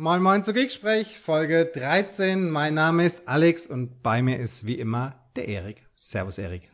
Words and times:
Moin 0.00 0.22
Moin 0.22 0.42
zu 0.42 0.54
Geeksprech, 0.54 1.18
Folge 1.18 1.66
13. 1.66 2.48
Mein 2.48 2.72
Name 2.72 3.04
ist 3.04 3.28
Alex 3.28 3.66
und 3.66 4.02
bei 4.02 4.22
mir 4.22 4.38
ist 4.38 4.66
wie 4.66 4.76
immer 4.76 5.14
der 5.36 5.46
Erik. 5.46 5.84
Servus 5.94 6.38
Erik. 6.38 6.70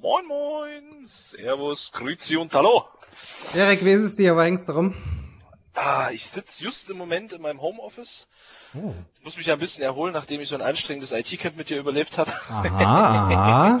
Moin 0.00 0.24
Moin, 0.26 1.04
Servus, 1.04 1.90
Grüezi 1.90 2.36
und 2.36 2.54
Hallo. 2.54 2.84
Erik, 3.56 3.84
wie 3.84 3.90
ist 3.90 4.04
es 4.04 4.14
dir? 4.14 4.36
Was 4.36 4.66
darum? 4.66 4.94
Ah, 5.74 6.10
ich 6.12 6.30
sitze 6.30 6.62
just 6.62 6.88
im 6.90 6.96
Moment 6.96 7.32
in 7.32 7.42
meinem 7.42 7.60
Homeoffice. 7.60 8.28
Oh. 8.76 8.94
Ich 9.18 9.24
muss 9.24 9.36
mich 9.36 9.46
ja 9.46 9.54
ein 9.54 9.58
bisschen 9.58 9.82
erholen, 9.82 10.12
nachdem 10.12 10.40
ich 10.40 10.48
so 10.48 10.54
ein 10.54 10.62
anstrengendes 10.62 11.10
IT-Camp 11.10 11.56
mit 11.56 11.70
dir 11.70 11.78
überlebt 11.80 12.18
habe. 12.18 12.30
Aha, 12.50 13.80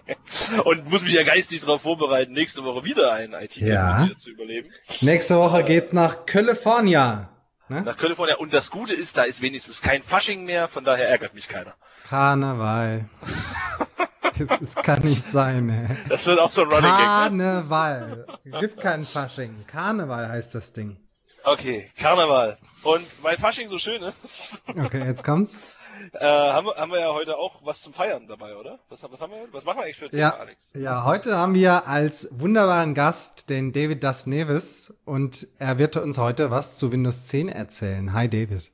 und 0.64 0.88
muss 0.88 1.02
mich 1.02 1.12
ja 1.12 1.22
geistig 1.22 1.60
darauf 1.60 1.82
vorbereiten, 1.82 2.32
nächste 2.32 2.64
Woche 2.64 2.82
wieder 2.82 3.12
ein 3.12 3.34
IT-Camp 3.34 3.68
ja. 3.68 4.00
mit 4.00 4.12
dir 4.12 4.16
zu 4.16 4.30
überleben. 4.30 4.70
Nächste 5.02 5.36
Woche 5.36 5.64
geht's 5.64 5.92
nach 5.92 6.24
California. 6.24 7.28
Ne? 7.72 7.82
Nach 7.82 7.96
California. 7.96 8.36
Und 8.36 8.52
das 8.52 8.70
Gute 8.70 8.92
ist, 8.92 9.16
da 9.16 9.22
ist 9.22 9.40
wenigstens 9.40 9.80
kein 9.80 10.02
Fasching 10.02 10.44
mehr, 10.44 10.68
von 10.68 10.84
daher 10.84 11.08
ärgert 11.08 11.34
mich 11.34 11.48
keiner. 11.48 11.74
Karneval. 12.08 13.08
Es 14.60 14.74
kann 14.74 15.02
nicht 15.02 15.30
sein, 15.30 15.68
ey. 15.68 15.96
Das 16.08 16.26
wird 16.26 16.40
auch 16.40 16.50
so 16.50 16.62
ein 16.62 16.68
Running 16.68 16.90
Karneval. 16.90 18.24
Gag, 18.26 18.52
ne? 18.52 18.60
Gibt 18.60 18.80
keinen 18.80 19.04
Fasching. 19.04 19.66
Karneval 19.66 20.26
heißt 20.26 20.54
das 20.54 20.72
Ding. 20.72 20.96
Okay, 21.44 21.90
Karneval. 21.98 22.56
Und 22.82 23.06
weil 23.22 23.36
Fasching 23.36 23.68
so 23.68 23.78
schön 23.78 24.02
ist. 24.24 24.62
okay, 24.68 25.04
jetzt 25.04 25.22
kommt's. 25.22 25.76
Äh, 26.12 26.24
haben, 26.24 26.66
wir, 26.66 26.76
haben 26.76 26.92
wir 26.92 27.00
ja 27.00 27.12
heute 27.12 27.36
auch 27.36 27.64
was 27.64 27.82
zum 27.82 27.92
Feiern 27.92 28.26
dabei, 28.26 28.56
oder? 28.56 28.78
Was, 28.88 29.02
was 29.02 29.20
haben 29.20 29.32
wir? 29.32 29.46
Was 29.52 29.64
machen 29.64 29.78
wir 29.78 29.84
eigentlich 29.84 29.98
für 29.98 30.08
Thema, 30.08 30.22
ja, 30.22 30.36
Alex? 30.36 30.72
Ja, 30.74 31.04
heute 31.04 31.36
haben 31.36 31.54
wir 31.54 31.86
als 31.86 32.28
wunderbaren 32.40 32.94
Gast 32.94 33.50
den 33.50 33.72
David 33.72 34.02
Das 34.02 34.26
Neves 34.26 34.94
und 35.04 35.46
er 35.58 35.78
wird 35.78 35.96
uns 35.96 36.18
heute 36.18 36.50
was 36.50 36.78
zu 36.78 36.92
Windows 36.92 37.26
10 37.28 37.48
erzählen. 37.48 38.12
Hi 38.12 38.28
David. 38.28 38.70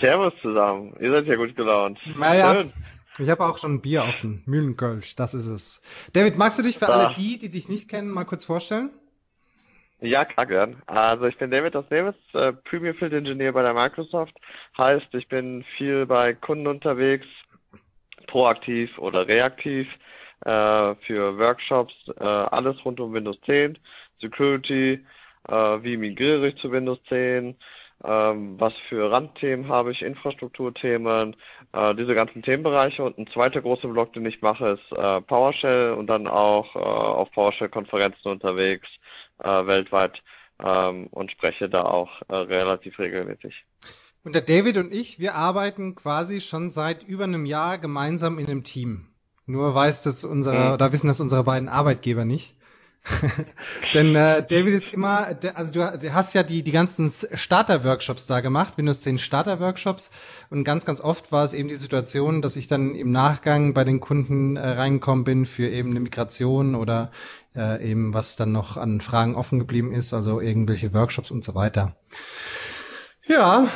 Servus 0.00 0.34
zusammen. 0.42 0.94
Ihr 1.00 1.10
seid 1.10 1.26
ja 1.26 1.36
gut 1.36 1.56
gelaunt. 1.56 1.98
Naja, 2.16 2.54
Schön. 2.54 2.72
ich 3.18 3.30
habe 3.30 3.44
auch 3.46 3.58
schon 3.58 3.74
ein 3.74 3.80
Bier 3.80 4.04
offen. 4.04 4.42
Mühlenkölsch, 4.46 5.16
das 5.16 5.34
ist 5.34 5.46
es. 5.46 5.82
David, 6.12 6.36
magst 6.36 6.58
du 6.58 6.62
dich 6.62 6.78
für 6.78 6.86
da. 6.86 6.92
alle 6.92 7.14
die, 7.14 7.38
die 7.38 7.50
dich 7.50 7.68
nicht 7.68 7.88
kennen, 7.88 8.10
mal 8.10 8.24
kurz 8.24 8.44
vorstellen? 8.44 8.90
Ja, 10.00 10.24
klar, 10.24 10.46
gern. 10.46 10.82
Also 10.86 11.26
ich 11.26 11.36
bin 11.38 11.50
David 11.50 11.74
aus 11.74 11.84
äh, 11.90 12.52
Premium 12.52 12.94
Field 12.94 13.12
Engineer 13.12 13.52
bei 13.52 13.62
der 13.62 13.74
Microsoft. 13.74 14.34
Heißt, 14.76 15.12
ich 15.14 15.26
bin 15.28 15.64
viel 15.76 16.06
bei 16.06 16.34
Kunden 16.34 16.68
unterwegs, 16.68 17.26
proaktiv 18.28 18.96
oder 18.98 19.26
reaktiv, 19.26 19.88
äh, 20.44 20.94
für 21.00 21.36
Workshops, 21.38 21.94
äh, 22.20 22.24
alles 22.24 22.84
rund 22.84 23.00
um 23.00 23.12
Windows 23.12 23.40
10, 23.44 23.76
Security, 24.20 25.04
äh, 25.48 25.52
wie 25.82 25.96
migriere 25.96 26.48
ich 26.48 26.56
zu 26.56 26.70
Windows 26.70 27.00
10, 27.08 27.56
ähm, 28.04 28.60
was 28.60 28.74
für 28.88 29.10
Randthemen 29.10 29.68
habe 29.68 29.90
ich, 29.90 30.02
Infrastrukturthemen, 30.02 31.34
äh, 31.72 31.94
diese 31.96 32.14
ganzen 32.14 32.42
Themenbereiche. 32.42 33.02
Und 33.02 33.18
ein 33.18 33.26
zweiter 33.26 33.60
großer 33.62 33.88
Block, 33.88 34.12
den 34.12 34.26
ich 34.26 34.40
mache, 34.42 34.78
ist 34.80 34.92
äh, 34.96 35.20
PowerShell 35.22 35.94
und 35.94 36.06
dann 36.06 36.28
auch 36.28 36.76
äh, 36.76 36.78
auf 36.78 37.30
PowerShell-Konferenzen 37.32 38.28
unterwegs, 38.28 38.88
äh, 39.38 39.66
weltweit 39.66 40.22
ähm, 40.62 41.06
und 41.08 41.30
spreche 41.30 41.68
da 41.68 41.82
auch 41.82 42.22
äh, 42.28 42.36
relativ 42.36 42.98
regelmäßig. 42.98 43.64
Und 44.24 44.34
der 44.34 44.42
David 44.42 44.76
und 44.76 44.92
ich, 44.92 45.18
wir 45.18 45.34
arbeiten 45.34 45.94
quasi 45.94 46.40
schon 46.40 46.70
seit 46.70 47.02
über 47.02 47.24
einem 47.24 47.46
Jahr 47.46 47.78
gemeinsam 47.78 48.38
in 48.38 48.46
einem 48.46 48.64
Team. 48.64 49.08
Nur 49.46 49.74
weiß 49.74 50.02
das 50.02 50.24
unsere, 50.24 50.68
mhm. 50.68 50.72
oder 50.74 50.92
wissen 50.92 51.06
das 51.06 51.20
unsere 51.20 51.44
beiden 51.44 51.68
Arbeitgeber 51.68 52.24
nicht. 52.24 52.54
Denn 53.94 54.14
äh, 54.14 54.46
David 54.46 54.74
ist 54.74 54.92
immer, 54.92 55.36
also 55.54 55.72
du, 55.72 56.12
hast 56.12 56.34
ja 56.34 56.42
die, 56.42 56.62
die 56.62 56.72
ganzen 56.72 57.10
Starter-Workshops 57.10 58.26
da 58.26 58.40
gemacht, 58.40 58.76
Windows 58.76 59.00
10 59.00 59.18
Starter-Workshops. 59.18 60.10
Und 60.50 60.64
ganz, 60.64 60.84
ganz 60.84 61.00
oft 61.00 61.32
war 61.32 61.44
es 61.44 61.52
eben 61.52 61.68
die 61.68 61.76
Situation, 61.76 62.42
dass 62.42 62.56
ich 62.56 62.66
dann 62.66 62.94
im 62.94 63.10
Nachgang 63.10 63.74
bei 63.74 63.84
den 63.84 64.00
Kunden 64.00 64.56
äh, 64.56 64.68
reingekommen 64.68 65.24
bin 65.24 65.46
für 65.46 65.68
eben 65.68 65.90
eine 65.90 66.00
Migration 66.00 66.74
oder 66.74 67.10
äh, 67.54 67.90
eben 67.90 68.14
was 68.14 68.36
dann 68.36 68.52
noch 68.52 68.76
an 68.76 69.00
Fragen 69.00 69.34
offen 69.34 69.58
geblieben 69.58 69.92
ist, 69.92 70.12
also 70.12 70.40
irgendwelche 70.40 70.92
Workshops 70.92 71.30
und 71.30 71.42
so 71.42 71.54
weiter. 71.54 71.96
Ja. 73.26 73.68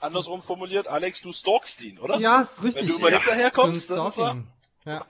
Andersrum 0.00 0.42
formuliert, 0.42 0.88
Alex, 0.88 1.20
du 1.20 1.32
stalkst 1.32 1.82
ihn, 1.84 1.98
oder? 1.98 2.18
Ja, 2.18 2.40
ist 2.40 2.62
richtig. 2.62 2.82
Wenn 2.82 2.88
du 2.88 2.98
immer 2.98 3.10
ja, 3.10 3.18
hinterherkommst, 3.18 3.88
so 3.88 3.94
das 3.94 4.16
ist 4.16 4.24
ja. 4.86 5.04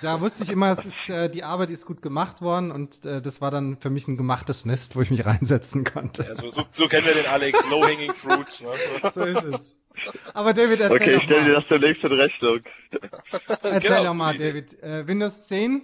Da 0.00 0.20
wusste 0.20 0.44
ich 0.44 0.50
immer, 0.50 0.70
es 0.70 0.86
ist, 0.86 1.10
äh, 1.10 1.28
die 1.28 1.44
Arbeit 1.44 1.70
ist 1.70 1.84
gut 1.84 2.00
gemacht 2.00 2.40
worden 2.40 2.70
und 2.70 3.04
äh, 3.04 3.20
das 3.20 3.40
war 3.40 3.50
dann 3.50 3.76
für 3.76 3.90
mich 3.90 4.08
ein 4.08 4.16
gemachtes 4.16 4.64
Nest, 4.64 4.96
wo 4.96 5.02
ich 5.02 5.10
mich 5.10 5.26
reinsetzen 5.26 5.84
konnte. 5.84 6.24
Ja, 6.24 6.34
so, 6.34 6.50
so, 6.50 6.64
so 6.72 6.88
kennen 6.88 7.06
wir 7.06 7.14
den 7.14 7.26
Alex, 7.26 7.58
low-hanging 7.70 8.14
fruits. 8.14 8.62
Ne? 8.62 8.70
So 9.10 9.22
ist 9.22 9.44
es. 9.44 9.78
Aber 10.32 10.54
David, 10.54 10.80
erzähl 10.80 10.96
Okay, 10.96 11.16
ich 11.16 11.22
stell 11.24 11.44
dir 11.44 11.52
das 11.54 11.64
demnächst 11.68 12.02
in 12.02 12.12
Rechnung. 12.12 12.60
Erzähl 13.62 13.80
genau. 13.80 14.04
doch 14.04 14.14
mal, 14.14 14.36
David. 14.36 14.82
Äh, 14.82 15.06
Windows 15.06 15.46
10 15.48 15.82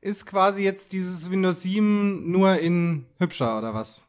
ist 0.00 0.26
quasi 0.26 0.62
jetzt 0.64 0.92
dieses 0.92 1.30
Windows 1.30 1.62
7 1.62 2.30
nur 2.30 2.58
in 2.58 3.06
hübscher, 3.18 3.58
oder 3.58 3.74
was? 3.74 4.06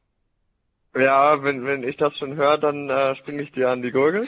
Ja, 0.95 1.44
wenn, 1.44 1.65
wenn 1.65 1.83
ich 1.83 1.97
das 1.97 2.15
schon 2.17 2.35
höre, 2.35 2.59
dann 2.59 2.89
äh, 2.89 3.15
springe 3.15 3.41
ich 3.41 3.51
dir 3.51 3.69
an 3.71 3.81
die 3.81 3.91
Gurgel. 3.91 4.27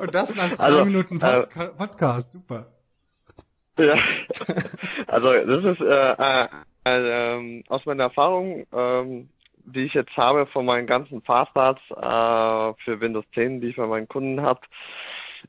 Und 0.00 0.14
das 0.14 0.34
nach 0.34 0.52
drei 0.52 0.64
also, 0.64 0.84
Minuten 0.84 1.18
Pod 1.18 1.48
äh, 1.56 1.68
Podcast, 1.68 2.32
super. 2.32 2.66
Ja, 3.78 3.96
also 5.06 5.32
das 5.32 5.64
ist 5.64 5.80
äh, 5.80 6.12
äh, 6.12 6.48
äh, 6.84 7.64
aus 7.68 7.84
meiner 7.86 8.04
Erfahrung, 8.04 8.66
äh, 8.72 9.24
die 9.64 9.84
ich 9.84 9.94
jetzt 9.94 10.16
habe 10.16 10.46
von 10.46 10.64
meinen 10.64 10.86
ganzen 10.86 11.22
Faststarts 11.22 11.82
äh, 11.90 12.82
für 12.82 13.00
Windows 13.00 13.24
10, 13.34 13.60
die 13.60 13.68
ich 13.68 13.76
bei 13.76 13.86
meinen 13.86 14.08
Kunden 14.08 14.40
habe, 14.40 14.60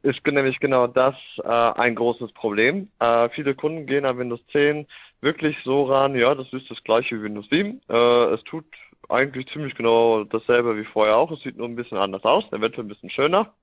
ist 0.03 0.25
nämlich 0.25 0.59
genau 0.59 0.88
das 0.88 1.16
äh, 1.44 1.47
ein 1.47 1.95
großes 1.95 2.31
Problem. 2.31 2.89
Viele 3.31 3.56
Kunden 3.56 3.85
gehen 3.85 4.06
an 4.06 4.18
Windows 4.18 4.39
10 4.51 4.88
wirklich 5.22 5.57
so 5.63 5.83
ran, 5.83 6.16
ja, 6.16 6.35
das 6.35 6.51
ist 6.51 6.69
das 6.69 6.83
gleiche 6.83 7.18
wie 7.18 7.23
Windows 7.23 7.47
7. 7.50 7.81
Äh, 7.89 7.95
es 8.33 8.44
tut 8.44 8.66
eigentlich 9.09 9.47
ziemlich 9.47 9.75
genau 9.75 10.23
dasselbe 10.23 10.78
wie 10.78 10.85
vorher 10.85 11.18
auch. 11.18 11.31
Es 11.31 11.41
sieht 11.41 11.57
nur 11.57 11.68
ein 11.68 11.75
bisschen 11.75 11.97
anders 11.97 12.23
aus, 12.23 12.51
eventuell 12.51 12.85
ein 12.85 12.89
bisschen 12.89 13.09
schöner. 13.09 13.53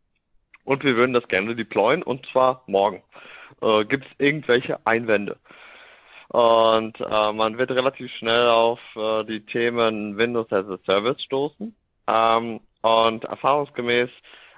Und 0.68 0.84
wir 0.84 0.96
würden 0.96 1.14
das 1.14 1.26
gerne 1.28 1.56
deployen 1.56 2.02
und 2.02 2.26
zwar 2.26 2.62
morgen. 2.66 3.02
Äh, 3.62 3.86
Gibt 3.86 4.04
es 4.04 4.10
irgendwelche 4.18 4.78
Einwände? 4.84 5.38
Und 6.28 7.00
äh, 7.00 7.32
man 7.32 7.56
wird 7.56 7.70
relativ 7.70 8.12
schnell 8.12 8.48
auf 8.48 8.78
äh, 8.94 9.24
die 9.24 9.40
Themen 9.40 10.18
Windows 10.18 10.52
as 10.52 10.66
a 10.68 10.78
Service 10.84 11.22
stoßen. 11.22 11.74
Ähm, 12.06 12.60
und 12.82 13.24
erfahrungsgemäß 13.24 14.10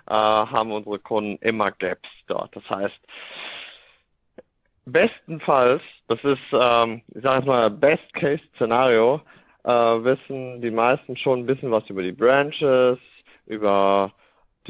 äh, 0.08 0.12
haben 0.12 0.72
unsere 0.72 0.98
Kunden 0.98 1.38
immer 1.46 1.70
Gaps 1.70 2.08
dort. 2.26 2.56
Das 2.56 2.68
heißt, 2.68 2.98
bestenfalls, 4.86 5.82
das 6.08 6.18
ist, 6.24 6.42
ähm, 6.52 7.02
ich 7.14 7.22
sage 7.22 7.46
mal, 7.46 7.70
Best-Case-Szenario, 7.70 9.20
äh, 9.62 9.70
wissen 9.70 10.60
die 10.60 10.72
meisten 10.72 11.16
schon 11.16 11.38
ein 11.38 11.46
bisschen 11.46 11.70
was 11.70 11.88
über 11.88 12.02
die 12.02 12.10
Branches, 12.10 12.98
über 13.46 14.12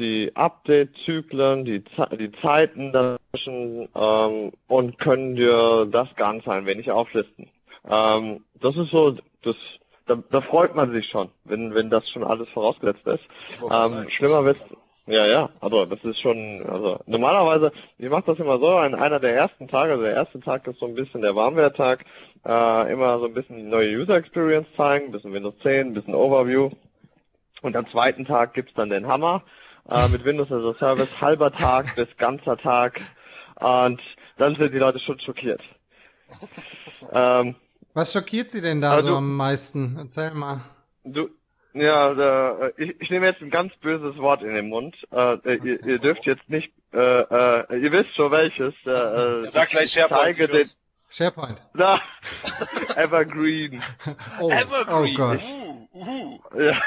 die 0.01 0.35
Update-Zyklen, 0.35 1.63
die, 1.65 1.83
die 2.19 2.31
Zeiten 2.41 2.91
dazwischen 2.91 3.87
ähm, 3.95 4.51
und 4.67 4.99
können 4.99 5.35
dir 5.35 5.87
das 5.89 6.13
Ganze 6.15 6.51
ein 6.51 6.65
wenig 6.65 6.91
auflisten. 6.91 7.49
Ähm, 7.89 8.43
das 8.59 8.75
ist 8.75 8.91
so, 8.91 9.15
das, 9.43 9.55
da, 10.07 10.21
da 10.29 10.41
freut 10.41 10.75
man 10.75 10.91
sich 10.91 11.07
schon, 11.07 11.29
wenn, 11.45 11.73
wenn 11.73 11.89
das 11.89 12.07
schon 12.09 12.23
alles 12.23 12.49
vorausgesetzt 12.49 13.05
ist. 13.07 13.23
Ähm, 13.71 14.07
schlimmer 14.09 14.43
wird 14.43 14.57
ja, 15.07 15.25
ja, 15.25 15.49
also 15.59 15.85
das 15.85 16.01
ist 16.03 16.21
schon, 16.21 16.63
also 16.69 16.99
normalerweise, 17.07 17.71
ich 17.97 18.09
mache 18.09 18.23
das 18.27 18.39
immer 18.39 18.59
so, 18.59 18.69
an 18.69 18.93
einer 18.93 19.19
der 19.19 19.35
ersten 19.35 19.67
Tage, 19.67 19.93
also 19.93 20.03
der 20.03 20.13
erste 20.13 20.39
Tag 20.39 20.67
ist 20.67 20.79
so 20.79 20.85
ein 20.85 20.93
bisschen 20.93 21.21
der 21.21 21.35
Warmwerttag, 21.35 22.05
äh, 22.45 22.93
immer 22.93 23.17
so 23.19 23.25
ein 23.25 23.33
bisschen 23.33 23.57
die 23.57 23.63
neue 23.63 23.97
User 23.97 24.15
Experience 24.15 24.67
zeigen, 24.77 25.07
ein 25.07 25.11
bisschen 25.11 25.33
Windows 25.33 25.57
10, 25.63 25.87
ein 25.87 25.93
bisschen 25.95 26.13
Overview. 26.13 26.69
Und 27.63 27.75
am 27.75 27.89
zweiten 27.89 28.25
Tag 28.25 28.53
gibt's 28.53 28.73
dann 28.75 28.89
den 28.89 29.07
Hammer 29.07 29.43
äh, 29.89 30.07
mit 30.07 30.23
Windows 30.25 30.51
as 30.51 30.63
a 30.63 30.77
Service, 30.79 31.09
halber 31.21 31.51
Tag 31.51 31.95
bis 31.95 32.07
ganzer 32.17 32.57
Tag. 32.57 33.01
Und 33.55 34.01
dann 34.37 34.55
sind 34.55 34.73
die 34.73 34.79
Leute 34.79 34.99
schon 34.99 35.19
schockiert. 35.19 35.61
Ähm, 37.11 37.55
Was 37.93 38.13
schockiert 38.13 38.51
Sie 38.51 38.61
denn 38.61 38.81
da 38.81 38.93
also, 38.93 39.09
so 39.09 39.15
am 39.17 39.35
meisten? 39.35 39.97
Erzähl 39.97 40.31
mal. 40.31 40.61
Du, 41.03 41.29
ja, 41.73 42.11
äh, 42.65 42.73
ich, 42.77 43.01
ich 43.01 43.09
nehme 43.09 43.27
jetzt 43.27 43.41
ein 43.41 43.49
ganz 43.49 43.73
böses 43.77 44.17
Wort 44.17 44.41
in 44.43 44.53
den 44.53 44.69
Mund. 44.69 44.95
Äh, 45.11 45.55
ihr, 45.57 45.85
ihr 45.85 45.99
dürft 45.99 46.25
jetzt 46.25 46.49
nicht, 46.49 46.71
äh, 46.93 46.97
äh, 46.97 47.81
ihr 47.81 47.91
wisst 47.91 48.15
schon 48.15 48.31
welches. 48.31 48.73
Äh, 48.85 48.89
äh 48.89 49.49
Sag 49.49 49.69
gleich 49.69 49.91
SharePoint. 49.91 50.39
Den, 50.39 50.67
SharePoint. 51.09 51.61
Na, 51.73 52.01
Evergreen. 52.95 53.81
Oh, 54.39 54.49
Evergreen. 54.49 55.13
Oh 55.13 55.17
Gott. 55.17 55.41
Uh, 55.93 55.99
uh. 55.99 56.39
Ja. 56.59 56.81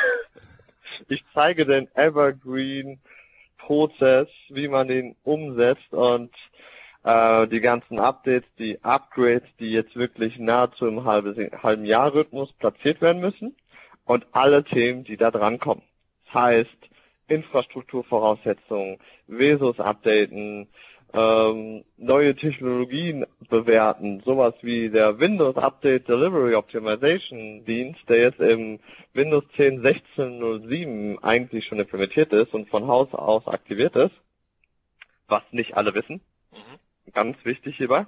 Ich 1.08 1.24
zeige 1.32 1.66
den 1.66 1.88
Evergreen-Prozess, 1.94 4.28
wie 4.48 4.68
man 4.68 4.88
den 4.88 5.16
umsetzt 5.22 5.92
und 5.92 6.34
äh, 7.04 7.46
die 7.48 7.60
ganzen 7.60 7.98
Updates, 7.98 8.48
die 8.58 8.82
Upgrades, 8.82 9.48
die 9.60 9.70
jetzt 9.70 9.96
wirklich 9.96 10.38
nahezu 10.38 10.86
im 10.86 11.04
halben, 11.04 11.50
halben 11.62 11.84
Jahr 11.84 12.14
Rhythmus 12.14 12.52
platziert 12.54 13.00
werden 13.00 13.20
müssen 13.20 13.54
und 14.04 14.26
alle 14.32 14.64
Themen, 14.64 15.04
die 15.04 15.16
da 15.16 15.30
dran 15.30 15.58
kommen. 15.58 15.82
Das 16.26 16.34
heißt, 16.34 16.76
Infrastrukturvoraussetzungen, 17.28 18.98
Vesus 19.26 19.80
updaten, 19.80 20.68
ähm, 21.14 21.84
neue 21.96 22.34
Technologien 22.34 23.24
bewerten, 23.48 24.20
sowas 24.24 24.54
wie 24.62 24.90
der 24.90 25.20
Windows 25.20 25.56
Update 25.56 26.08
Delivery 26.08 26.56
Optimization 26.56 27.64
Dienst, 27.64 28.00
der 28.08 28.18
jetzt 28.18 28.40
im 28.40 28.80
Windows 29.12 29.44
10 29.56 29.82
16.07 29.82 31.22
eigentlich 31.22 31.66
schon 31.66 31.78
implementiert 31.78 32.32
ist 32.32 32.52
und 32.52 32.68
von 32.68 32.88
Haus 32.88 33.14
aus 33.14 33.46
aktiviert 33.46 33.94
ist, 33.94 34.14
was 35.28 35.42
nicht 35.52 35.76
alle 35.76 35.94
wissen. 35.94 36.20
Mhm. 36.50 37.12
Ganz 37.12 37.36
wichtig 37.44 37.76
hierbei. 37.76 38.06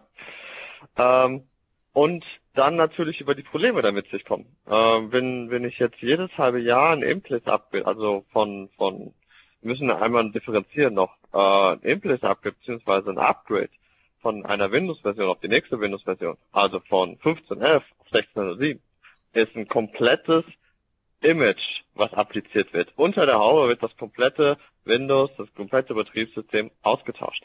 Ähm, 0.98 1.44
und 1.92 2.24
dann 2.54 2.74
natürlich 2.74 3.20
über 3.20 3.36
die 3.36 3.44
Probleme, 3.44 3.82
damit 3.82 4.08
sich 4.08 4.24
kommen. 4.24 4.46
Ähm, 4.68 5.12
wenn, 5.12 5.50
wenn 5.50 5.64
ich 5.64 5.78
jetzt 5.78 6.00
jedes 6.00 6.36
halbe 6.36 6.58
Jahr 6.58 6.90
ein 6.90 7.02
Implis 7.02 7.46
abbild, 7.46 7.86
also 7.86 8.24
von, 8.32 8.68
von 8.76 9.14
müssen 9.62 9.90
einmal 9.90 10.30
differenzieren 10.30 10.94
noch, 10.94 11.14
äh, 11.36 11.72
ein 11.72 11.80
Implis 11.80 12.22
abgibt, 12.22 12.60
beziehungsweise 12.60 13.10
ein 13.10 13.18
Upgrade 13.18 13.70
von 14.20 14.44
einer 14.46 14.70
Windows-Version 14.72 15.28
auf 15.28 15.40
die 15.40 15.48
nächste 15.48 15.80
Windows-Version, 15.80 16.36
also 16.52 16.80
von 16.80 17.16
15.11 17.18 17.76
auf 17.76 18.12
16.07, 18.12 18.78
ist 19.34 19.54
ein 19.54 19.68
komplettes 19.68 20.44
Image, 21.20 21.82
was 21.94 22.12
appliziert 22.12 22.72
wird. 22.72 22.92
Unter 22.96 23.26
der 23.26 23.38
Haube 23.38 23.68
wird 23.68 23.82
das 23.82 23.96
komplette 23.96 24.56
Windows, 24.84 25.30
das 25.36 25.52
komplette 25.54 25.94
Betriebssystem 25.94 26.70
ausgetauscht. 26.82 27.44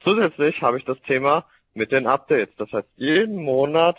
Zusätzlich 0.00 0.60
habe 0.62 0.78
ich 0.78 0.84
das 0.84 1.00
Thema 1.02 1.46
mit 1.74 1.92
den 1.92 2.06
Updates. 2.06 2.54
Das 2.56 2.70
heißt, 2.72 2.88
jeden 2.96 3.36
Monat 3.36 3.98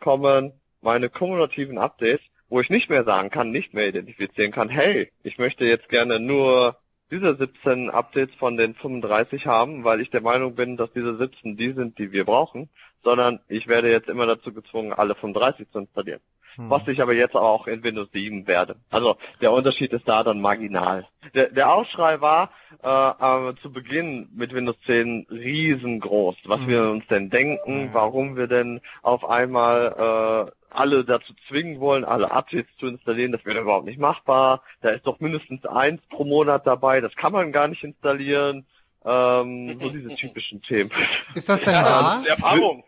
kommen 0.00 0.52
meine 0.80 1.08
kumulativen 1.10 1.78
Updates 1.78 2.20
wo 2.48 2.60
ich 2.60 2.70
nicht 2.70 2.90
mehr 2.90 3.02
sagen 3.02 3.30
kann, 3.30 3.50
nicht 3.50 3.74
mehr 3.74 3.88
identifizieren 3.88 4.52
kann, 4.52 4.68
hey, 4.68 5.10
ich 5.22 5.38
möchte 5.38 5.64
jetzt 5.64 5.88
gerne 5.88 6.20
nur 6.20 6.76
diese 7.10 7.36
17 7.36 7.90
Updates 7.90 8.34
von 8.36 8.56
den 8.56 8.74
35 8.74 9.46
haben, 9.46 9.84
weil 9.84 10.00
ich 10.00 10.10
der 10.10 10.22
Meinung 10.22 10.54
bin, 10.54 10.76
dass 10.76 10.92
diese 10.92 11.16
17 11.16 11.56
die 11.56 11.72
sind, 11.72 11.98
die 11.98 12.12
wir 12.12 12.24
brauchen, 12.24 12.68
sondern 13.02 13.40
ich 13.48 13.68
werde 13.68 13.90
jetzt 13.90 14.08
immer 14.08 14.26
dazu 14.26 14.52
gezwungen, 14.52 14.92
alle 14.92 15.14
35 15.14 15.70
zu 15.70 15.80
installieren. 15.80 16.20
Hm. 16.56 16.70
Was 16.70 16.86
ich 16.86 17.02
aber 17.02 17.14
jetzt 17.14 17.34
auch 17.34 17.66
in 17.66 17.82
Windows 17.82 18.08
7 18.12 18.46
werde. 18.46 18.76
Also 18.90 19.16
der 19.40 19.52
Unterschied 19.52 19.92
ist 19.92 20.08
da 20.08 20.22
dann 20.22 20.40
marginal. 20.40 21.06
Der, 21.34 21.50
der 21.50 21.72
Aufschrei 21.72 22.20
war 22.20 22.50
äh, 22.82 23.50
äh, 23.50 23.54
zu 23.60 23.72
Beginn 23.72 24.28
mit 24.34 24.52
Windows 24.52 24.76
10 24.86 25.26
riesengroß, 25.30 26.36
was 26.44 26.60
hm. 26.60 26.68
wir 26.68 26.90
uns 26.90 27.06
denn 27.08 27.30
denken, 27.30 27.90
warum 27.92 28.36
wir 28.36 28.46
denn 28.46 28.80
auf 29.02 29.28
einmal 29.28 30.48
äh, 30.48 30.63
alle 30.74 31.04
dazu 31.04 31.32
zwingen 31.48 31.80
wollen, 31.80 32.04
alle 32.04 32.30
Updates 32.30 32.70
zu 32.78 32.86
installieren, 32.86 33.32
das 33.32 33.44
wäre 33.44 33.60
überhaupt 33.60 33.86
nicht 33.86 33.98
machbar. 33.98 34.62
Da 34.80 34.90
ist 34.90 35.06
doch 35.06 35.20
mindestens 35.20 35.64
eins 35.66 36.00
pro 36.08 36.24
Monat 36.24 36.66
dabei, 36.66 37.00
das 37.00 37.14
kann 37.14 37.32
man 37.32 37.52
gar 37.52 37.68
nicht 37.68 37.84
installieren. 37.84 38.66
Ähm, 39.06 39.78
so 39.80 39.90
diese 39.90 40.08
typischen 40.16 40.62
Themen. 40.62 40.90
Ist 41.34 41.48
das 41.48 41.62
denn 41.62 41.74
ja, 41.74 41.84
wahr? 41.84 42.02
Das 42.04 42.18
ist 42.18 42.26
Erfahrung. 42.26 42.84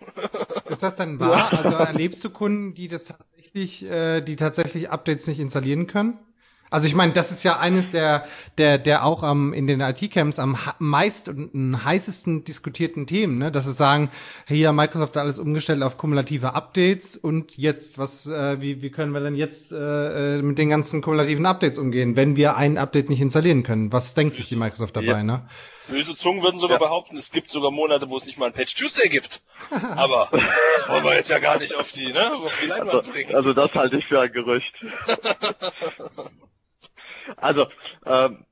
Ist 0.69 0.83
das 0.83 0.97
denn 0.97 1.21
wahr? 1.21 1.53
Also 1.53 1.75
erlebst 1.75 2.25
du 2.25 2.31
Kunden, 2.31 2.75
die 2.75 2.89
das 2.89 3.05
tatsächlich, 3.07 3.85
äh, 3.85 4.23
die 4.23 4.37
tatsächlich 4.37 4.91
Updates 4.91 5.27
nicht 5.27 5.41
installieren 5.41 5.87
können? 5.87 6.19
Also 6.71 6.89
ich 6.89 6.95
meine, 6.95 7.13
das 7.13 7.31
ist 7.31 7.43
ja 7.45 7.59
eines 7.59 7.93
der, 7.93 8.27
der, 8.59 8.79
der 8.79 9.05
auch 9.05 9.23
am, 9.23 9.53
in 9.53 9.67
den 9.67 9.81
IT-Camps 9.81 10.39
am 10.39 10.57
meist 10.79 11.29
und 11.29 11.85
heißesten 11.85 12.45
diskutierten 12.45 13.07
Themen, 13.07 13.39
ne? 13.39 13.53
dass 13.53 13.67
sie 13.67 13.73
sagen, 13.73 14.11
hier 14.47 14.73
Microsoft 14.73 15.17
hat 15.17 15.23
alles 15.23 15.39
umgestellt 15.39 15.83
auf 15.83 15.97
kumulative 15.97 16.55
Updates 16.55 17.17
und 17.17 17.57
jetzt, 17.57 17.99
was, 17.99 18.27
äh, 18.27 18.61
wie, 18.61 18.83
wie 18.83 18.91
können 18.91 19.13
wir 19.13 19.21
denn 19.21 19.37
jetzt 19.37 19.73
äh, 19.73 20.39
äh, 20.39 20.43
mit 20.43 20.59
den 20.59 20.69
ganzen 20.69 21.03
kumulativen 21.03 21.47
Updates 21.47 21.79
umgehen, 21.79 22.17
wenn 22.17 22.37
wir 22.37 22.57
ein 22.57 22.79
Update 22.79 23.11
nicht 23.11 23.21
installieren 23.21 23.63
können? 23.63 23.93
Was 23.93 24.15
denkt 24.15 24.37
sich 24.37 24.49
die 24.49 24.57
Microsoft 24.57 24.97
dabei, 24.97 25.19
ja. 25.19 25.23
ne? 25.23 25.49
Böse 25.89 26.17
Zungen 26.17 26.43
würden 26.43 26.59
sogar 26.59 26.81
ja. 26.81 26.85
behaupten, 26.85 27.17
es 27.17 27.31
gibt 27.31 27.51
sogar 27.51 27.71
Monate, 27.71 28.11
wo 28.11 28.17
es 28.17 28.27
nicht 28.27 28.39
mal 28.39 28.47
ein 28.47 28.53
Patch 28.53 28.75
Tuesday 28.75 29.09
gibt. 29.09 29.43
Aber 29.71 30.29
das 30.33 30.89
wollen 30.89 31.05
wir 31.05 31.15
jetzt 31.15 31.31
ja 31.31 31.39
gar 31.39 31.59
nicht 31.59 31.77
auf 31.77 31.93
die, 31.93 32.13
ne, 32.13 32.33
auf 32.35 32.53
die 32.61 32.67
Leinwand 32.67 32.95
also, 32.95 33.13
bringen. 33.13 33.35
Also 33.35 33.53
das 33.53 33.73
halte 33.73 33.97
ich 33.97 34.07
für 34.07 34.21
ein 34.21 34.33
Gerücht. 34.33 34.75
Also, 37.37 37.67
ähm, 38.05 38.45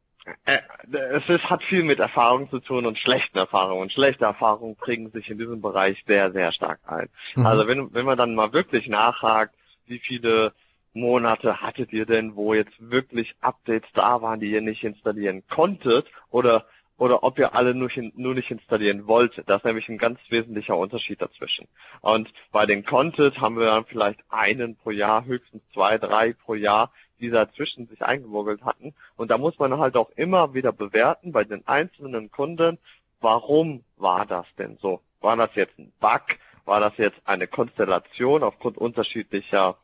äh, 0.46 0.58
es 0.92 1.28
ist, 1.28 1.50
hat 1.50 1.62
viel 1.64 1.82
mit 1.82 1.98
Erfahrung 1.98 2.48
zu 2.50 2.60
tun 2.60 2.86
und 2.86 2.98
schlechten 2.98 3.36
Erfahrungen. 3.36 3.82
Und 3.82 3.92
schlechte 3.92 4.24
Erfahrungen 4.24 4.76
prägen 4.76 5.10
sich 5.10 5.28
in 5.28 5.38
diesem 5.38 5.60
Bereich 5.60 6.02
sehr, 6.06 6.32
sehr 6.32 6.52
stark 6.52 6.80
ein. 6.86 7.08
Mhm. 7.34 7.46
Also 7.46 7.66
wenn, 7.66 7.92
wenn 7.92 8.06
man 8.06 8.18
dann 8.18 8.34
mal 8.34 8.52
wirklich 8.52 8.88
nachhakt, 8.88 9.54
wie 9.86 9.98
viele 9.98 10.52
Monate 10.94 11.60
hattet 11.60 11.92
ihr 11.92 12.06
denn, 12.06 12.36
wo 12.36 12.54
jetzt 12.54 12.72
wirklich 12.78 13.34
Updates 13.40 13.90
da 13.94 14.22
waren, 14.22 14.40
die 14.40 14.50
ihr 14.50 14.62
nicht 14.62 14.84
installieren 14.84 15.42
konntet 15.48 16.06
oder 16.30 16.64
oder 16.96 17.24
ob 17.24 17.38
ihr 17.38 17.54
alle 17.54 17.74
nur, 17.74 17.90
nur 18.14 18.34
nicht 18.34 18.50
installieren 18.52 19.06
wolltet. 19.06 19.48
Das 19.48 19.58
ist 19.58 19.64
nämlich 19.64 19.88
ein 19.88 19.98
ganz 19.98 20.20
wesentlicher 20.28 20.76
Unterschied 20.76 21.20
dazwischen. 21.20 21.66
Und 22.00 22.28
bei 22.52 22.66
den 22.66 22.84
Content 22.84 23.40
haben 23.40 23.58
wir 23.58 23.66
dann 23.66 23.84
vielleicht 23.84 24.20
einen 24.30 24.76
pro 24.76 24.90
Jahr, 24.90 25.24
höchstens 25.24 25.62
zwei, 25.72 25.98
drei 25.98 26.34
pro 26.34 26.54
Jahr, 26.54 26.92
die 27.20 27.30
dazwischen 27.30 27.86
sich 27.86 28.02
eingemogelt 28.02 28.64
hatten. 28.64 28.94
Und 29.16 29.30
da 29.30 29.38
muss 29.38 29.58
man 29.58 29.78
halt 29.78 29.96
auch 29.96 30.10
immer 30.16 30.54
wieder 30.54 30.72
bewerten 30.72 31.32
bei 31.32 31.44
den 31.44 31.66
einzelnen 31.66 32.30
Kunden, 32.30 32.78
warum 33.20 33.84
war 33.96 34.26
das 34.26 34.46
denn 34.58 34.76
so? 34.80 35.00
War 35.20 35.36
das 35.36 35.54
jetzt 35.54 35.78
ein 35.78 35.92
Bug? 36.00 36.22
War 36.64 36.80
das 36.80 36.96
jetzt 36.96 37.20
eine 37.24 37.46
Konstellation 37.46 38.42
aufgrund 38.42 38.78
unterschiedlicher 38.78 39.76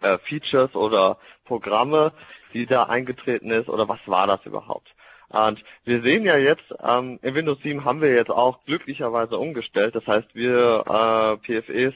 äh, 0.00 0.18
Features 0.18 0.74
oder 0.74 1.18
Programme, 1.44 2.12
die 2.52 2.66
da 2.66 2.84
eingetreten 2.84 3.50
ist? 3.50 3.68
Oder 3.68 3.88
was 3.88 4.00
war 4.06 4.26
das 4.26 4.44
überhaupt? 4.44 4.94
Und 5.28 5.62
wir 5.84 6.02
sehen 6.02 6.24
ja 6.24 6.36
jetzt, 6.36 6.64
ähm, 6.82 7.18
in 7.22 7.34
Windows 7.34 7.58
7 7.62 7.84
haben 7.84 8.00
wir 8.00 8.14
jetzt 8.14 8.30
auch 8.30 8.64
glücklicherweise 8.64 9.36
umgestellt. 9.36 9.94
Das 9.94 10.06
heißt, 10.06 10.34
wir 10.34 10.84
äh, 10.86 11.60
PFEs 11.60 11.94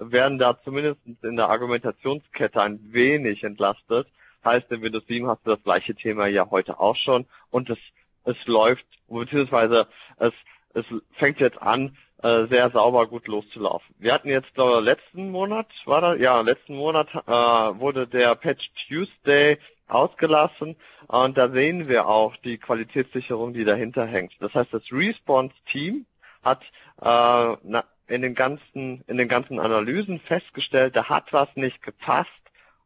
werden 0.00 0.38
da 0.38 0.58
zumindest 0.64 1.00
in 1.22 1.36
der 1.36 1.48
Argumentationskette 1.48 2.60
ein 2.60 2.80
wenig 2.92 3.44
entlastet. 3.44 4.08
Heißt, 4.44 4.70
in 4.72 4.82
Windows 4.82 5.06
7 5.06 5.28
hast 5.28 5.46
du 5.46 5.50
das 5.50 5.62
gleiche 5.62 5.94
Thema 5.94 6.26
ja 6.26 6.50
heute 6.50 6.80
auch 6.80 6.96
schon 6.96 7.26
und 7.50 7.68
es, 7.68 7.78
es 8.24 8.36
läuft, 8.46 8.86
beziehungsweise 9.08 9.86
es, 10.16 10.32
es 10.72 10.84
fängt 11.18 11.40
jetzt 11.40 11.60
an, 11.60 11.96
äh, 12.22 12.46
sehr 12.46 12.70
sauber 12.70 13.06
gut 13.06 13.28
loszulaufen. 13.28 13.94
Wir 13.98 14.14
hatten 14.14 14.28
jetzt, 14.28 14.52
glaube 14.54 14.78
ich, 14.78 14.84
letzten 14.84 15.30
Monat, 15.30 15.66
war 15.84 16.00
das? 16.00 16.20
Ja, 16.20 16.40
letzten 16.40 16.74
Monat 16.76 17.08
äh, 17.14 17.30
wurde 17.30 18.06
der 18.06 18.34
Patch 18.34 18.70
Tuesday 18.88 19.58
ausgelassen 19.88 20.76
und 21.08 21.36
da 21.36 21.50
sehen 21.50 21.88
wir 21.88 22.06
auch 22.06 22.36
die 22.36 22.58
Qualitätssicherung, 22.58 23.52
die 23.52 23.64
dahinter 23.64 24.06
hängt. 24.06 24.32
Das 24.40 24.54
heißt, 24.54 24.72
das 24.72 24.82
Response-Team 24.92 26.06
hat 26.42 26.62
äh, 27.00 27.56
na, 27.62 27.84
in 28.10 28.22
den 28.22 28.34
ganzen, 28.34 29.02
in 29.06 29.16
den 29.16 29.28
ganzen 29.28 29.58
Analysen 29.58 30.20
festgestellt, 30.20 30.96
da 30.96 31.08
hat 31.08 31.32
was 31.32 31.48
nicht 31.54 31.82
gepasst 31.82 32.30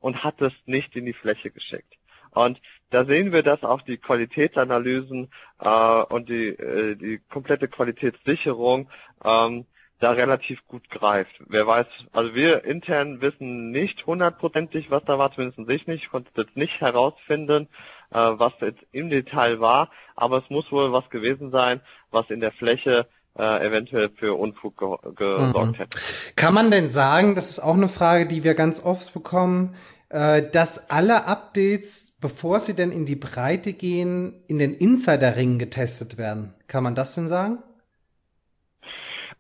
und 0.01 0.23
hat 0.23 0.41
es 0.43 0.53
nicht 0.67 0.95
in 0.97 1.07
die 1.07 1.15
Fläche 1.15 1.51
geschickt. 1.51 1.95
Und 2.33 2.61
da 2.91 3.05
sehen 3.05 3.33
wir, 3.33 3.43
dass 3.43 3.63
auch 3.63 3.83
die 3.83 3.97
Qualitätsanalysen 3.97 5.31
äh, 5.61 5.69
und 5.69 6.29
die, 6.29 6.49
äh, 6.49 6.97
die 6.97 7.21
komplette 7.31 7.69
Qualitätssicherung 7.69 8.91
ähm, 9.25 9.67
da 10.01 10.11
relativ 10.11 10.65
gut 10.67 10.91
greift. 10.91 11.33
Wer 11.47 11.67
weiß, 11.67 11.87
also 12.13 12.35
wir 12.35 12.65
intern 12.65 13.21
wissen 13.21 13.71
nicht 13.71 14.05
hundertprozentig, 14.05 14.91
was 14.91 15.05
da 15.05 15.19
war, 15.19 15.33
zumindest 15.33 15.71
ich 15.71 15.87
nicht, 15.87 16.05
ich 16.05 16.11
konnte 16.11 16.31
jetzt 16.37 16.57
nicht 16.57 16.81
herausfinden, 16.81 17.69
äh, 18.11 18.17
was 18.17 18.53
jetzt 18.61 18.85
im 18.93 19.09
Detail 19.09 19.61
war, 19.61 19.91
aber 20.17 20.39
es 20.39 20.51
muss 20.51 20.71
wohl 20.71 20.93
was 20.93 21.09
gewesen 21.11 21.51
sein, 21.51 21.81
was 22.11 22.29
in 22.31 22.41
der 22.41 22.53
Fläche 22.53 23.07
äh, 23.39 23.67
eventuell 23.67 24.11
für 24.11 24.35
Unfug 24.35 24.79
ge 24.79 24.97
gesorgt 25.15 25.73
mhm. 25.73 25.75
hätte. 25.75 25.99
Kann 26.37 26.55
man 26.55 26.71
denn 26.71 26.91
sagen, 26.91 27.35
das 27.35 27.51
ist 27.51 27.61
auch 27.61 27.75
eine 27.75 27.89
Frage, 27.89 28.27
die 28.27 28.45
wir 28.45 28.55
ganz 28.55 28.85
oft 28.85 29.13
bekommen, 29.13 29.75
äh, 30.11 30.43
dass 30.51 30.91
alle 30.91 31.27
Updates, 31.27 32.17
bevor 32.21 32.61
sie 32.61 32.77
denn 32.77 32.93
in 32.93 33.07
die 33.07 33.17
Breite 33.17 33.73
gehen, 33.73 34.43
in 34.49 34.59
den 34.59 34.75
Insider-Ringen 34.75 35.59
getestet 35.59 36.19
werden? 36.19 36.55
Kann 36.69 36.85
man 36.85 36.95
das 36.95 37.15
denn 37.15 37.29
sagen? 37.29 37.59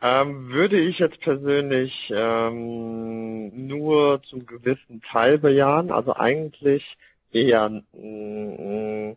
Ähm, 0.02 0.50
würde 0.50 0.78
ich 0.78 0.98
jetzt 0.98 1.20
persönlich 1.20 1.92
ähm, 2.10 3.66
nur 3.68 4.22
zum 4.24 4.44
gewissen 4.44 5.00
Teil 5.10 5.38
bejahen, 5.38 5.90
also 5.90 6.14
eigentlich 6.14 6.84
eher 7.32 7.70
mm, 7.70 7.82
mm, 7.92 9.16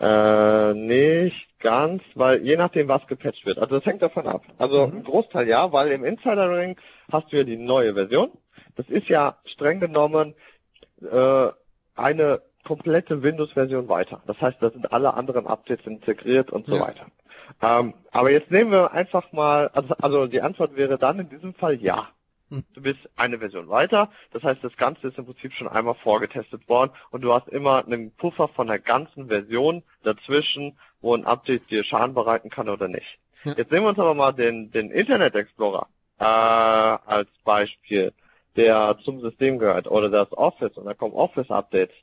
äh, 0.00 0.74
nicht 0.74 1.48
ganz, 1.60 2.02
weil 2.14 2.42
je 2.42 2.56
nachdem, 2.56 2.88
was 2.88 3.06
gepatcht 3.06 3.44
wird. 3.46 3.58
Also 3.58 3.76
das 3.76 3.86
hängt 3.86 4.02
davon 4.02 4.26
ab. 4.26 4.42
Also 4.58 4.86
mhm. 4.86 4.98
ein 4.98 5.04
Großteil 5.04 5.48
ja, 5.48 5.72
weil 5.72 5.90
im 5.90 6.04
Insider-Ring 6.04 6.76
hast 7.10 7.32
du 7.32 7.36
ja 7.38 7.44
die 7.44 7.56
neue 7.56 7.94
Version. 7.94 8.30
Das 8.76 8.88
ist 8.88 9.08
ja 9.08 9.38
streng 9.46 9.80
genommen 9.80 10.34
äh, 11.00 11.48
eine 11.94 12.42
komplette 12.64 13.22
Windows-Version 13.22 13.88
weiter. 13.88 14.22
Das 14.26 14.40
heißt, 14.40 14.58
da 14.60 14.70
sind 14.70 14.92
alle 14.92 15.14
anderen 15.14 15.46
Updates 15.46 15.86
integriert 15.86 16.50
und 16.50 16.66
so 16.66 16.76
ja. 16.76 16.82
weiter. 16.82 17.06
Ähm, 17.62 17.94
aber 18.10 18.30
jetzt 18.30 18.50
nehmen 18.50 18.72
wir 18.72 18.92
einfach 18.92 19.32
mal, 19.32 19.68
also, 19.68 19.94
also 20.00 20.26
die 20.26 20.42
Antwort 20.42 20.76
wäre 20.76 20.98
dann 20.98 21.20
in 21.20 21.28
diesem 21.28 21.54
Fall 21.54 21.76
ja. 21.76 22.08
Hm. 22.50 22.64
du 22.74 22.82
bist 22.82 23.00
eine 23.16 23.38
Version 23.38 23.68
weiter. 23.68 24.10
Das 24.32 24.42
heißt, 24.42 24.62
das 24.62 24.76
Ganze 24.76 25.08
ist 25.08 25.18
im 25.18 25.26
Prinzip 25.26 25.52
schon 25.52 25.68
einmal 25.68 25.94
vorgetestet 25.94 26.68
worden 26.68 26.92
und 27.10 27.22
du 27.22 27.32
hast 27.32 27.48
immer 27.48 27.84
einen 27.84 28.12
Puffer 28.12 28.48
von 28.48 28.66
der 28.68 28.78
ganzen 28.78 29.28
Version 29.28 29.82
dazwischen, 30.02 30.78
wo 31.00 31.14
ein 31.14 31.24
Update 31.24 31.70
dir 31.70 31.84
Schaden 31.84 32.14
bereiten 32.14 32.50
kann 32.50 32.68
oder 32.68 32.88
nicht. 32.88 33.18
Ja. 33.44 33.54
Jetzt 33.56 33.70
nehmen 33.70 33.84
wir 33.84 33.90
uns 33.90 33.98
aber 33.98 34.14
mal 34.14 34.32
den, 34.32 34.70
den 34.70 34.90
Internet 34.90 35.34
Explorer 35.34 35.88
äh, 36.18 36.24
als 36.24 37.28
Beispiel, 37.44 38.12
der 38.56 38.96
zum 39.04 39.20
System 39.20 39.58
gehört, 39.58 39.88
oder 39.88 40.08
das 40.08 40.32
Office 40.32 40.76
und 40.76 40.86
da 40.86 40.94
kommen 40.94 41.14
Office 41.14 41.50
Updates. 41.50 41.94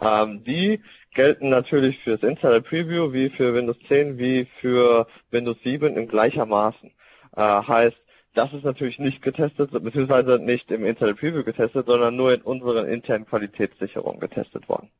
Ähm, 0.00 0.44
die 0.44 0.80
gelten 1.14 1.50
natürlich 1.50 1.98
fürs 2.02 2.22
Insider 2.22 2.60
Preview 2.60 3.12
wie 3.12 3.30
für 3.30 3.54
Windows 3.54 3.78
10 3.88 4.18
wie 4.18 4.46
für 4.60 5.06
Windows 5.30 5.56
7 5.62 5.96
in 5.96 6.08
gleichermaßen. 6.08 6.90
Äh, 7.36 7.42
heißt, 7.42 7.96
das 8.34 8.52
ist 8.52 8.64
natürlich 8.64 8.98
nicht 8.98 9.22
getestet, 9.22 9.70
beziehungsweise 9.72 10.38
nicht 10.38 10.70
im 10.70 10.84
Insider 10.84 11.14
Preview 11.14 11.42
getestet, 11.42 11.86
sondern 11.86 12.16
nur 12.16 12.32
in 12.32 12.42
unseren 12.42 12.86
internen 12.86 13.26
Qualitätssicherungen 13.26 14.20
getestet 14.20 14.68
worden. 14.68 14.90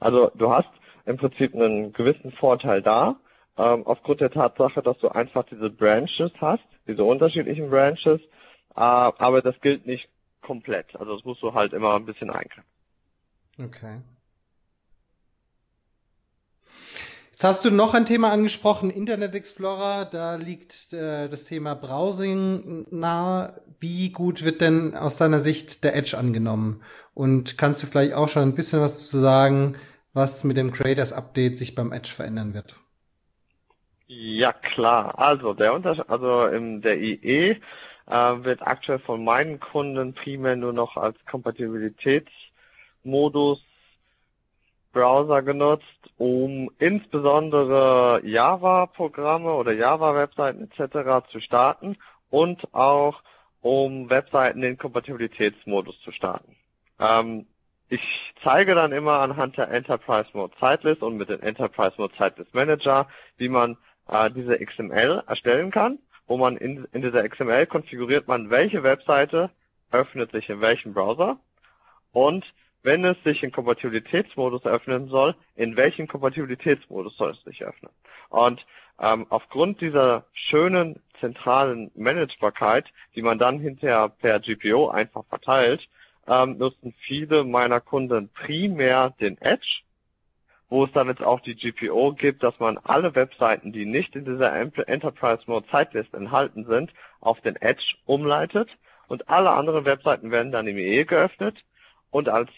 Also 0.00 0.30
du 0.34 0.50
hast 0.50 0.68
im 1.04 1.16
Prinzip 1.16 1.54
einen 1.54 1.92
gewissen 1.92 2.32
Vorteil 2.32 2.82
da, 2.82 3.16
ähm, 3.58 3.86
aufgrund 3.86 4.20
der 4.20 4.30
Tatsache, 4.30 4.82
dass 4.82 4.98
du 4.98 5.08
einfach 5.08 5.44
diese 5.44 5.70
Branches 5.70 6.32
hast, 6.40 6.64
diese 6.86 7.04
unterschiedlichen 7.04 7.70
Branches, 7.70 8.20
äh, 8.74 8.80
aber 8.80 9.42
das 9.42 9.58
gilt 9.60 9.86
nicht 9.86 10.08
komplett. 10.42 10.94
Also 10.96 11.16
das 11.16 11.24
musst 11.24 11.42
du 11.42 11.54
halt 11.54 11.72
immer 11.72 11.94
ein 11.94 12.06
bisschen 12.06 12.30
eingreifen. 12.30 12.64
Okay. 13.58 14.00
Jetzt 17.36 17.44
hast 17.44 17.66
du 17.66 17.70
noch 17.70 17.92
ein 17.92 18.06
Thema 18.06 18.30
angesprochen, 18.30 18.88
Internet 18.88 19.34
Explorer. 19.34 20.06
Da 20.06 20.36
liegt 20.36 20.94
äh, 20.94 21.28
das 21.28 21.44
Thema 21.44 21.74
Browsing 21.74 22.86
nahe. 22.90 23.60
Wie 23.78 24.10
gut 24.10 24.42
wird 24.42 24.62
denn 24.62 24.94
aus 24.94 25.18
deiner 25.18 25.38
Sicht 25.38 25.84
der 25.84 25.94
Edge 25.94 26.16
angenommen? 26.16 26.82
Und 27.12 27.58
kannst 27.58 27.82
du 27.82 27.86
vielleicht 27.86 28.14
auch 28.14 28.30
schon 28.30 28.44
ein 28.44 28.54
bisschen 28.54 28.80
was 28.80 29.10
zu 29.10 29.18
sagen, 29.18 29.76
was 30.14 30.44
mit 30.44 30.56
dem 30.56 30.72
Creators 30.72 31.12
Update 31.12 31.58
sich 31.58 31.74
beim 31.74 31.92
Edge 31.92 32.08
verändern 32.08 32.54
wird? 32.54 32.76
Ja 34.06 34.54
klar. 34.54 35.18
Also 35.18 35.52
der 35.52 35.74
Unterschied, 35.74 36.08
also 36.08 36.46
in 36.46 36.80
der 36.80 36.98
IE 36.98 37.60
äh, 38.06 38.44
wird 38.44 38.62
aktuell 38.62 39.00
von 39.00 39.22
meinen 39.22 39.60
Kunden 39.60 40.14
primär 40.14 40.56
nur 40.56 40.72
noch 40.72 40.96
als 40.96 41.18
Kompatibilitätsmodus 41.26 43.60
Browser 44.96 45.42
genutzt, 45.42 45.84
um 46.16 46.70
insbesondere 46.78 48.22
Java-Programme 48.24 49.52
oder 49.52 49.72
Java-Webseiten 49.72 50.70
etc. 50.70 51.28
zu 51.30 51.40
starten 51.40 51.98
und 52.30 52.72
auch 52.72 53.20
um 53.60 54.08
Webseiten 54.08 54.62
in 54.62 54.78
Kompatibilitätsmodus 54.78 56.00
zu 56.00 56.12
starten. 56.12 56.56
Ähm, 56.98 57.44
ich 57.90 58.00
zeige 58.42 58.74
dann 58.74 58.92
immer 58.92 59.20
anhand 59.20 59.58
der 59.58 59.70
Enterprise 59.70 60.30
Mode 60.32 60.54
Zeitlist 60.58 61.02
und 61.02 61.18
mit 61.18 61.28
dem 61.28 61.42
Enterprise 61.42 61.96
Mode 61.98 62.14
Zeitlist 62.16 62.54
Manager, 62.54 63.06
wie 63.36 63.50
man 63.50 63.76
äh, 64.08 64.30
diese 64.30 64.58
XML 64.58 65.24
erstellen 65.26 65.70
kann, 65.70 65.98
wo 66.26 66.38
man 66.38 66.56
in, 66.56 66.86
in 66.92 67.02
dieser 67.02 67.28
XML 67.28 67.66
konfiguriert 67.66 68.28
man, 68.28 68.48
welche 68.48 68.82
Webseite 68.82 69.50
öffnet 69.92 70.32
sich 70.32 70.48
in 70.48 70.62
welchem 70.62 70.94
Browser 70.94 71.38
und 72.12 72.46
wenn 72.86 73.04
es 73.04 73.20
sich 73.24 73.42
in 73.42 73.50
Kompatibilitätsmodus 73.50 74.64
öffnen 74.64 75.08
soll, 75.08 75.34
in 75.56 75.76
welchem 75.76 76.06
Kompatibilitätsmodus 76.06 77.16
soll 77.16 77.32
es 77.32 77.42
sich 77.42 77.64
öffnen? 77.64 77.90
Und 78.28 78.64
ähm, 79.00 79.26
aufgrund 79.28 79.80
dieser 79.80 80.24
schönen 80.32 81.02
zentralen 81.18 81.90
Managebarkeit, 81.96 82.86
die 83.16 83.22
man 83.22 83.40
dann 83.40 83.58
hinterher 83.58 84.08
per 84.08 84.38
GPO 84.38 84.88
einfach 84.88 85.24
verteilt, 85.26 85.86
ähm, 86.28 86.58
nutzen 86.58 86.94
viele 87.00 87.42
meiner 87.42 87.80
Kunden 87.80 88.28
primär 88.28 89.10
den 89.20 89.36
Edge, 89.38 89.80
wo 90.68 90.84
es 90.84 90.92
dann 90.92 91.08
jetzt 91.08 91.22
auch 91.22 91.40
die 91.40 91.56
GPO 91.56 92.12
gibt, 92.12 92.44
dass 92.44 92.56
man 92.60 92.78
alle 92.78 93.16
Webseiten, 93.16 93.72
die 93.72 93.84
nicht 93.84 94.14
in 94.14 94.24
dieser 94.24 94.54
Enterprise 94.54 95.42
Mode 95.46 95.66
Zeitlist 95.72 96.14
enthalten 96.14 96.66
sind, 96.66 96.92
auf 97.20 97.40
den 97.40 97.56
Edge 97.56 97.96
umleitet 98.04 98.70
und 99.08 99.28
alle 99.28 99.50
anderen 99.50 99.84
Webseiten 99.84 100.30
werden 100.30 100.52
dann 100.52 100.68
im 100.68 100.78
EE 100.78 101.04
geöffnet 101.04 101.56
und 102.12 102.28
als 102.28 102.48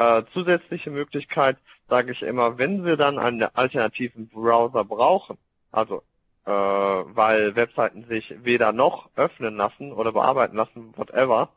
äh, 0.00 0.24
zusätzliche 0.32 0.90
Möglichkeit 0.90 1.58
sage 1.88 2.12
ich 2.12 2.22
immer, 2.22 2.56
wenn 2.56 2.84
Sie 2.84 2.96
dann 2.96 3.18
einen 3.18 3.42
alternativen 3.42 4.28
Browser 4.28 4.82
brauchen, 4.82 5.36
also 5.72 6.02
äh, 6.46 6.50
weil 6.50 7.54
Webseiten 7.54 8.04
sich 8.04 8.34
weder 8.42 8.72
noch 8.72 9.10
öffnen 9.16 9.58
lassen 9.58 9.92
oder 9.92 10.12
bearbeiten 10.12 10.56
lassen, 10.56 10.96
whatever, 10.96 11.50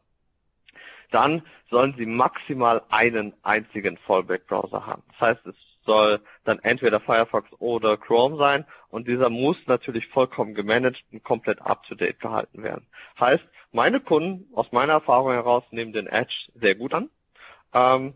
dann 1.11 1.43
sollen 1.69 1.95
Sie 1.97 2.05
maximal 2.05 2.81
einen 2.89 3.33
einzigen 3.43 3.97
Fallback-Browser 3.97 4.85
haben. 4.85 5.03
Das 5.11 5.21
heißt, 5.21 5.47
es 5.47 5.55
soll 5.85 6.19
dann 6.43 6.59
entweder 6.59 6.99
Firefox 6.99 7.49
oder 7.59 7.95
Chrome 7.95 8.37
sein 8.37 8.65
und 8.89 9.07
dieser 9.07 9.29
muss 9.29 9.57
natürlich 9.67 10.07
vollkommen 10.07 10.53
gemanagt 10.53 11.01
und 11.13 11.23
komplett 11.23 11.61
up-to-date 11.61 12.19
gehalten 12.19 12.61
werden. 12.61 12.87
Heißt, 13.17 13.43
meine 13.71 14.01
Kunden 14.01 14.53
aus 14.53 14.69
meiner 14.73 14.93
Erfahrung 14.93 15.31
heraus 15.31 15.63
nehmen 15.71 15.93
den 15.93 16.07
Edge 16.07 16.33
sehr 16.49 16.75
gut 16.75 16.93
an. 16.93 17.09
Ähm, 17.73 18.13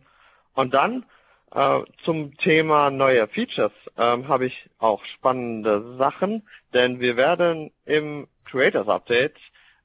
und 0.58 0.74
dann 0.74 1.06
äh, 1.52 1.82
zum 2.04 2.36
Thema 2.38 2.90
neue 2.90 3.28
Features 3.28 3.72
ähm, 3.96 4.28
habe 4.28 4.48
ich 4.48 4.70
auch 4.80 5.06
spannende 5.06 5.96
Sachen, 5.98 6.48
denn 6.74 7.00
wir 7.00 7.16
werden 7.16 7.72
im 7.86 8.28
Creators 8.44 8.88
Update 8.88 9.36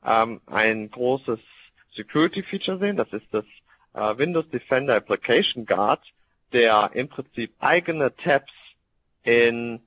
ähm, 0.03 0.41
ein 0.47 0.91
großes 0.91 1.39
Security 1.95 2.43
Feature 2.43 2.79
sehen. 2.79 2.97
Das 2.97 3.13
ist 3.13 3.27
das 3.33 3.45
äh, 3.93 4.17
Windows 4.17 4.49
Defender 4.49 4.97
Application 4.97 5.67
Guard, 5.67 6.01
der 6.55 6.91
im 6.95 7.09
Prinzip 7.11 7.53
eigene 7.59 8.17
Tabs 8.17 8.53
in 9.25 9.81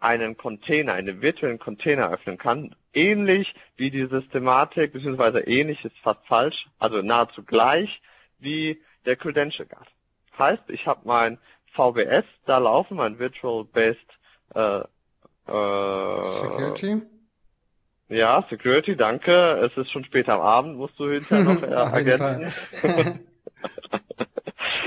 einen 0.00 0.36
Container, 0.36 0.94
einen 0.94 1.22
virtuellen 1.22 1.60
Container 1.60 2.10
öffnen 2.10 2.38
kann. 2.38 2.74
Ähnlich 2.92 3.54
wie 3.76 3.92
die 3.92 4.06
Systematik, 4.06 4.92
beziehungsweise 4.92 5.40
ähnlich 5.42 5.84
ist 5.84 5.96
fast 6.02 6.26
falsch, 6.26 6.66
also 6.80 7.02
nahezu 7.02 7.44
gleich 7.44 8.02
wie 8.40 8.82
der 9.06 9.14
Credential 9.14 9.68
Guard. 9.68 9.93
Heißt, 10.38 10.62
ich 10.68 10.86
habe 10.86 11.00
mein 11.04 11.38
VBS 11.72 12.24
da 12.46 12.58
laufen, 12.58 12.96
mein 12.96 13.18
Virtual 13.18 13.64
Based 13.64 13.98
äh, 14.54 14.80
äh, 15.46 16.40
Security. 16.40 17.02
Ja, 18.08 18.46
Security, 18.50 18.96
danke. 18.96 19.32
Es 19.32 19.76
ist 19.76 19.90
schon 19.90 20.04
später 20.04 20.34
am 20.34 20.40
Abend, 20.40 20.76
musst 20.76 20.98
du 20.98 21.08
hinterher 21.08 21.44
noch 21.44 21.62
äh, 21.62 21.66
ergänzen. 21.96 22.52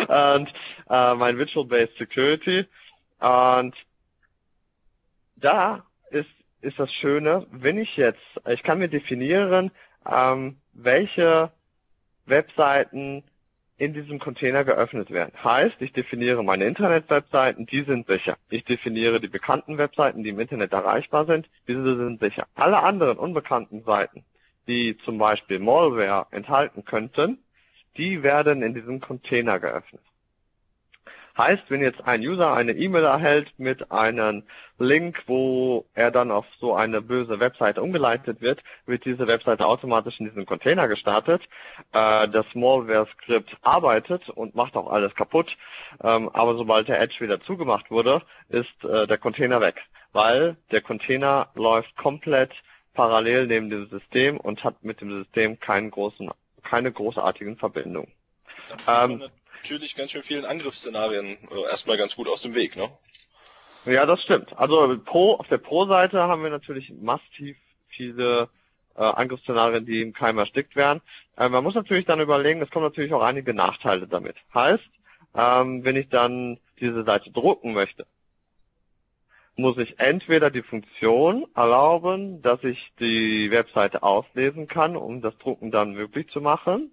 und 0.07 0.53
äh, 0.89 1.15
mein 1.15 1.37
Virtual 1.37 1.65
Based 1.65 1.97
Security. 1.97 2.65
Und 3.19 3.75
da 5.35 5.83
ist, 6.11 6.29
ist 6.61 6.79
das 6.79 6.91
Schöne, 6.93 7.47
wenn 7.51 7.77
ich 7.77 7.95
jetzt, 7.97 8.21
ich 8.47 8.63
kann 8.63 8.79
mir 8.79 8.87
definieren, 8.87 9.71
ähm, 10.09 10.57
welche 10.73 11.51
Webseiten 12.25 13.23
in 13.77 13.93
diesem 13.93 14.19
Container 14.19 14.63
geöffnet 14.63 15.11
werden. 15.11 15.33
Heißt, 15.43 15.75
ich 15.81 15.93
definiere 15.93 16.43
meine 16.43 16.65
Internet-Webseiten, 16.65 17.67
die 17.67 17.83
sind 17.83 18.07
sicher. 18.07 18.37
Ich 18.49 18.65
definiere 18.65 19.19
die 19.19 19.27
bekannten 19.27 19.77
Webseiten, 19.77 20.23
die 20.23 20.29
im 20.29 20.39
Internet 20.39 20.73
erreichbar 20.73 21.25
sind, 21.25 21.47
diese 21.67 21.95
sind 21.95 22.19
sicher. 22.19 22.47
Alle 22.55 22.79
anderen 22.79 23.17
unbekannten 23.17 23.83
Seiten, 23.83 24.23
die 24.67 24.97
zum 25.05 25.19
Beispiel 25.19 25.59
Malware 25.59 26.25
enthalten 26.31 26.85
könnten, 26.85 27.39
die 27.97 28.23
werden 28.23 28.63
in 28.63 28.73
diesem 28.73 28.99
Container 28.99 29.59
geöffnet. 29.59 30.01
Heißt, 31.37 31.63
wenn 31.69 31.81
jetzt 31.81 32.03
ein 32.07 32.21
User 32.21 32.53
eine 32.53 32.71
E-Mail 32.71 33.03
erhält 33.03 33.47
mit 33.59 33.91
einem 33.91 34.43
Link, 34.79 35.21
wo 35.27 35.85
er 35.93 36.09
dann 36.09 36.31
auf 36.31 36.45
so 36.59 36.73
eine 36.73 37.01
böse 37.01 37.39
Webseite 37.39 37.81
umgeleitet 37.81 38.41
wird, 38.41 38.63
wird 38.87 39.05
diese 39.05 39.27
Webseite 39.27 39.65
automatisch 39.67 40.19
in 40.19 40.25
diesem 40.25 40.47
Container 40.47 40.87
gestartet. 40.87 41.43
Äh, 41.93 42.27
das 42.29 42.45
Malware-Skript 42.55 43.55
arbeitet 43.61 44.27
und 44.29 44.55
macht 44.55 44.75
auch 44.75 44.91
alles 44.91 45.13
kaputt. 45.13 45.55
Ähm, 46.03 46.29
aber 46.33 46.55
sobald 46.55 46.87
der 46.87 46.99
Edge 46.99 47.17
wieder 47.19 47.39
zugemacht 47.41 47.91
wurde, 47.91 48.23
ist 48.49 48.83
äh, 48.83 49.05
der 49.05 49.19
Container 49.19 49.61
weg, 49.61 49.75
weil 50.13 50.57
der 50.71 50.81
Container 50.81 51.49
läuft 51.53 51.95
komplett 51.97 52.51
parallel 52.95 53.45
neben 53.45 53.69
dem 53.69 53.87
System 53.89 54.37
und 54.37 54.63
hat 54.63 54.83
mit 54.83 55.01
dem 55.01 55.11
System 55.23 55.59
keinen 55.59 55.91
großen, 55.91 56.31
keine 56.63 56.91
großartigen 56.91 57.57
Verbindungen. 57.57 58.11
Ähm, 58.87 59.23
natürlich 59.61 59.95
ganz 59.95 60.11
schön 60.11 60.23
vielen 60.23 60.45
Angriffsszenarien 60.45 61.37
äh, 61.49 61.69
erstmal 61.69 61.97
ganz 61.97 62.15
gut 62.15 62.27
aus 62.27 62.41
dem 62.41 62.55
Weg, 62.55 62.75
ne? 62.75 62.89
Ja, 63.85 64.05
das 64.05 64.21
stimmt. 64.21 64.57
Also 64.57 64.97
Pro, 65.05 65.35
auf 65.35 65.47
der 65.47 65.59
Pro-Seite 65.59 66.21
haben 66.21 66.43
wir 66.43 66.49
natürlich 66.49 66.91
massiv 66.99 67.55
viele 67.87 68.49
äh, 68.95 69.01
Angriffsszenarien, 69.01 69.85
die 69.85 70.01
im 70.01 70.13
Keim 70.13 70.37
erstickt 70.37 70.75
werden. 70.75 71.01
Äh, 71.37 71.49
man 71.49 71.63
muss 71.63 71.75
natürlich 71.75 72.05
dann 72.05 72.19
überlegen, 72.19 72.61
es 72.61 72.69
kommen 72.69 72.85
natürlich 72.85 73.13
auch 73.13 73.21
einige 73.21 73.53
Nachteile 73.53 74.07
damit. 74.07 74.35
Heißt, 74.53 74.83
ähm, 75.35 75.83
wenn 75.83 75.95
ich 75.95 76.09
dann 76.09 76.59
diese 76.79 77.03
Seite 77.03 77.31
drucken 77.31 77.73
möchte, 77.73 78.05
muss 79.55 79.77
ich 79.77 79.99
entweder 79.99 80.51
die 80.51 80.61
Funktion 80.61 81.45
erlauben, 81.55 82.41
dass 82.41 82.63
ich 82.63 82.91
die 82.99 83.49
Webseite 83.51 84.03
auslesen 84.03 84.67
kann, 84.67 84.95
um 84.95 85.21
das 85.21 85.37
Drucken 85.39 85.71
dann 85.71 85.93
möglich 85.93 86.29
zu 86.29 86.41
machen, 86.41 86.91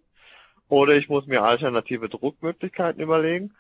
oder 0.68 0.94
ich 0.94 1.08
muss 1.08 1.26
mir 1.26 1.42
alternative 1.42 2.08
Druckmöglichkeiten 2.08 3.02
überlegen 3.02 3.54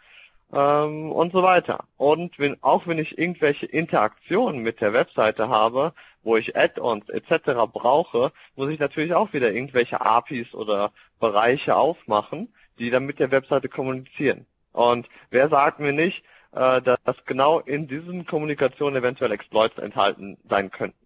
ähm, 0.52 1.12
und 1.12 1.32
so 1.32 1.42
weiter. 1.42 1.84
Und 1.96 2.38
wenn, 2.38 2.62
auch 2.62 2.86
wenn 2.86 2.98
ich 2.98 3.18
irgendwelche 3.18 3.66
Interaktionen 3.66 4.62
mit 4.62 4.80
der 4.80 4.92
Webseite 4.92 5.48
habe, 5.48 5.92
wo 6.22 6.36
ich 6.36 6.56
Add-ons 6.56 7.08
etc. 7.08 7.70
brauche, 7.72 8.32
muss 8.56 8.70
ich 8.70 8.78
natürlich 8.78 9.14
auch 9.14 9.32
wieder 9.32 9.52
irgendwelche 9.52 10.00
APIs 10.00 10.54
oder 10.54 10.92
Bereiche 11.20 11.76
aufmachen, 11.76 12.52
die 12.78 12.90
dann 12.90 13.04
mit 13.04 13.18
der 13.18 13.30
Webseite 13.30 13.68
kommunizieren. 13.68 14.46
Und 14.72 15.08
wer 15.30 15.48
sagt 15.48 15.80
mir 15.80 15.92
nicht, 15.92 16.24
äh, 16.52 16.80
dass 16.82 17.24
genau 17.26 17.60
in 17.60 17.86
diesen 17.88 18.26
Kommunikationen 18.26 18.96
eventuell 18.96 19.32
Exploits 19.32 19.78
enthalten 19.78 20.38
sein 20.48 20.70
könnten? 20.70 20.98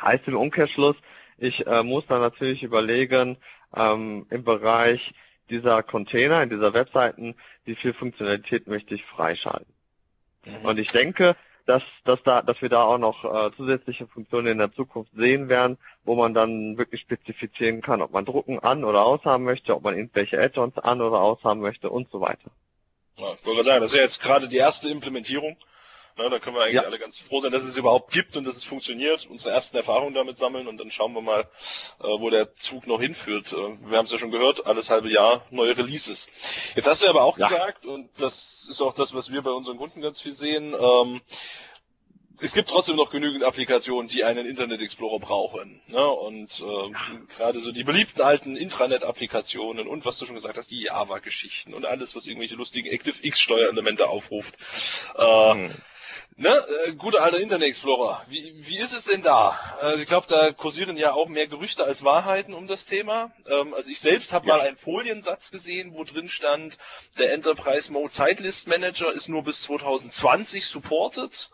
Heißt 0.00 0.26
im 0.28 0.36
Umkehrschluss, 0.36 0.96
ich 1.38 1.66
äh, 1.66 1.82
muss 1.82 2.06
dann 2.06 2.20
natürlich 2.20 2.62
überlegen, 2.62 3.36
ähm, 3.74 4.26
im 4.30 4.44
Bereich 4.44 5.14
dieser 5.50 5.82
Container, 5.82 6.42
in 6.42 6.50
dieser 6.50 6.74
Webseiten, 6.74 7.34
wie 7.64 7.76
viel 7.76 7.92
Funktionalität 7.92 8.66
möchte 8.66 8.94
ich 8.94 9.04
freischalten. 9.04 9.72
Mhm. 10.44 10.64
Und 10.64 10.78
ich 10.78 10.90
denke, 10.90 11.36
dass, 11.66 11.82
dass, 12.04 12.22
da, 12.22 12.42
dass 12.42 12.62
wir 12.62 12.68
da 12.68 12.84
auch 12.84 12.98
noch 12.98 13.24
äh, 13.24 13.50
zusätzliche 13.56 14.06
Funktionen 14.06 14.46
in 14.46 14.58
der 14.58 14.72
Zukunft 14.72 15.10
sehen 15.14 15.48
werden, 15.48 15.78
wo 16.04 16.14
man 16.14 16.32
dann 16.32 16.78
wirklich 16.78 17.00
spezifizieren 17.00 17.82
kann, 17.82 18.02
ob 18.02 18.12
man 18.12 18.24
Drucken 18.24 18.60
an 18.60 18.84
oder 18.84 19.04
aushaben 19.04 19.44
möchte, 19.44 19.74
ob 19.74 19.82
man 19.82 19.96
irgendwelche 19.96 20.40
Add-ons 20.40 20.78
an 20.78 21.00
oder 21.00 21.20
aushaben 21.20 21.60
möchte 21.60 21.90
und 21.90 22.08
so 22.10 22.20
weiter. 22.20 22.50
Ja, 23.16 23.34
ich 23.40 23.46
wollte 23.46 23.64
sagen, 23.64 23.80
das 23.80 23.90
ist 23.90 23.96
ja 23.96 24.02
jetzt 24.02 24.22
gerade 24.22 24.46
die 24.46 24.58
erste 24.58 24.88
Implementierung. 24.90 25.56
Na, 26.18 26.30
da 26.30 26.38
können 26.38 26.56
wir 26.56 26.62
eigentlich 26.62 26.76
ja. 26.76 26.82
alle 26.82 26.98
ganz 26.98 27.18
froh 27.18 27.40
sein, 27.40 27.52
dass 27.52 27.64
es 27.64 27.76
überhaupt 27.76 28.10
gibt 28.10 28.36
und 28.38 28.46
dass 28.46 28.56
es 28.56 28.64
funktioniert, 28.64 29.26
unsere 29.26 29.52
ersten 29.52 29.76
Erfahrungen 29.76 30.14
damit 30.14 30.38
sammeln 30.38 30.66
und 30.66 30.78
dann 30.78 30.90
schauen 30.90 31.12
wir 31.12 31.20
mal, 31.20 31.42
äh, 32.00 32.04
wo 32.04 32.30
der 32.30 32.54
Zug 32.54 32.86
noch 32.86 33.00
hinführt. 33.00 33.52
Äh, 33.52 33.56
wir 33.56 33.98
haben 33.98 34.06
es 34.06 34.12
ja 34.12 34.18
schon 34.18 34.30
gehört, 34.30 34.64
alles 34.64 34.88
halbe 34.88 35.10
Jahr 35.10 35.44
neue 35.50 35.76
Releases. 35.76 36.28
Jetzt 36.74 36.88
hast 36.88 37.02
du 37.02 37.08
aber 37.08 37.22
auch 37.22 37.36
ja. 37.36 37.48
gesagt, 37.48 37.84
und 37.84 38.08
das 38.18 38.66
ist 38.70 38.80
auch 38.80 38.94
das, 38.94 39.14
was 39.14 39.30
wir 39.30 39.42
bei 39.42 39.50
unseren 39.50 39.76
Kunden 39.76 40.00
ganz 40.00 40.20
viel 40.20 40.32
sehen, 40.32 40.74
ähm, 40.78 41.20
es 42.40 42.54
gibt 42.54 42.68
trotzdem 42.68 42.96
noch 42.96 43.10
genügend 43.10 43.44
Applikationen, 43.44 44.08
die 44.08 44.24
einen 44.24 44.46
Internet 44.46 44.82
Explorer 44.82 45.18
brauchen. 45.18 45.80
Ne? 45.86 46.06
Und 46.06 46.62
äh, 46.62 47.34
gerade 47.36 47.60
so 47.60 47.72
die 47.72 47.84
beliebten 47.84 48.22
alten 48.22 48.56
Intranet-Applikationen 48.56 49.88
und 49.88 50.04
was 50.04 50.18
du 50.18 50.26
schon 50.26 50.34
gesagt 50.34 50.56
hast, 50.56 50.70
die 50.70 50.82
Java-Geschichten 50.82 51.72
und 51.72 51.86
alles, 51.86 52.14
was 52.14 52.26
irgendwelche 52.26 52.56
lustigen 52.56 52.92
ActiveX-Steuerelemente 52.92 54.08
aufruft. 54.08 54.54
Äh, 55.16 55.52
hm. 55.52 55.74
Ne, 56.38 56.50
äh, 56.84 56.92
guter 56.92 57.22
alter 57.22 57.40
Internet 57.40 57.68
Explorer. 57.68 58.22
Wie, 58.28 58.54
wie 58.58 58.76
ist 58.76 58.92
es 58.92 59.04
denn 59.04 59.22
da? 59.22 59.58
Äh, 59.82 60.02
ich 60.02 60.06
glaube, 60.06 60.26
da 60.28 60.52
kursieren 60.52 60.98
ja 60.98 61.12
auch 61.12 61.28
mehr 61.28 61.46
Gerüchte 61.46 61.84
als 61.84 62.04
Wahrheiten 62.04 62.52
um 62.52 62.66
das 62.66 62.84
Thema. 62.84 63.32
Ähm, 63.48 63.72
also 63.72 63.90
ich 63.90 64.00
selbst 64.00 64.34
habe 64.34 64.46
ja. 64.46 64.56
mal 64.56 64.66
einen 64.66 64.76
Foliensatz 64.76 65.50
gesehen, 65.50 65.94
wo 65.94 66.04
drin 66.04 66.28
stand, 66.28 66.76
der 67.18 67.32
Enterprise 67.32 67.90
Mode 67.90 68.10
Zeitlist 68.10 68.68
Manager 68.68 69.10
ist 69.10 69.28
nur 69.28 69.44
bis 69.44 69.62
2020 69.62 70.66
supported 70.66 71.50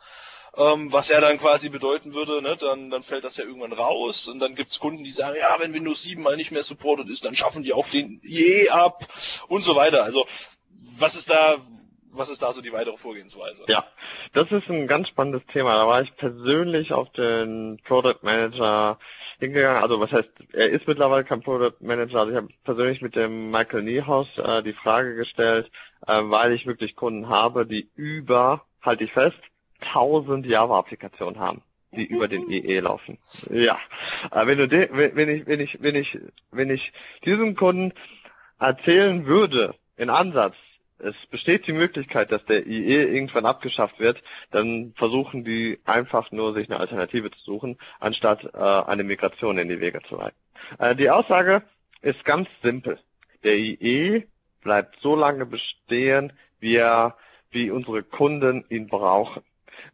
ähm, 0.56 0.92
was 0.92 1.08
ja 1.08 1.20
dann 1.20 1.38
quasi 1.38 1.70
bedeuten 1.70 2.12
würde, 2.12 2.42
ne, 2.42 2.56
dann, 2.56 2.90
dann 2.90 3.02
fällt 3.02 3.24
das 3.24 3.36
ja 3.36 3.44
irgendwann 3.44 3.72
raus 3.72 4.28
und 4.28 4.38
dann 4.38 4.54
gibt's 4.54 4.80
Kunden, 4.80 5.02
die 5.02 5.10
sagen, 5.10 5.38
ja, 5.38 5.56
wenn 5.58 5.72
Windows 5.72 6.02
7 6.02 6.22
mal 6.22 6.36
nicht 6.36 6.50
mehr 6.50 6.62
supported 6.62 7.08
ist, 7.08 7.24
dann 7.24 7.34
schaffen 7.34 7.62
die 7.62 7.72
auch 7.72 7.88
den 7.88 8.20
IE 8.22 8.68
ab 8.68 9.08
und 9.48 9.62
so 9.62 9.76
weiter. 9.76 10.04
Also 10.04 10.26
was 10.98 11.16
ist 11.16 11.30
da, 11.30 11.56
was 12.12 12.30
ist 12.30 12.42
da 12.42 12.52
so 12.52 12.60
die 12.60 12.72
weitere 12.72 12.96
Vorgehensweise? 12.96 13.64
Ja, 13.68 13.84
das 14.34 14.50
ist 14.50 14.68
ein 14.68 14.86
ganz 14.86 15.08
spannendes 15.08 15.44
Thema. 15.52 15.74
Da 15.74 15.86
war 15.86 16.02
ich 16.02 16.14
persönlich 16.16 16.92
auf 16.92 17.10
den 17.12 17.80
Product 17.84 18.18
Manager 18.22 18.98
hingegangen. 19.38 19.82
Also 19.82 20.00
was 20.00 20.12
heißt, 20.12 20.28
er 20.52 20.70
ist 20.70 20.86
mittlerweile 20.86 21.24
kein 21.24 21.42
Product 21.42 21.76
Manager. 21.80 22.20
Also 22.20 22.30
ich 22.30 22.36
habe 22.36 22.48
persönlich 22.64 23.02
mit 23.02 23.16
dem 23.16 23.50
Michael 23.50 23.82
Niehaus 23.82 24.28
äh, 24.38 24.62
die 24.62 24.74
Frage 24.74 25.16
gestellt, 25.16 25.70
äh, 26.06 26.20
weil 26.22 26.52
ich 26.52 26.66
wirklich 26.66 26.96
Kunden 26.96 27.28
habe, 27.28 27.66
die 27.66 27.90
über, 27.96 28.64
halte 28.82 29.04
ich 29.04 29.12
fest, 29.12 29.38
1000 29.80 30.46
Java-Applikationen 30.46 31.40
haben, 31.40 31.62
die 31.90 32.04
über 32.04 32.28
den 32.28 32.50
EE 32.50 32.80
laufen. 32.80 33.18
Ja, 33.50 33.78
äh, 34.30 34.46
wenn 34.46 34.58
du 34.58 34.68
de, 34.68 34.88
wenn 34.92 35.28
ich 35.28 35.46
wenn 35.46 35.60
ich 35.60 35.82
wenn 35.82 35.96
ich 35.96 36.18
wenn 36.50 36.70
ich 36.70 36.92
diesem 37.24 37.56
Kunden 37.56 37.92
erzählen 38.60 39.26
würde 39.26 39.74
in 39.96 40.08
Ansatz, 40.08 40.54
es 40.98 41.14
besteht 41.30 41.66
die 41.66 41.72
Möglichkeit, 41.72 42.30
dass 42.30 42.44
der 42.46 42.66
IE 42.66 43.02
irgendwann 43.02 43.46
abgeschafft 43.46 43.98
wird, 43.98 44.22
dann 44.50 44.92
versuchen 44.96 45.44
die 45.44 45.78
einfach 45.84 46.30
nur 46.30 46.54
sich 46.54 46.70
eine 46.70 46.80
Alternative 46.80 47.30
zu 47.30 47.40
suchen, 47.44 47.78
anstatt 47.98 48.44
äh, 48.54 48.58
eine 48.58 49.04
Migration 49.04 49.58
in 49.58 49.68
die 49.68 49.80
Wege 49.80 50.00
zu 50.08 50.16
leiten. 50.16 50.36
Äh, 50.78 50.94
die 50.94 51.10
Aussage 51.10 51.62
ist 52.02 52.24
ganz 52.24 52.48
simpel. 52.62 52.98
Der 53.44 53.56
IE 53.56 54.24
bleibt 54.62 54.96
so 55.00 55.16
lange 55.16 55.46
bestehen, 55.46 56.32
wie 56.60 56.76
er, 56.76 57.16
wie 57.50 57.70
unsere 57.70 58.02
Kunden 58.02 58.64
ihn 58.68 58.86
brauchen. 58.86 59.42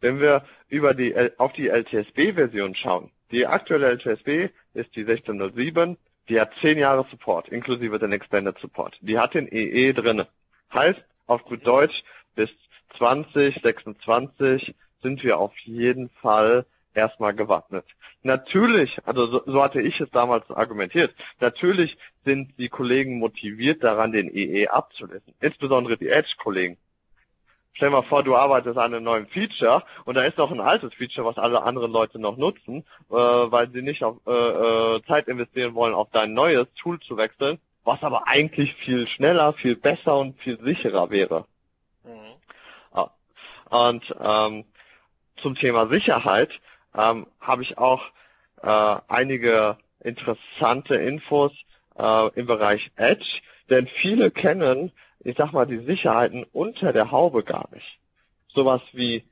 Wenn 0.01 0.19
wir 0.19 0.45
über 0.67 0.93
die, 0.93 1.15
auf 1.37 1.53
die 1.53 1.69
LTSB-Version 1.69 2.75
schauen, 2.75 3.11
die 3.31 3.47
aktuelle 3.47 3.87
LTSB 3.87 4.49
ist 4.73 4.95
die 4.95 5.01
1607, 5.01 5.97
die 6.29 6.39
hat 6.39 6.51
10 6.61 6.77
Jahre 6.77 7.05
Support, 7.09 7.49
inklusive 7.49 7.97
den 7.97 8.11
Expanded 8.11 8.57
Support. 8.59 8.97
Die 9.01 9.17
hat 9.17 9.33
den 9.33 9.47
EE 9.51 9.93
drinne. 9.93 10.27
Heißt, 10.73 11.01
auf 11.27 11.43
gut 11.43 11.65
Deutsch, 11.65 12.03
bis 12.35 12.49
2026 12.97 14.75
sind 15.01 15.23
wir 15.23 15.37
auf 15.37 15.57
jeden 15.59 16.09
Fall 16.09 16.65
erstmal 16.93 17.33
gewappnet. 17.33 17.85
Natürlich, 18.23 18.97
also 19.05 19.27
so, 19.27 19.43
so, 19.45 19.63
hatte 19.63 19.81
ich 19.81 19.99
es 20.01 20.09
damals 20.11 20.49
argumentiert, 20.51 21.13
natürlich 21.39 21.97
sind 22.25 22.57
die 22.57 22.67
Kollegen 22.67 23.17
motiviert 23.17 23.83
daran, 23.83 24.11
den 24.11 24.29
EE 24.35 24.67
abzulesen. 24.67 25.33
Insbesondere 25.39 25.97
die 25.97 26.09
Edge-Kollegen. 26.09 26.77
Stell 27.73 27.91
mal 27.91 28.03
vor, 28.03 28.23
du 28.23 28.35
arbeitest 28.35 28.77
an 28.77 28.93
einem 28.93 29.05
neuen 29.05 29.27
Feature 29.27 29.83
und 30.03 30.15
da 30.15 30.23
ist 30.23 30.37
noch 30.37 30.51
ein 30.51 30.59
altes 30.59 30.93
Feature, 30.95 31.25
was 31.25 31.37
alle 31.37 31.63
anderen 31.63 31.93
Leute 31.93 32.19
noch 32.19 32.35
nutzen, 32.35 32.83
äh, 33.09 33.13
weil 33.13 33.69
sie 33.71 33.81
nicht 33.81 34.03
auf, 34.03 34.17
äh, 34.27 34.31
äh, 34.31 35.01
Zeit 35.07 35.29
investieren 35.29 35.75
wollen, 35.75 35.93
auf 35.93 36.09
dein 36.11 36.33
neues 36.33 36.67
Tool 36.73 36.99
zu 36.99 37.15
wechseln, 37.15 37.57
was 37.83 38.01
aber 38.03 38.27
eigentlich 38.27 38.73
viel 38.75 39.07
schneller, 39.07 39.53
viel 39.53 39.75
besser 39.75 40.17
und 40.17 40.39
viel 40.39 40.59
sicherer 40.61 41.09
wäre. 41.09 41.45
Mhm. 42.03 42.35
Und 43.69 44.15
ähm, 44.19 44.65
zum 45.43 45.55
Thema 45.55 45.87
Sicherheit 45.87 46.49
ähm, 46.97 47.27
habe 47.39 47.61
ich 47.61 47.77
auch 47.77 48.01
äh, 48.63 48.95
einige 49.07 49.77
interessante 49.99 50.95
Infos 50.95 51.51
äh, 51.97 52.29
im 52.33 52.47
Bereich 52.47 52.89
Edge, 52.95 53.27
denn 53.69 53.87
viele 54.01 54.31
kennen 54.31 54.91
ich 55.19 55.37
sag 55.37 55.51
mal, 55.51 55.65
die 55.65 55.79
Sicherheiten 55.79 56.45
unter 56.53 56.93
der 56.93 57.11
Haube 57.11 57.43
gar 57.43 57.69
nicht. 57.73 57.99
Sowas 58.47 58.81
wie 58.93 59.23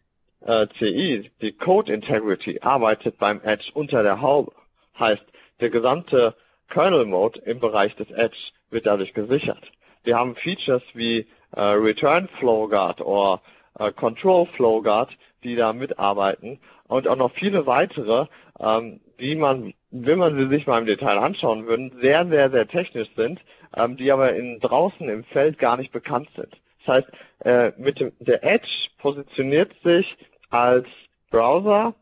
äh, 0.41 0.67
CI, 0.77 1.31
die 1.41 1.53
Code 1.53 1.93
Integrity, 1.93 2.59
arbeitet 2.61 3.17
beim 3.17 3.41
Edge 3.41 3.71
unter 3.73 4.03
der 4.03 4.21
Haube. 4.21 4.51
Heißt, 4.99 5.23
der 5.59 5.69
gesamte 5.69 6.35
Kernel 6.69 7.05
Mode 7.05 7.39
im 7.45 7.59
Bereich 7.59 7.95
des 7.95 8.09
Edge 8.11 8.37
wird 8.69 8.85
dadurch 8.85 9.13
gesichert. 9.13 9.71
Wir 10.03 10.17
haben 10.17 10.35
Features 10.35 10.83
wie 10.93 11.27
äh, 11.51 11.61
Return 11.61 12.27
Flow 12.39 12.67
Guard 12.67 13.01
oder 13.01 13.41
äh, 13.79 13.91
Control 13.91 14.47
Flow 14.55 14.81
Guard, 14.81 15.09
die 15.43 15.55
da 15.55 15.73
mitarbeiten 15.73 16.59
und 16.87 17.07
auch 17.07 17.15
noch 17.15 17.31
viele 17.33 17.65
weitere, 17.65 18.25
ähm, 18.59 18.99
die 19.19 19.35
man, 19.35 19.73
wenn 19.91 20.19
man 20.19 20.37
sie 20.37 20.47
sich 20.47 20.67
mal 20.67 20.79
im 20.79 20.85
Detail 20.85 21.17
anschauen 21.17 21.65
würde, 21.67 21.91
sehr, 22.01 22.27
sehr, 22.27 22.49
sehr 22.51 22.67
technisch 22.67 23.09
sind, 23.15 23.39
ähm, 23.75 23.97
die 23.97 24.11
aber 24.11 24.33
in, 24.35 24.59
draußen 24.59 25.07
im 25.09 25.23
Feld 25.25 25.59
gar 25.59 25.77
nicht 25.77 25.91
bekannt 25.91 26.29
sind. 26.35 26.55
Das 26.85 26.95
heißt, 26.95 27.07
äh, 27.45 27.71
mit 27.77 27.99
dem, 27.99 28.11
der 28.19 28.43
Edge 28.43 28.89
positioniert 28.99 29.73
sich 29.83 30.17
als 30.49 30.87
Browser, 31.29 31.95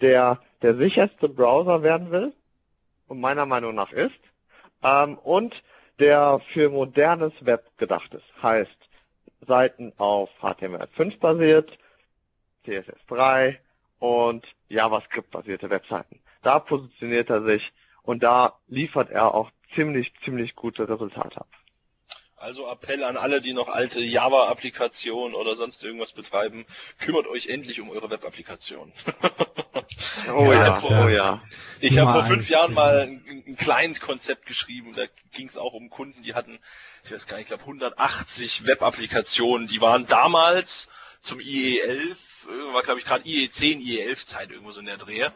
der 0.00 0.40
der 0.62 0.76
sicherste 0.76 1.28
Browser 1.28 1.82
werden 1.82 2.10
will 2.10 2.32
und 3.08 3.20
meiner 3.20 3.46
Meinung 3.46 3.74
nach 3.74 3.92
ist, 3.92 4.20
ähm, 4.82 5.18
und 5.18 5.54
der 5.98 6.40
für 6.52 6.70
modernes 6.70 7.32
Web 7.40 7.64
gedacht 7.78 8.12
ist. 8.14 8.42
Heißt, 8.42 8.70
Seiten 9.46 9.92
auf 9.98 10.30
HTML5 10.40 11.18
basiert, 11.18 11.70
CSS3 12.64 13.56
und 13.98 14.46
JavaScript-basierte 14.68 15.70
Webseiten. 15.70 16.20
Da 16.42 16.60
positioniert 16.60 17.30
er 17.30 17.42
sich 17.42 17.62
und 18.02 18.22
da 18.22 18.54
liefert 18.68 19.10
er 19.10 19.34
auch 19.34 19.50
ziemlich, 19.74 20.12
ziemlich 20.24 20.54
gute 20.54 20.88
Resultate 20.88 21.40
ab. 21.40 21.48
Also 22.40 22.70
Appell 22.70 23.02
an 23.02 23.16
alle, 23.16 23.40
die 23.40 23.52
noch 23.52 23.68
alte 23.68 24.00
Java-Applikationen 24.00 25.34
oder 25.34 25.54
sonst 25.54 25.84
irgendwas 25.84 26.12
betreiben, 26.12 26.66
kümmert 27.00 27.26
euch 27.26 27.48
endlich 27.48 27.80
um 27.80 27.90
eure 27.90 28.10
Web-Applikation. 28.10 28.92
oh, 30.34 30.52
ja, 30.52 30.72
vor, 30.72 31.06
oh 31.06 31.08
ja. 31.08 31.38
Ich 31.80 31.98
habe 31.98 32.12
vor 32.12 32.22
fünf 32.22 32.48
Jahren 32.48 32.74
mal 32.74 33.00
ein, 33.00 33.44
ein 33.46 33.56
Client-Konzept 33.56 34.46
geschrieben, 34.46 34.94
da 34.94 35.04
ging 35.32 35.48
es 35.48 35.58
auch 35.58 35.74
um 35.74 35.90
Kunden, 35.90 36.22
die 36.22 36.34
hatten, 36.34 36.58
ich 37.04 37.12
weiß 37.12 37.26
gar 37.26 37.38
nicht, 37.38 37.46
ich 37.46 37.48
glaube 37.48 37.64
180 37.64 38.66
Web-Applikationen, 38.66 39.66
die 39.66 39.80
waren 39.80 40.06
damals 40.06 40.88
zum 41.20 41.40
IE11 41.40 42.16
war 42.72 42.82
glaube 42.82 43.00
ich 43.00 43.06
gerade 43.06 43.24
IE10, 43.24 43.80
IE11 43.80 44.26
Zeit 44.26 44.50
irgendwo 44.50 44.72
so 44.72 44.80
in 44.80 44.86
der 44.86 44.96
Drehe. 44.96 45.32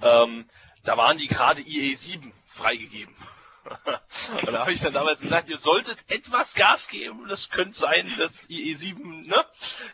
Ähm, 0.00 0.44
da 0.84 0.96
waren 0.96 1.16
die 1.16 1.28
gerade 1.28 1.62
IE7 1.62 2.32
freigegeben. 2.46 3.14
Und 4.36 4.52
da 4.52 4.60
habe 4.60 4.72
ich 4.72 4.80
dann 4.80 4.92
damals 4.92 5.20
gesagt, 5.20 5.48
ihr 5.48 5.58
solltet 5.58 5.98
etwas 6.08 6.54
Gas 6.54 6.88
geben. 6.88 7.26
Das 7.28 7.50
könnte 7.50 7.74
sein, 7.74 8.12
dass 8.18 8.48
IE7 8.48 9.28
ne, 9.28 9.44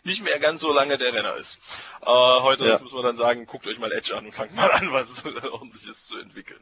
nicht 0.04 0.24
mehr 0.24 0.38
ganz 0.38 0.60
so 0.60 0.72
lange 0.72 0.98
der 0.98 1.12
Renner 1.12 1.36
ist. 1.36 1.58
Äh, 2.02 2.06
heute 2.06 2.66
ja. 2.66 2.78
muss 2.78 2.92
man 2.92 3.04
dann 3.04 3.16
sagen, 3.16 3.46
guckt 3.46 3.66
euch 3.66 3.78
mal 3.78 3.92
Edge 3.92 4.16
an 4.16 4.26
und 4.26 4.32
fangt 4.32 4.54
mal 4.54 4.70
an, 4.70 4.92
was 4.92 5.24
ordentliches 5.52 6.06
zu 6.06 6.18
entwickeln. 6.18 6.60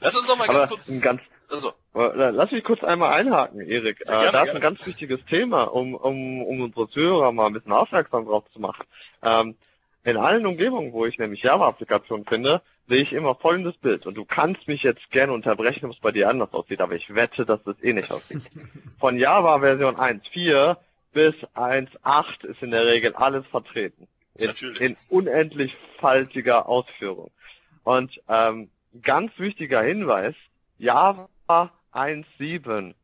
Lass 0.00 0.16
uns 0.16 0.28
noch 0.28 0.36
mal 0.36 0.46
ganz 0.46 0.68
kurz... 0.68 1.00
Ganz, 1.00 1.20
also. 1.50 1.72
Lass 1.94 2.50
mich 2.50 2.64
kurz 2.64 2.84
einmal 2.84 3.12
einhaken, 3.12 3.60
Erik. 3.60 4.00
Ja, 4.00 4.22
gerne, 4.22 4.28
äh, 4.28 4.32
da 4.32 4.42
ist 4.44 4.54
ein 4.54 4.60
ganz 4.60 4.86
wichtiges 4.86 5.24
Thema, 5.26 5.64
um, 5.64 5.94
um, 5.94 6.42
um 6.42 6.60
unsere 6.60 6.88
Zuhörer 6.90 7.32
mal 7.32 7.46
ein 7.46 7.54
bisschen 7.54 7.72
aufmerksam 7.72 8.26
drauf 8.26 8.44
zu 8.52 8.60
machen. 8.60 8.84
Ähm, 9.22 9.56
in 10.04 10.16
allen 10.16 10.46
Umgebungen, 10.46 10.92
wo 10.92 11.06
ich 11.06 11.18
nämlich 11.18 11.42
Java-Applikationen 11.42 12.26
finde, 12.26 12.62
sehe 12.88 13.02
ich 13.02 13.12
immer 13.12 13.34
folgendes 13.34 13.76
Bild. 13.76 14.06
Und 14.06 14.14
du 14.16 14.24
kannst 14.24 14.66
mich 14.66 14.82
jetzt 14.82 15.10
gerne 15.10 15.32
unterbrechen, 15.32 15.86
ob 15.86 15.92
es 15.92 16.00
bei 16.00 16.10
dir 16.10 16.28
anders 16.28 16.52
aussieht, 16.52 16.80
aber 16.80 16.94
ich 16.94 17.14
wette, 17.14 17.44
dass 17.44 17.64
es 17.66 17.82
eh 17.82 17.92
nicht 17.92 18.10
aussieht. 18.10 18.42
Von 18.98 19.18
Java 19.18 19.60
Version 19.60 19.96
1.4 19.96 20.76
bis 21.12 21.34
1.8 21.54 22.46
ist 22.46 22.62
in 22.62 22.70
der 22.70 22.86
Regel 22.86 23.14
alles 23.14 23.46
vertreten. 23.46 24.08
In, 24.34 24.52
in 24.78 24.96
unendlich 25.08 25.74
faltiger 25.98 26.68
Ausführung. 26.68 27.30
Und 27.82 28.20
ähm, 28.28 28.70
ganz 29.02 29.32
wichtiger 29.38 29.82
Hinweis, 29.82 30.34
Java 30.78 31.28
1.7 31.92 32.94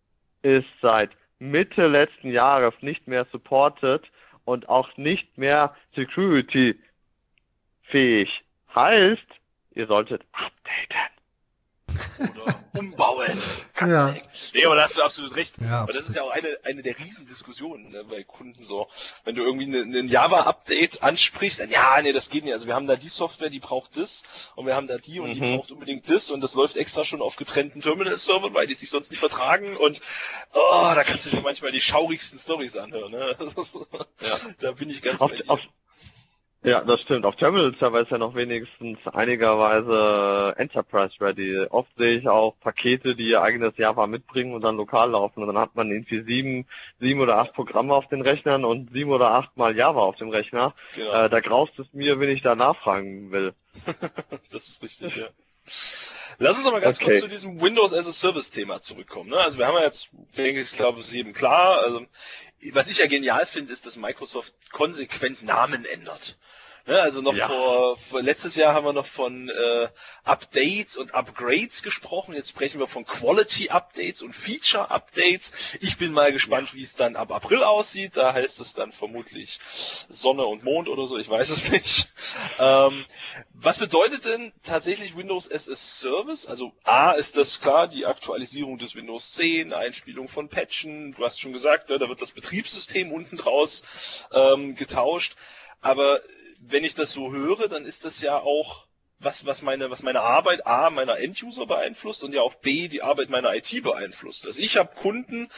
ist 0.42 0.68
seit 0.80 1.10
Mitte 1.38 1.88
letzten 1.88 2.30
Jahres 2.30 2.74
nicht 2.80 3.08
mehr 3.08 3.26
supported 3.32 4.02
und 4.44 4.68
auch 4.68 4.96
nicht 4.96 5.36
mehr 5.36 5.74
security 5.94 6.78
fähig. 7.82 8.44
Heißt, 8.74 9.26
ihr 9.74 9.86
solltet 9.86 10.22
updaten. 10.32 11.14
Oder 12.18 12.64
umbauen. 12.74 13.32
Ja. 13.80 14.14
Nee, 14.54 14.64
aber 14.64 14.76
da 14.76 14.82
hast 14.82 14.96
du 14.96 15.02
absolut 15.02 15.34
recht. 15.34 15.56
Ja, 15.60 15.82
aber 15.82 15.92
das 15.92 16.08
ist 16.08 16.14
ja 16.14 16.22
auch 16.22 16.30
eine, 16.30 16.58
eine 16.62 16.82
der 16.82 16.96
Riesendiskussionen 16.98 17.90
ne, 17.90 18.04
bei 18.04 18.22
Kunden 18.22 18.62
so. 18.62 18.88
Wenn 19.24 19.34
du 19.34 19.42
irgendwie 19.42 19.64
ein 19.64 19.90
ne, 19.90 20.06
Java-Update 20.06 21.02
ansprichst, 21.02 21.60
dann 21.60 21.70
ja, 21.70 22.00
nee, 22.00 22.12
das 22.12 22.30
geht 22.30 22.44
nicht. 22.44 22.52
Also 22.52 22.66
wir 22.66 22.74
haben 22.74 22.86
da 22.86 22.94
die 22.94 23.08
Software, 23.08 23.50
die 23.50 23.58
braucht 23.58 23.98
das 23.98 24.22
und 24.54 24.66
wir 24.66 24.76
haben 24.76 24.86
da 24.86 24.96
die 24.96 25.18
und 25.18 25.30
mhm. 25.30 25.32
die 25.32 25.56
braucht 25.56 25.72
unbedingt 25.72 26.08
das 26.08 26.30
und 26.30 26.40
das 26.40 26.54
läuft 26.54 26.76
extra 26.76 27.04
schon 27.04 27.20
auf 27.20 27.36
getrennten 27.36 27.80
Terminal-Servern, 27.80 28.54
weil 28.54 28.68
die 28.68 28.74
sich 28.74 28.88
sonst 28.88 29.10
nicht 29.10 29.20
vertragen 29.20 29.76
und 29.76 30.00
oh, 30.54 30.92
da 30.94 31.02
kannst 31.02 31.26
du 31.26 31.30
dir 31.30 31.40
manchmal 31.40 31.72
die 31.72 31.80
schaurigsten 31.80 32.38
Stories 32.38 32.76
anhören. 32.76 33.10
Ne? 33.10 33.36
Ist, 33.56 33.74
ja. 33.74 34.36
Da 34.60 34.72
bin 34.72 34.88
ich 34.88 35.02
ganz 35.02 35.20
auf, 35.20 35.32
auf, 35.48 35.60
ja, 36.64 36.80
das 36.80 37.00
stimmt. 37.02 37.26
Auf 37.26 37.36
Terminal-Server 37.36 38.00
ist 38.00 38.10
ja 38.10 38.16
noch 38.16 38.34
wenigstens 38.34 38.98
einigerweise 39.06 40.54
Enterprise-ready. 40.56 41.66
Oft 41.68 41.90
sehe 41.96 42.18
ich 42.18 42.26
auch 42.26 42.58
Pakete, 42.60 43.14
die 43.14 43.28
ihr 43.28 43.42
eigenes 43.42 43.76
Java 43.76 44.06
mitbringen 44.06 44.54
und 44.54 44.62
dann 44.62 44.76
lokal 44.76 45.10
laufen. 45.10 45.42
Und 45.42 45.48
dann 45.48 45.58
hat 45.58 45.74
man 45.74 45.90
irgendwie 45.90 46.22
sieben, 46.22 46.66
sieben 47.00 47.20
oder 47.20 47.38
acht 47.38 47.52
Programme 47.52 47.94
auf 47.94 48.08
den 48.08 48.22
Rechnern 48.22 48.64
und 48.64 48.90
sieben 48.92 49.10
oder 49.10 49.32
acht 49.32 49.56
mal 49.56 49.76
Java 49.76 50.00
auf 50.00 50.16
dem 50.16 50.30
Rechner. 50.30 50.74
Genau. 50.94 51.12
Äh, 51.12 51.28
da 51.28 51.40
graust 51.40 51.78
es 51.78 51.86
mir, 51.92 52.18
wenn 52.18 52.30
ich 52.30 52.42
da 52.42 52.54
nachfragen 52.54 53.30
will. 53.30 53.52
das 54.50 54.66
ist 54.66 54.82
richtig, 54.82 55.16
ja. 55.16 55.28
Lass 56.38 56.56
uns 56.56 56.66
mal 56.66 56.80
ganz 56.80 56.96
okay. 56.96 57.10
kurz 57.10 57.20
zu 57.20 57.28
diesem 57.28 57.60
Windows 57.60 57.94
as 57.94 58.08
a 58.08 58.12
Service 58.12 58.50
Thema 58.50 58.80
zurückkommen. 58.80 59.30
Ne? 59.30 59.36
Also 59.38 59.58
wir 59.58 59.66
haben 59.66 59.76
ja 59.76 59.84
jetzt, 59.84 60.10
denke 60.36 60.60
ich, 60.60 60.72
glaube, 60.72 61.00
es 61.00 61.06
ist 61.06 61.14
jedem 61.14 61.32
klar. 61.32 61.82
Also 61.82 62.06
was 62.72 62.88
ich 62.88 62.98
ja 62.98 63.06
genial 63.06 63.46
finde, 63.46 63.72
ist, 63.72 63.86
dass 63.86 63.96
Microsoft 63.96 64.54
konsequent 64.72 65.42
Namen 65.42 65.84
ändert. 65.84 66.38
Ne, 66.86 67.00
also 67.00 67.22
noch 67.22 67.34
ja. 67.34 67.46
vor, 67.46 67.96
vor, 67.96 68.20
letztes 68.20 68.56
Jahr 68.56 68.74
haben 68.74 68.84
wir 68.84 68.92
noch 68.92 69.06
von 69.06 69.48
äh, 69.48 69.88
Updates 70.22 70.98
und 70.98 71.14
Upgrades 71.14 71.82
gesprochen. 71.82 72.34
Jetzt 72.34 72.50
sprechen 72.50 72.78
wir 72.78 72.86
von 72.86 73.06
Quality 73.06 73.70
Updates 73.70 74.20
und 74.20 74.34
Feature 74.34 74.90
Updates. 74.90 75.50
Ich 75.80 75.96
bin 75.96 76.12
mal 76.12 76.30
gespannt, 76.30 76.68
ja. 76.68 76.74
wie 76.74 76.82
es 76.82 76.94
dann 76.94 77.16
ab 77.16 77.32
April 77.32 77.64
aussieht. 77.64 78.18
Da 78.18 78.34
heißt 78.34 78.60
es 78.60 78.74
dann 78.74 78.92
vermutlich 78.92 79.60
Sonne 80.10 80.44
und 80.44 80.62
Mond 80.62 80.88
oder 80.88 81.06
so. 81.06 81.16
Ich 81.16 81.28
weiß 81.28 81.50
es 81.50 81.70
nicht. 81.70 82.10
Ähm, 82.58 83.04
was 83.52 83.78
bedeutet 83.78 84.24
denn 84.24 84.52
tatsächlich 84.62 85.16
Windows 85.16 85.50
as 85.50 85.68
a 85.68 85.76
Service? 85.76 86.46
Also 86.46 86.72
A 86.84 87.12
ist 87.12 87.36
das 87.36 87.60
klar, 87.60 87.88
die 87.88 88.06
Aktualisierung 88.06 88.78
des 88.78 88.94
Windows 88.94 89.32
10, 89.34 89.72
Einspielung 89.72 90.28
von 90.28 90.48
Patchen. 90.48 91.12
Du 91.14 91.24
hast 91.24 91.40
schon 91.40 91.52
gesagt, 91.52 91.90
ne, 91.90 91.98
da 91.98 92.08
wird 92.08 92.22
das 92.22 92.32
Betriebssystem 92.32 93.12
unten 93.12 93.36
draus 93.36 93.82
ähm, 94.32 94.74
getauscht. 94.74 95.36
Aber 95.80 96.20
wenn 96.68 96.84
ich 96.84 96.94
das 96.94 97.10
so 97.12 97.32
höre, 97.32 97.68
dann 97.68 97.84
ist 97.84 98.04
das 98.04 98.20
ja 98.20 98.40
auch 98.40 98.86
was, 99.18 99.46
was 99.46 99.62
meine, 99.62 99.90
was 99.90 100.02
meine 100.02 100.20
Arbeit 100.20 100.66
A 100.66 100.90
meiner 100.90 101.18
Enduser 101.18 101.66
beeinflusst 101.66 102.22
und 102.24 102.32
ja 102.32 102.42
auch 102.42 102.54
B 102.54 102.88
die 102.88 103.02
Arbeit 103.02 103.30
meiner 103.30 103.54
IT 103.54 103.82
beeinflusst. 103.82 104.44
Also 104.44 104.60
ich 104.60 104.76
habe 104.76 104.94
Kunden, 104.94 105.48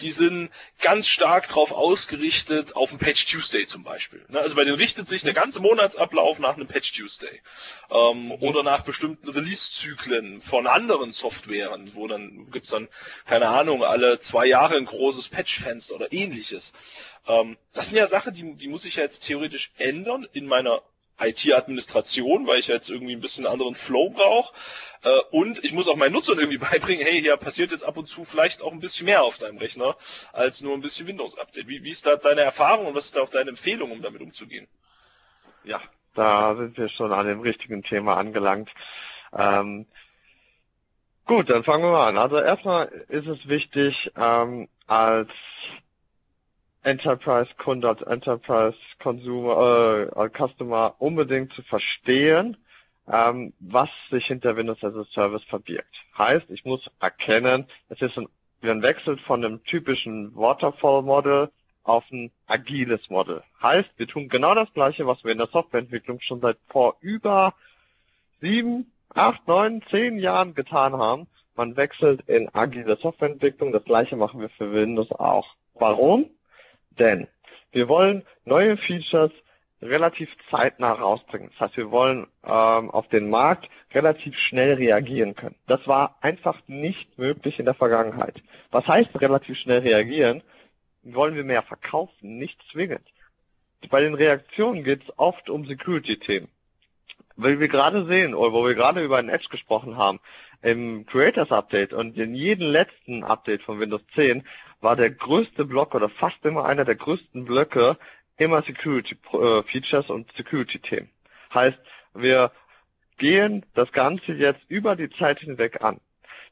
die 0.00 0.10
sind 0.10 0.50
ganz 0.80 1.08
stark 1.08 1.48
darauf 1.48 1.72
ausgerichtet, 1.72 2.76
auf 2.76 2.90
einen 2.90 2.98
Patch 2.98 3.26
Tuesday 3.26 3.66
zum 3.66 3.82
Beispiel. 3.82 4.24
Ne, 4.28 4.40
also 4.40 4.56
bei 4.56 4.64
denen 4.64 4.76
richtet 4.76 5.08
sich 5.08 5.22
der 5.22 5.32
ganze 5.34 5.60
Monatsablauf 5.60 6.38
nach 6.38 6.56
einem 6.56 6.66
Patch 6.66 6.92
Tuesday. 6.92 7.40
Ähm, 7.90 8.32
oder 8.32 8.62
nach 8.62 8.82
bestimmten 8.82 9.28
Release-Zyklen 9.28 10.40
von 10.40 10.66
anderen 10.66 11.12
Softwaren, 11.12 11.94
wo 11.94 12.06
dann 12.06 12.44
gibt's 12.50 12.70
dann, 12.70 12.88
keine 13.26 13.48
Ahnung, 13.48 13.82
alle 13.84 14.18
zwei 14.18 14.46
Jahre 14.46 14.76
ein 14.76 14.84
großes 14.84 15.28
Patch-Fenster 15.28 15.94
oder 15.94 16.12
ähnliches. 16.12 16.72
Ähm, 17.26 17.56
das 17.72 17.88
sind 17.88 17.98
ja 17.98 18.06
Sachen, 18.06 18.34
die, 18.34 18.54
die 18.54 18.68
muss 18.68 18.84
ich 18.84 18.96
ja 18.96 19.02
jetzt 19.02 19.20
theoretisch 19.20 19.72
ändern 19.78 20.26
in 20.32 20.46
meiner 20.46 20.82
IT-Administration, 21.18 22.46
weil 22.46 22.58
ich 22.58 22.68
jetzt 22.68 22.90
irgendwie 22.90 23.14
ein 23.14 23.20
bisschen 23.20 23.46
anderen 23.46 23.74
Flow 23.74 24.10
brauche. 24.10 24.52
Äh, 25.02 25.20
und 25.30 25.64
ich 25.64 25.72
muss 25.72 25.88
auch 25.88 25.96
meinen 25.96 26.12
Nutzern 26.12 26.38
irgendwie 26.38 26.58
beibringen, 26.70 27.06
hey, 27.06 27.20
hier 27.20 27.36
passiert 27.36 27.70
jetzt 27.70 27.84
ab 27.84 27.96
und 27.96 28.06
zu 28.06 28.24
vielleicht 28.24 28.62
auch 28.62 28.72
ein 28.72 28.80
bisschen 28.80 29.06
mehr 29.06 29.22
auf 29.22 29.38
deinem 29.38 29.58
Rechner 29.58 29.96
als 30.32 30.60
nur 30.62 30.74
ein 30.74 30.80
bisschen 30.80 31.06
Windows-Update. 31.06 31.68
Wie, 31.68 31.84
wie 31.84 31.90
ist 31.90 32.06
da 32.06 32.16
deine 32.16 32.40
Erfahrung 32.40 32.86
und 32.86 32.94
was 32.94 33.06
ist 33.06 33.16
da 33.16 33.22
auch 33.22 33.30
deine 33.30 33.50
Empfehlung, 33.50 33.92
um 33.92 34.02
damit 34.02 34.22
umzugehen? 34.22 34.66
Ja, 35.62 35.80
da 36.14 36.56
sind 36.56 36.76
wir 36.76 36.88
schon 36.90 37.12
an 37.12 37.26
dem 37.26 37.40
richtigen 37.40 37.82
Thema 37.82 38.16
angelangt. 38.16 38.70
Ähm, 39.32 39.86
gut, 41.26 41.50
dann 41.50 41.64
fangen 41.64 41.84
wir 41.84 41.92
mal 41.92 42.08
an. 42.08 42.18
Also 42.18 42.38
erstmal 42.38 42.86
ist 43.08 43.26
es 43.26 43.48
wichtig, 43.48 44.12
ähm, 44.16 44.68
als 44.86 45.30
Enterprise-Kunde, 46.84 47.88
als 47.88 48.02
Enterprise-Consumer, 48.02 50.10
äh, 50.16 50.30
Customer 50.30 50.94
unbedingt 50.98 51.52
zu 51.54 51.62
verstehen, 51.62 52.56
ähm, 53.10 53.52
was 53.60 53.88
sich 54.10 54.26
hinter 54.26 54.56
Windows 54.56 54.82
as 54.82 54.94
a 54.94 55.04
Service 55.12 55.44
verbirgt. 55.44 55.94
Heißt, 56.16 56.48
ich 56.50 56.64
muss 56.64 56.88
erkennen, 57.00 57.66
es 57.88 58.00
ist 58.00 58.16
ein, 58.16 58.28
ein 58.62 58.82
Wechsel 58.82 59.18
von 59.18 59.44
einem 59.44 59.62
typischen 59.64 60.34
Waterfall-Model 60.36 61.50
auf 61.82 62.04
ein 62.10 62.30
agiles 62.46 63.10
Model. 63.10 63.42
Heißt, 63.62 63.90
wir 63.96 64.06
tun 64.06 64.28
genau 64.28 64.54
das 64.54 64.72
Gleiche, 64.72 65.06
was 65.06 65.22
wir 65.22 65.32
in 65.32 65.38
der 65.38 65.48
Softwareentwicklung 65.48 66.20
schon 66.20 66.40
seit 66.40 66.56
vor 66.68 66.96
über 67.00 67.54
sieben, 68.40 68.90
acht, 69.10 69.46
neun, 69.46 69.82
zehn 69.90 70.18
Jahren 70.18 70.54
getan 70.54 70.94
haben. 70.94 71.26
Man 71.56 71.76
wechselt 71.76 72.22
in 72.26 72.48
agile 72.54 72.96
Softwareentwicklung. 72.96 73.72
Das 73.72 73.84
Gleiche 73.84 74.16
machen 74.16 74.40
wir 74.40 74.48
für 74.50 74.72
Windows 74.72 75.10
auch. 75.12 75.46
Warum? 75.74 76.30
Denn 76.98 77.28
wir 77.72 77.88
wollen 77.88 78.22
neue 78.44 78.76
Features 78.76 79.32
relativ 79.82 80.30
zeitnah 80.50 80.92
rausbringen. 80.92 81.50
Das 81.50 81.68
heißt, 81.68 81.76
wir 81.76 81.90
wollen 81.90 82.26
ähm, 82.44 82.90
auf 82.90 83.08
den 83.08 83.28
Markt 83.28 83.68
relativ 83.92 84.34
schnell 84.48 84.74
reagieren 84.74 85.34
können. 85.34 85.56
Das 85.66 85.86
war 85.86 86.18
einfach 86.22 86.58
nicht 86.66 87.18
möglich 87.18 87.58
in 87.58 87.64
der 87.66 87.74
Vergangenheit. 87.74 88.42
Was 88.70 88.86
heißt 88.86 89.20
relativ 89.20 89.58
schnell 89.58 89.80
reagieren? 89.80 90.42
Wollen 91.02 91.34
wir 91.34 91.44
mehr 91.44 91.62
verkaufen? 91.62 92.38
Nicht 92.38 92.58
zwingend. 92.72 93.06
Bei 93.90 94.00
den 94.00 94.14
Reaktionen 94.14 94.84
geht 94.84 95.02
es 95.02 95.18
oft 95.18 95.50
um 95.50 95.66
Security-Themen. 95.66 96.48
Weil 97.36 97.60
wir 97.60 97.68
gerade 97.68 98.06
sehen, 98.06 98.34
oder 98.34 98.52
wo 98.52 98.64
wir 98.64 98.74
gerade 98.74 99.02
über 99.02 99.18
ein 99.18 99.28
Edge 99.28 99.48
gesprochen 99.50 99.96
haben, 99.96 100.20
im 100.62 101.04
Creators 101.04 101.50
Update 101.50 101.92
und 101.92 102.16
in 102.16 102.34
jedem 102.34 102.68
letzten 102.68 103.22
Update 103.22 103.62
von 103.62 103.78
Windows 103.80 104.02
10 104.14 104.44
war 104.84 104.94
der 104.94 105.10
größte 105.10 105.64
Block 105.64 105.94
oder 105.94 106.08
fast 106.08 106.44
immer 106.44 106.66
einer 106.66 106.84
der 106.84 106.94
größten 106.94 107.44
Blöcke 107.44 107.96
immer 108.36 108.62
Security 108.62 109.16
äh, 109.32 109.62
Features 109.64 110.10
und 110.10 110.30
Security 110.36 110.78
Themen. 110.78 111.10
Heißt, 111.52 111.78
wir 112.14 112.52
gehen 113.18 113.64
das 113.74 113.90
Ganze 113.92 114.32
jetzt 114.32 114.60
über 114.68 114.94
die 114.94 115.10
Zeit 115.10 115.40
hinweg 115.40 115.82
an. 115.82 116.00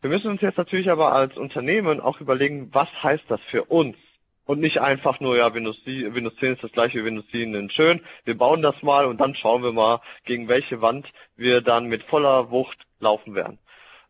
Wir 0.00 0.10
müssen 0.10 0.30
uns 0.30 0.40
jetzt 0.40 0.58
natürlich 0.58 0.90
aber 0.90 1.12
als 1.12 1.36
Unternehmen 1.36 2.00
auch 2.00 2.20
überlegen, 2.20 2.70
was 2.72 2.88
heißt 3.02 3.24
das 3.28 3.40
für 3.50 3.64
uns? 3.64 3.96
Und 4.44 4.58
nicht 4.58 4.80
einfach 4.80 5.20
nur, 5.20 5.36
ja, 5.36 5.54
Windows, 5.54 5.78
Windows 5.86 6.34
10 6.36 6.54
ist 6.54 6.64
das 6.64 6.72
gleiche 6.72 6.98
wie 6.98 7.04
Windows 7.04 7.26
7 7.30 7.70
schön, 7.70 8.00
wir 8.24 8.36
bauen 8.36 8.60
das 8.60 8.82
mal 8.82 9.06
und 9.06 9.20
dann 9.20 9.36
schauen 9.36 9.62
wir 9.62 9.72
mal, 9.72 10.00
gegen 10.24 10.48
welche 10.48 10.80
Wand 10.80 11.06
wir 11.36 11.60
dann 11.60 11.86
mit 11.86 12.02
voller 12.04 12.50
Wucht 12.50 12.78
laufen 12.98 13.36
werden. 13.36 13.58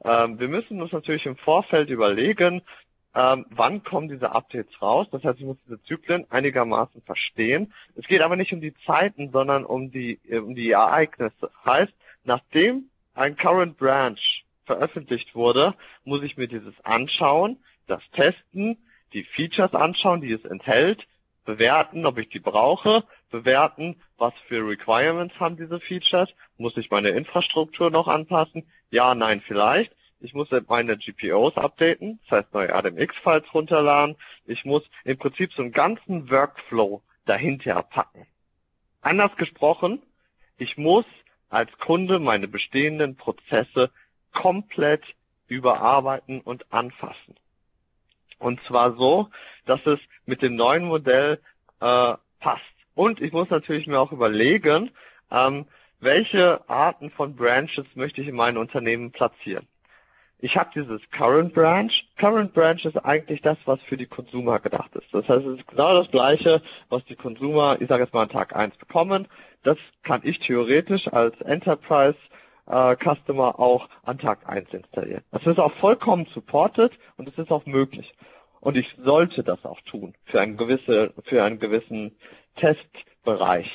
Ähm, 0.04 0.38
wir 0.38 0.48
müssen 0.48 0.80
uns 0.80 0.92
natürlich 0.92 1.26
im 1.26 1.36
Vorfeld 1.36 1.90
überlegen, 1.90 2.62
ähm, 3.14 3.46
wann 3.50 3.82
kommen 3.82 4.08
diese 4.08 4.32
Updates 4.32 4.80
raus. 4.80 5.06
Das 5.10 5.22
heißt, 5.22 5.38
ich 5.38 5.44
muss 5.44 5.58
diese 5.66 5.82
Zyklen 5.82 6.26
einigermaßen 6.30 7.02
verstehen. 7.02 7.72
Es 7.94 8.06
geht 8.06 8.22
aber 8.22 8.36
nicht 8.36 8.52
um 8.52 8.60
die 8.60 8.74
Zeiten, 8.86 9.30
sondern 9.30 9.64
um 9.64 9.90
die, 9.90 10.18
um 10.30 10.54
die 10.54 10.70
Ereignisse. 10.70 11.50
Heißt, 11.64 11.92
nachdem 12.24 12.84
ein 13.14 13.36
Current 13.36 13.76
Branch 13.76 14.20
veröffentlicht 14.64 15.34
wurde, 15.34 15.74
muss 16.04 16.22
ich 16.22 16.36
mir 16.36 16.48
dieses 16.48 16.74
anschauen, 16.84 17.58
das 17.86 18.02
testen, 18.12 18.78
die 19.12 19.24
Features 19.24 19.74
anschauen, 19.74 20.20
die 20.20 20.32
es 20.32 20.44
enthält, 20.44 21.06
bewerten, 21.44 22.06
ob 22.06 22.18
ich 22.18 22.28
die 22.28 22.38
brauche, 22.38 23.04
bewerten, 23.30 23.96
was 24.16 24.32
für 24.46 24.66
Requirements 24.66 25.38
haben 25.40 25.56
diese 25.56 25.80
Features, 25.80 26.30
muss 26.56 26.76
ich 26.76 26.90
meine 26.90 27.10
Infrastruktur 27.10 27.90
noch 27.90 28.08
anpassen, 28.08 28.64
ja, 28.90 29.14
nein, 29.14 29.42
vielleicht, 29.46 29.92
ich 30.22 30.34
muss 30.34 30.48
meine 30.68 30.96
GPOs 30.96 31.56
updaten, 31.56 32.20
das 32.28 32.38
heißt 32.38 32.54
neue 32.54 32.74
ADMX-Files 32.74 33.52
runterladen, 33.52 34.16
ich 34.46 34.64
muss 34.64 34.82
im 35.04 35.18
Prinzip 35.18 35.52
so 35.52 35.62
einen 35.62 35.72
ganzen 35.72 36.30
Workflow 36.30 37.02
dahinter 37.26 37.82
packen. 37.82 38.26
Anders 39.00 39.34
gesprochen, 39.36 40.00
ich 40.58 40.76
muss 40.76 41.04
als 41.50 41.70
Kunde 41.78 42.20
meine 42.20 42.46
bestehenden 42.46 43.16
Prozesse 43.16 43.90
komplett 44.32 45.02
überarbeiten 45.48 46.40
und 46.40 46.72
anfassen. 46.72 47.34
Und 48.38 48.60
zwar 48.66 48.96
so, 48.96 49.28
dass 49.66 49.84
es 49.86 49.98
mit 50.24 50.40
dem 50.40 50.54
neuen 50.54 50.84
Modell 50.84 51.40
äh, 51.80 52.14
passt. 52.40 52.62
Und 52.94 53.20
ich 53.20 53.32
muss 53.32 53.50
natürlich 53.50 53.86
mir 53.86 54.00
auch 54.00 54.12
überlegen, 54.12 54.90
ähm, 55.30 55.66
welche 56.00 56.68
Arten 56.68 57.10
von 57.10 57.36
Branches 57.36 57.86
möchte 57.94 58.20
ich 58.20 58.28
in 58.28 58.34
meinem 58.34 58.58
Unternehmen 58.58 59.12
platzieren 59.12 59.66
ich 60.42 60.56
habe 60.56 60.70
dieses 60.74 61.00
Current 61.12 61.54
Branch. 61.54 61.92
Current 62.18 62.52
Branch 62.52 62.84
ist 62.84 62.96
eigentlich 62.96 63.42
das, 63.42 63.56
was 63.64 63.80
für 63.82 63.96
die 63.96 64.06
Consumer 64.06 64.58
gedacht 64.58 64.90
ist. 64.96 65.06
Das 65.12 65.26
heißt, 65.28 65.46
es 65.46 65.60
ist 65.60 65.68
genau 65.68 65.94
das 65.94 66.10
Gleiche, 66.10 66.60
was 66.88 67.04
die 67.04 67.14
Consumer, 67.14 67.80
ich 67.80 67.88
sage 67.88 68.02
jetzt 68.02 68.12
mal 68.12 68.24
an 68.24 68.28
Tag 68.28 68.54
eins 68.56 68.76
bekommen. 68.76 69.28
Das 69.62 69.78
kann 70.02 70.20
ich 70.24 70.40
theoretisch 70.40 71.06
als 71.12 71.40
Enterprise 71.42 72.18
äh, 72.66 72.96
Customer 72.96 73.60
auch 73.60 73.88
an 74.02 74.18
Tag 74.18 74.48
eins 74.48 74.68
installieren. 74.74 75.22
Das 75.30 75.46
ist 75.46 75.60
auch 75.60 75.72
vollkommen 75.74 76.26
supported 76.34 76.92
und 77.16 77.28
es 77.28 77.38
ist 77.38 77.52
auch 77.52 77.64
möglich. 77.64 78.12
Und 78.60 78.76
ich 78.76 78.92
sollte 78.98 79.44
das 79.44 79.64
auch 79.64 79.80
tun 79.82 80.14
für 80.24 80.40
einen, 80.40 80.56
gewisse, 80.56 81.12
für 81.24 81.44
einen 81.44 81.60
gewissen 81.60 82.16
Testbereich. 82.56 83.70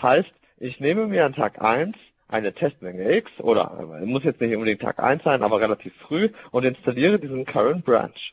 Heißt, 0.00 0.32
ich 0.58 0.80
nehme 0.80 1.06
mir 1.06 1.24
an 1.26 1.34
Tag 1.34 1.62
eins 1.62 1.96
eine 2.32 2.54
Testmenge 2.54 3.16
X 3.16 3.30
oder 3.38 4.00
muss 4.04 4.24
jetzt 4.24 4.40
nicht 4.40 4.54
unbedingt 4.54 4.80
Tag 4.80 4.98
1 4.98 5.22
sein, 5.22 5.42
aber 5.42 5.60
relativ 5.60 5.94
früh 6.06 6.30
und 6.50 6.64
installiere 6.64 7.18
diesen 7.18 7.44
Current 7.44 7.84
Branch. 7.84 8.32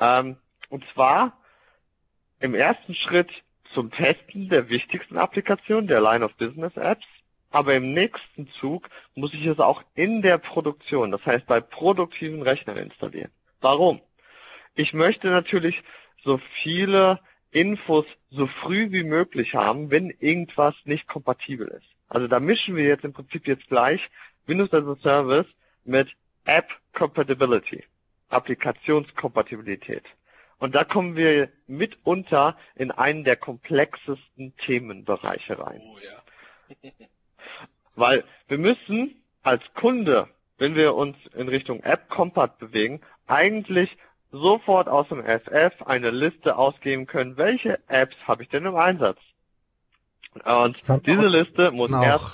Ähm, 0.00 0.36
und 0.70 0.84
zwar 0.94 1.38
im 2.40 2.54
ersten 2.54 2.94
Schritt 2.94 3.30
zum 3.74 3.90
Testen 3.90 4.48
der 4.48 4.68
wichtigsten 4.68 5.18
Applikationen, 5.18 5.86
der 5.86 6.00
Line 6.00 6.24
of 6.24 6.34
Business 6.36 6.76
Apps, 6.76 7.04
aber 7.50 7.74
im 7.74 7.92
nächsten 7.92 8.48
Zug 8.60 8.88
muss 9.14 9.34
ich 9.34 9.44
es 9.44 9.60
auch 9.60 9.82
in 9.94 10.22
der 10.22 10.38
Produktion, 10.38 11.10
das 11.10 11.24
heißt 11.26 11.46
bei 11.46 11.60
produktiven 11.60 12.40
Rechnern 12.40 12.78
installieren. 12.78 13.30
Warum? 13.60 14.00
Ich 14.74 14.94
möchte 14.94 15.28
natürlich 15.28 15.82
so 16.24 16.40
viele 16.62 17.20
Infos 17.50 18.06
so 18.30 18.46
früh 18.46 18.90
wie 18.90 19.04
möglich 19.04 19.54
haben, 19.54 19.90
wenn 19.90 20.08
irgendwas 20.08 20.74
nicht 20.84 21.06
kompatibel 21.06 21.68
ist. 21.68 21.91
Also 22.12 22.28
da 22.28 22.40
mischen 22.40 22.76
wir 22.76 22.84
jetzt 22.84 23.04
im 23.04 23.14
Prinzip 23.14 23.46
jetzt 23.46 23.66
gleich 23.68 24.00
Windows 24.46 24.70
as 24.74 24.84
a 24.84 24.96
Service 25.02 25.46
mit 25.84 26.10
App 26.44 26.68
Compatibility, 26.92 27.84
Applikationskompatibilität. 28.28 30.04
Und 30.58 30.74
da 30.74 30.84
kommen 30.84 31.16
wir 31.16 31.48
mitunter 31.66 32.58
in 32.74 32.90
einen 32.90 33.24
der 33.24 33.36
komplexesten 33.36 34.54
Themenbereiche 34.58 35.58
rein. 35.58 35.80
Oh, 35.82 35.98
ja. 35.98 36.90
Weil 37.94 38.24
wir 38.46 38.58
müssen 38.58 39.22
als 39.42 39.62
Kunde, 39.72 40.28
wenn 40.58 40.74
wir 40.74 40.94
uns 40.94 41.16
in 41.34 41.48
Richtung 41.48 41.82
App 41.82 42.10
Compat 42.10 42.58
bewegen, 42.58 43.00
eigentlich 43.26 43.90
sofort 44.30 44.86
aus 44.86 45.08
dem 45.08 45.22
FF 45.24 45.80
eine 45.86 46.10
Liste 46.10 46.56
ausgeben 46.56 47.06
können, 47.06 47.38
welche 47.38 47.78
Apps 47.88 48.16
habe 48.26 48.42
ich 48.42 48.50
denn 48.50 48.66
im 48.66 48.76
Einsatz? 48.76 49.18
Und 50.34 51.06
diese 51.06 51.26
Liste 51.26 51.70
muss 51.70 51.90
erst 51.90 52.32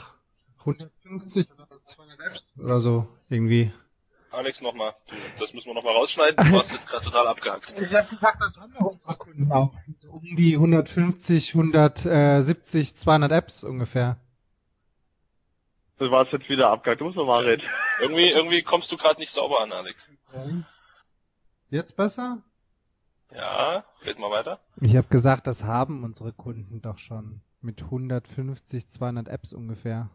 150 0.61 1.53
oder 1.53 1.67
200 1.85 2.21
Apps 2.21 2.53
oder 2.59 2.81
so 2.81 3.09
irgendwie. 3.29 3.73
Alex, 4.31 4.61
nochmal. 4.61 4.95
Das 5.39 5.55
müssen 5.55 5.69
wir 5.69 5.75
nochmal 5.75 5.95
rausschneiden. 5.95 6.37
Du 6.47 6.53
warst 6.53 6.73
jetzt 6.73 6.89
gerade 6.89 7.05
total 7.05 7.27
abgehackt. 7.29 7.75
Ich 7.81 7.95
habe 7.95 8.09
gesagt, 8.09 8.41
das 8.41 8.61
haben 8.61 8.73
wir 8.75 8.87
unsere 8.87 9.17
Kunden 9.17 9.51
auch. 9.51 9.73
So 9.97 10.11
um 10.11 10.37
die 10.37 10.55
150, 10.55 11.55
170, 11.55 12.97
200 12.97 13.33
Apps 13.33 13.65
ungefähr. 13.65 14.19
Du 15.99 16.11
warst 16.11 16.33
jetzt 16.33 16.49
wieder 16.49 16.69
abgehackt. 16.71 17.01
Du 17.01 17.07
musst 17.07 17.17
nochmal 17.17 17.45
reden. 17.45 17.63
Irgendwie, 18.01 18.29
irgendwie 18.29 18.63
kommst 18.63 18.93
du 18.93 18.97
gerade 18.97 19.19
nicht 19.19 19.31
sauber 19.31 19.63
an, 19.63 19.73
Alex. 19.73 20.09
Jetzt 21.71 21.97
besser? 21.97 22.43
Ja, 23.35 23.85
red 24.05 24.19
mal 24.19 24.31
weiter. 24.31 24.61
Ich 24.81 24.97
habe 24.97 25.09
gesagt, 25.09 25.47
das 25.47 25.65
haben 25.65 26.05
unsere 26.05 26.33
Kunden 26.33 26.81
doch 26.81 26.99
schon 26.99 27.41
mit 27.61 27.83
150, 27.83 28.89
200 28.89 29.29
Apps 29.29 29.53
ungefähr. 29.53 30.11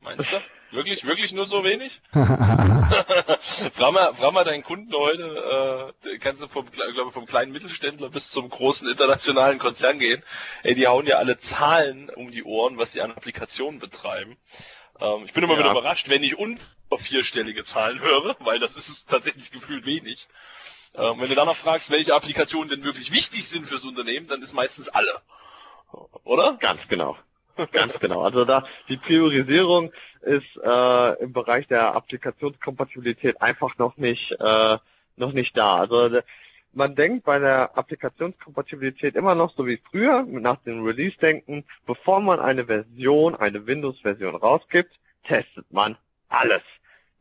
Meinst 0.00 0.32
du? 0.32 0.40
Wirklich, 0.70 1.04
wirklich 1.04 1.32
nur 1.32 1.46
so 1.46 1.64
wenig? 1.64 2.02
frag, 2.12 3.92
mal, 3.92 4.12
frag 4.12 4.32
mal 4.32 4.44
deinen 4.44 4.62
Kunden 4.62 4.92
heute, 4.92 5.94
äh, 6.04 6.18
kannst 6.18 6.42
du 6.42 6.48
vom, 6.48 6.66
glaube 6.70 7.10
vom 7.10 7.24
kleinen 7.24 7.52
Mittelständler 7.52 8.10
bis 8.10 8.30
zum 8.30 8.50
großen 8.50 8.88
internationalen 8.88 9.58
Konzern 9.58 9.98
gehen. 9.98 10.22
Ey, 10.62 10.74
die 10.74 10.86
hauen 10.86 11.06
ja 11.06 11.16
alle 11.16 11.38
Zahlen 11.38 12.10
um 12.10 12.30
die 12.30 12.44
Ohren, 12.44 12.76
was 12.76 12.92
sie 12.92 13.00
an 13.00 13.12
Applikationen 13.12 13.80
betreiben. 13.80 14.36
Ähm, 15.00 15.22
ich 15.24 15.32
bin 15.32 15.42
immer 15.42 15.54
ja. 15.54 15.60
wieder 15.60 15.70
überrascht, 15.70 16.10
wenn 16.10 16.22
ich 16.22 16.38
unter 16.38 16.62
vierstellige 16.98 17.64
Zahlen 17.64 18.00
höre, 18.00 18.36
weil 18.40 18.58
das 18.58 18.76
ist 18.76 19.08
tatsächlich 19.08 19.50
gefühlt 19.50 19.86
wenig. 19.86 20.28
Ähm, 20.94 21.18
wenn 21.18 21.30
du 21.30 21.34
dann 21.34 21.46
noch 21.46 21.56
fragst, 21.56 21.90
welche 21.90 22.14
Applikationen 22.14 22.68
denn 22.68 22.84
wirklich 22.84 23.12
wichtig 23.12 23.48
sind 23.48 23.66
fürs 23.66 23.84
Unternehmen, 23.84 24.28
dann 24.28 24.42
ist 24.42 24.52
meistens 24.52 24.90
alle. 24.90 25.22
Oder? 26.24 26.56
Ganz 26.60 26.86
genau. 26.88 27.16
Ganz 27.72 27.98
genau. 27.98 28.22
Also 28.22 28.44
da 28.44 28.64
die 28.88 28.96
Priorisierung 28.96 29.92
ist 30.22 30.56
äh, 30.62 31.22
im 31.22 31.32
Bereich 31.32 31.66
der 31.66 31.94
Applikationskompatibilität 31.94 33.40
einfach 33.42 33.76
noch 33.78 33.96
nicht 33.96 34.32
äh, 34.38 34.78
noch 35.16 35.32
nicht 35.32 35.56
da. 35.56 35.78
Also 35.78 36.20
man 36.72 36.94
denkt 36.94 37.24
bei 37.24 37.38
der 37.38 37.76
Applikationskompatibilität 37.76 39.16
immer 39.16 39.34
noch 39.34 39.54
so 39.56 39.66
wie 39.66 39.80
früher 39.90 40.22
nach 40.22 40.62
dem 40.62 40.84
Release 40.84 41.16
denken, 41.18 41.64
bevor 41.86 42.20
man 42.20 42.38
eine 42.38 42.66
Version, 42.66 43.34
eine 43.34 43.66
Windows-Version 43.66 44.36
rausgibt, 44.36 44.92
testet 45.24 45.72
man 45.72 45.96
alles. 46.28 46.62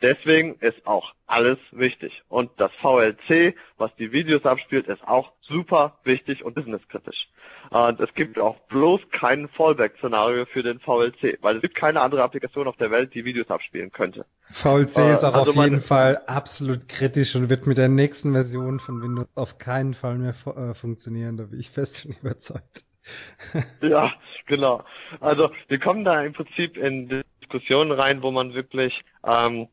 Deswegen 0.01 0.55
ist 0.59 0.85
auch 0.85 1.13
alles 1.25 1.57
wichtig. 1.71 2.21
Und 2.29 2.51
das 2.57 2.71
VLC, 2.81 3.55
was 3.77 3.93
die 3.95 4.11
Videos 4.11 4.45
abspielt, 4.45 4.87
ist 4.87 5.03
auch 5.07 5.31
super 5.41 5.97
wichtig 6.03 6.45
und 6.45 6.53
businesskritisch. 6.53 7.27
Und 7.71 7.99
es 7.99 8.13
gibt 8.13 8.39
auch 8.39 8.57
bloß 8.67 9.01
kein 9.11 9.47
Fallback-Szenario 9.49 10.45
für 10.45 10.63
den 10.63 10.79
VLC, 10.79 11.39
weil 11.41 11.57
es 11.57 11.61
gibt 11.61 11.75
keine 11.75 12.01
andere 12.01 12.23
Applikation 12.23 12.67
auf 12.67 12.77
der 12.77 12.91
Welt, 12.91 13.13
die 13.13 13.25
Videos 13.25 13.49
abspielen 13.49 13.91
könnte. 13.91 14.25
VLC 14.49 14.97
äh, 14.99 15.11
ist 15.11 15.23
auch 15.23 15.33
also 15.33 15.51
auf 15.51 15.63
jeden 15.63 15.81
Fall 15.81 16.21
absolut 16.27 16.87
kritisch 16.87 17.35
und 17.35 17.49
wird 17.49 17.65
mit 17.65 17.77
der 17.77 17.89
nächsten 17.89 18.33
Version 18.33 18.79
von 18.79 19.01
Windows 19.01 19.27
auf 19.35 19.57
keinen 19.57 19.93
Fall 19.93 20.17
mehr 20.17 20.33
äh, 20.45 20.73
funktionieren, 20.73 21.37
da 21.37 21.45
bin 21.45 21.59
ich 21.59 21.69
fest 21.69 22.01
von 22.01 22.11
überzeugt. 22.21 22.85
ja, 23.81 24.13
genau. 24.45 24.83
Also 25.19 25.49
wir 25.67 25.79
kommen 25.79 26.05
da 26.05 26.21
im 26.23 26.33
Prinzip 26.33 26.77
in 26.77 27.23
Diskussionen 27.41 27.91
rein, 27.91 28.21
wo 28.21 28.31
man 28.31 28.53
wirklich 28.53 29.03
ähm, 29.25 29.67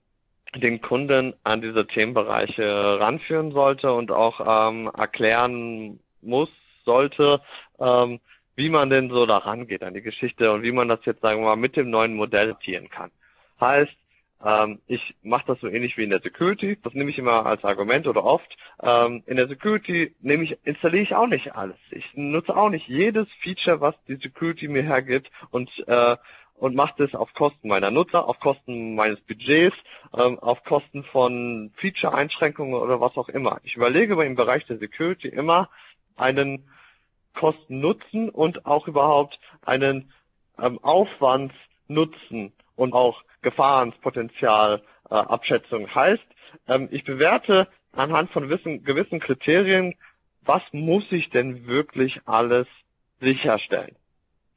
den 0.56 0.80
Kunden 0.80 1.34
an 1.42 1.60
diese 1.60 1.86
Themenbereiche 1.86 3.00
ranführen 3.00 3.52
sollte 3.52 3.92
und 3.92 4.10
auch 4.10 4.68
ähm, 4.68 4.90
erklären 4.96 6.00
muss, 6.22 6.48
sollte, 6.84 7.40
ähm, 7.78 8.20
wie 8.56 8.68
man 8.68 8.90
denn 8.90 9.10
so 9.10 9.26
da 9.26 9.38
rangeht 9.38 9.82
an 9.82 9.94
die 9.94 10.02
Geschichte 10.02 10.52
und 10.52 10.62
wie 10.62 10.72
man 10.72 10.88
das 10.88 11.00
jetzt, 11.04 11.22
sagen 11.22 11.40
wir 11.40 11.46
mal, 11.46 11.56
mit 11.56 11.76
dem 11.76 11.90
neuen 11.90 12.14
Modell 12.14 12.54
tieren 12.54 12.88
kann. 12.88 13.10
Heißt, 13.60 13.96
ähm, 14.44 14.78
ich 14.86 15.14
mache 15.22 15.44
das 15.46 15.60
so 15.60 15.68
ähnlich 15.68 15.96
wie 15.96 16.04
in 16.04 16.10
der 16.10 16.20
Security, 16.20 16.78
das 16.82 16.92
nehme 16.94 17.10
ich 17.10 17.18
immer 17.18 17.46
als 17.46 17.64
Argument 17.64 18.06
oder 18.06 18.24
oft. 18.24 18.56
Ähm, 18.82 19.22
in 19.26 19.36
der 19.36 19.48
Security 19.48 20.14
nehme 20.20 20.44
ich, 20.44 20.58
installiere 20.64 21.02
ich 21.02 21.14
auch 21.14 21.26
nicht 21.26 21.54
alles. 21.54 21.76
Ich 21.90 22.04
nutze 22.14 22.54
auch 22.54 22.68
nicht 22.68 22.86
jedes 22.86 23.26
Feature, 23.42 23.80
was 23.80 23.94
die 24.06 24.16
Security 24.16 24.68
mir 24.68 24.82
hergibt 24.82 25.30
und 25.50 25.70
äh, 25.88 26.16
und 26.56 26.74
macht 26.74 27.00
es 27.00 27.14
auf 27.14 27.32
Kosten 27.34 27.68
meiner 27.68 27.90
Nutzer, 27.90 28.26
auf 28.26 28.38
Kosten 28.40 28.94
meines 28.94 29.20
Budgets, 29.22 29.76
ähm, 30.16 30.38
auf 30.38 30.62
Kosten 30.64 31.04
von 31.04 31.72
Feature-Einschränkungen 31.76 32.74
oder 32.74 33.00
was 33.00 33.16
auch 33.16 33.28
immer. 33.28 33.60
Ich 33.64 33.76
überlege 33.76 34.22
im 34.24 34.36
Bereich 34.36 34.64
der 34.66 34.78
Security 34.78 35.28
immer 35.28 35.68
einen 36.16 36.68
Kosten-Nutzen 37.34 38.30
und 38.30 38.66
auch 38.66 38.86
überhaupt 38.86 39.38
einen 39.62 40.12
ähm, 40.58 40.78
Aufwands-Nutzen 40.82 42.52
und 42.76 42.92
auch 42.92 43.22
Gefahrenspotenzial 43.42 44.82
äh, 45.10 45.14
heißt, 45.14 46.24
ähm, 46.68 46.88
ich 46.90 47.04
bewerte 47.04 47.68
anhand 47.92 48.30
von 48.30 48.44
gewissen, 48.44 48.84
gewissen 48.84 49.20
Kriterien, 49.20 49.94
was 50.42 50.62
muss 50.72 51.04
ich 51.10 51.30
denn 51.30 51.66
wirklich 51.66 52.20
alles 52.26 52.66
sicherstellen. 53.20 53.96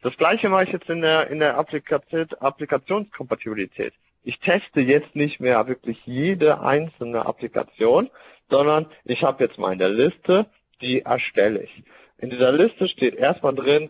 Das 0.01 0.15
gleiche 0.17 0.49
mache 0.49 0.65
ich 0.65 0.71
jetzt 0.71 0.89
in 0.89 1.01
der, 1.01 1.29
in 1.29 1.39
der 1.39 1.57
Applikation, 1.57 2.27
Applikationskompatibilität. 2.39 3.93
Ich 4.23 4.39
teste 4.39 4.81
jetzt 4.81 5.15
nicht 5.15 5.39
mehr 5.39 5.67
wirklich 5.67 5.97
jede 6.05 6.59
einzelne 6.61 7.25
Applikation, 7.25 8.09
sondern 8.49 8.87
ich 9.05 9.23
habe 9.23 9.43
jetzt 9.43 9.57
meine 9.57 9.87
Liste, 9.87 10.47
die 10.81 11.01
erstelle 11.01 11.63
ich. 11.63 11.83
In 12.17 12.29
dieser 12.29 12.51
Liste 12.51 12.87
steht 12.87 13.15
erstmal 13.15 13.55
drin, 13.55 13.89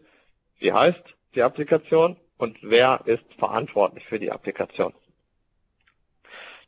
wie 0.60 0.72
heißt 0.72 1.02
die 1.36 1.41
Applikation 1.41 2.17
und 2.38 2.58
wer 2.62 3.02
ist 3.06 3.24
verantwortlich 3.38 4.06
für 4.06 4.20
die 4.20 4.32
Applikation. 4.32 4.93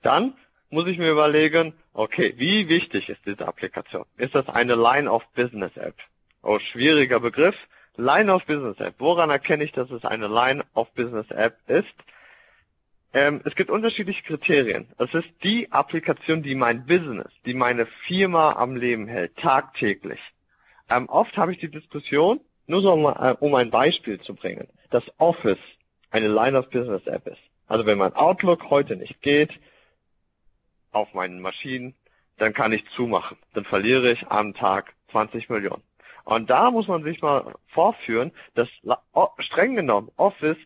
Dann 0.01 0.35
muss 0.69 0.87
ich 0.87 0.97
mir 0.97 1.11
überlegen, 1.11 1.73
okay, 1.93 2.33
wie 2.37 2.69
wichtig 2.69 3.09
ist 3.09 3.25
diese 3.25 3.47
Applikation? 3.47 4.05
Ist 4.17 4.35
das 4.35 4.47
eine 4.47 4.75
Line 4.75 5.09
of 5.09 5.23
Business 5.35 5.75
App? 5.77 5.95
Oh, 6.43 6.59
schwieriger 6.59 7.19
Begriff. 7.19 7.55
Line 7.99 8.33
of 8.33 8.45
Business 8.45 8.79
App. 8.79 8.95
Woran 8.99 9.29
erkenne 9.29 9.63
ich, 9.63 9.71
dass 9.71 9.89
es 9.91 10.05
eine 10.05 10.27
Line 10.27 10.63
of 10.73 10.91
Business 10.93 11.29
App 11.31 11.57
ist? 11.67 11.93
Ähm, 13.13 13.41
es 13.45 13.55
gibt 13.55 13.69
unterschiedliche 13.69 14.21
Kriterien. 14.23 14.87
Es 14.97 15.13
ist 15.13 15.27
die 15.43 15.71
Applikation, 15.71 16.43
die 16.43 16.55
mein 16.55 16.85
Business, 16.85 17.31
die 17.45 17.53
meine 17.53 17.87
Firma 18.07 18.53
am 18.53 18.75
Leben 18.75 19.07
hält, 19.07 19.35
tagtäglich. 19.37 20.19
Ähm, 20.89 21.09
oft 21.09 21.35
habe 21.37 21.51
ich 21.51 21.59
die 21.59 21.71
Diskussion, 21.71 22.39
nur 22.67 22.81
so 22.81 22.93
um, 22.93 23.05
äh, 23.05 23.35
um 23.39 23.55
ein 23.55 23.71
Beispiel 23.71 24.19
zu 24.21 24.35
bringen, 24.35 24.67
dass 24.91 25.03
Office 25.17 25.59
eine 26.11 26.27
Line 26.27 26.57
of 26.57 26.69
Business 26.69 27.05
App 27.07 27.27
ist. 27.27 27.41
Also 27.67 27.85
wenn 27.85 27.97
mein 27.97 28.13
Outlook 28.13 28.69
heute 28.69 28.95
nicht 28.95 29.21
geht, 29.21 29.51
auf 30.91 31.13
meinen 31.13 31.39
Maschinen, 31.39 31.95
dann 32.37 32.53
kann 32.53 32.71
ich 32.71 32.83
zumachen. 32.95 33.37
Dann 33.53 33.65
verliere 33.65 34.11
ich 34.11 34.27
am 34.27 34.53
Tag 34.53 34.93
20 35.11 35.49
Millionen. 35.49 35.83
Und 36.29 36.51
da 36.51 36.69
muss 36.69 36.87
man 36.87 37.01
sich 37.03 37.23
mal 37.23 37.55
vorführen, 37.69 38.31
dass 38.53 38.69
streng 39.39 39.75
genommen 39.75 40.11
Office 40.15 40.57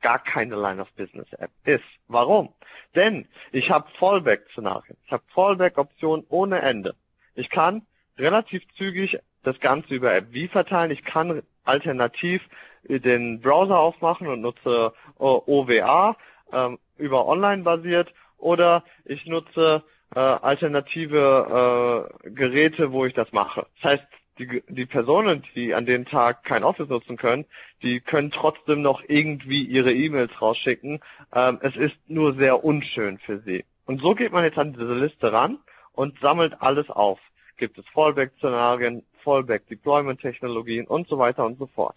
gar 0.00 0.18
keine 0.18 0.56
Line 0.56 0.80
of 0.80 0.90
Business 0.94 1.30
App 1.34 1.50
ist. 1.64 1.84
Warum? 2.08 2.54
Denn 2.94 3.28
ich 3.52 3.70
habe 3.70 3.86
Fallback-Szenarien. 3.98 4.96
Ich 5.04 5.12
habe 5.12 5.22
Fallback-Optionen 5.34 6.24
ohne 6.30 6.62
Ende. 6.62 6.94
Ich 7.34 7.50
kann 7.50 7.82
relativ 8.16 8.62
zügig 8.78 9.18
das 9.42 9.60
Ganze 9.60 9.92
über 9.92 10.14
App 10.14 10.28
wie 10.30 10.48
verteilen. 10.48 10.90
Ich 10.90 11.04
kann 11.04 11.42
alternativ 11.64 12.40
den 12.84 13.42
Browser 13.42 13.78
aufmachen 13.78 14.28
und 14.28 14.40
nutze 14.40 14.94
OWA 15.18 16.16
ähm, 16.54 16.78
über 16.96 17.26
online 17.28 17.64
basiert 17.64 18.14
oder 18.38 18.82
ich 19.04 19.26
nutze 19.26 19.82
äh, 20.14 20.20
alternative 20.20 22.08
äh, 22.24 22.30
Geräte, 22.30 22.92
wo 22.92 23.04
ich 23.04 23.12
das 23.12 23.30
mache. 23.32 23.66
Das 23.82 23.92
heißt, 23.92 24.06
die, 24.38 24.62
die 24.68 24.86
Personen, 24.86 25.42
die 25.54 25.74
an 25.74 25.86
dem 25.86 26.06
Tag 26.06 26.44
kein 26.44 26.64
Office 26.64 26.88
nutzen 26.88 27.16
können, 27.16 27.44
die 27.82 28.00
können 28.00 28.30
trotzdem 28.30 28.82
noch 28.82 29.02
irgendwie 29.06 29.62
ihre 29.62 29.92
E-Mails 29.92 30.40
rausschicken. 30.40 31.00
Ähm, 31.34 31.58
es 31.62 31.76
ist 31.76 31.96
nur 32.08 32.34
sehr 32.34 32.64
unschön 32.64 33.18
für 33.18 33.40
sie. 33.40 33.64
Und 33.84 34.00
so 34.00 34.14
geht 34.14 34.32
man 34.32 34.44
jetzt 34.44 34.58
an 34.58 34.72
diese 34.72 34.94
Liste 34.94 35.32
ran 35.32 35.58
und 35.92 36.18
sammelt 36.20 36.60
alles 36.60 36.88
auf. 36.90 37.18
Gibt 37.56 37.78
es 37.78 37.86
Fallback-Szenarien, 37.88 39.04
Fallback-Deployment-Technologien 39.22 40.86
und 40.86 41.08
so 41.08 41.18
weiter 41.18 41.44
und 41.44 41.58
so 41.58 41.66
fort. 41.66 41.96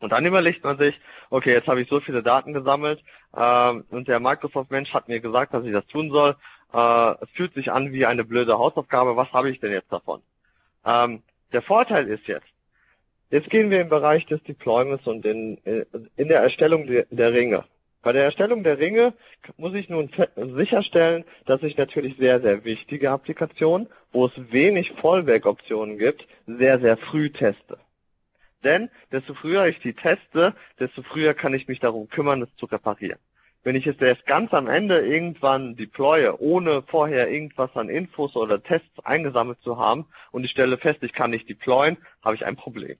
Und 0.00 0.10
dann 0.10 0.26
überlegt 0.26 0.64
man 0.64 0.76
sich, 0.76 0.98
okay, 1.30 1.52
jetzt 1.52 1.68
habe 1.68 1.80
ich 1.80 1.88
so 1.88 2.00
viele 2.00 2.22
Daten 2.22 2.52
gesammelt 2.52 3.02
ähm, 3.36 3.84
und 3.90 4.08
der 4.08 4.20
Microsoft-Mensch 4.20 4.92
hat 4.92 5.08
mir 5.08 5.20
gesagt, 5.20 5.54
dass 5.54 5.64
ich 5.64 5.72
das 5.72 5.86
tun 5.86 6.10
soll. 6.10 6.36
Äh, 6.72 7.14
es 7.22 7.30
fühlt 7.30 7.54
sich 7.54 7.70
an 7.70 7.92
wie 7.92 8.04
eine 8.04 8.24
blöde 8.24 8.58
Hausaufgabe. 8.58 9.16
Was 9.16 9.32
habe 9.32 9.50
ich 9.50 9.60
denn 9.60 9.72
jetzt 9.72 9.92
davon? 9.92 10.20
Ähm, 10.84 11.22
der 11.52 11.62
Vorteil 11.62 12.08
ist 12.08 12.26
jetzt, 12.26 12.46
jetzt 13.30 13.50
gehen 13.50 13.70
wir 13.70 13.80
im 13.80 13.88
Bereich 13.88 14.26
des 14.26 14.42
Deployments 14.44 15.06
und 15.06 15.24
in, 15.24 15.58
in 16.16 16.28
der 16.28 16.40
Erstellung 16.40 16.86
der, 16.86 17.06
der 17.10 17.32
Ringe. 17.32 17.64
Bei 18.02 18.12
der 18.12 18.24
Erstellung 18.24 18.62
der 18.62 18.78
Ringe 18.78 19.14
muss 19.56 19.72
ich 19.74 19.88
nun 19.88 20.10
sicherstellen, 20.36 21.24
dass 21.46 21.62
ich 21.62 21.76
natürlich 21.78 22.16
sehr, 22.18 22.40
sehr 22.40 22.62
wichtige 22.64 23.10
Applikationen, 23.10 23.88
wo 24.12 24.26
es 24.26 24.32
wenig 24.52 24.92
Fallback-Optionen 25.00 25.96
gibt, 25.96 26.26
sehr, 26.46 26.78
sehr 26.80 26.98
früh 26.98 27.30
teste. 27.30 27.78
Denn 28.62 28.90
desto 29.10 29.32
früher 29.34 29.66
ich 29.66 29.78
die 29.80 29.94
teste, 29.94 30.54
desto 30.78 31.02
früher 31.02 31.32
kann 31.32 31.54
ich 31.54 31.66
mich 31.66 31.80
darum 31.80 32.08
kümmern, 32.08 32.42
es 32.42 32.54
zu 32.56 32.66
reparieren. 32.66 33.18
Wenn 33.64 33.76
ich 33.76 33.86
es 33.86 33.98
erst 33.98 34.26
ganz 34.26 34.52
am 34.52 34.68
Ende 34.68 35.00
irgendwann 35.00 35.74
deploye, 35.74 36.36
ohne 36.38 36.82
vorher 36.82 37.30
irgendwas 37.30 37.74
an 37.74 37.88
Infos 37.88 38.36
oder 38.36 38.62
Tests 38.62 39.00
eingesammelt 39.02 39.58
zu 39.62 39.78
haben 39.78 40.06
und 40.32 40.44
ich 40.44 40.50
stelle 40.50 40.76
fest, 40.76 41.02
ich 41.02 41.14
kann 41.14 41.30
nicht 41.30 41.48
deployen, 41.48 41.96
habe 42.22 42.36
ich 42.36 42.44
ein 42.44 42.56
Problem. 42.56 42.98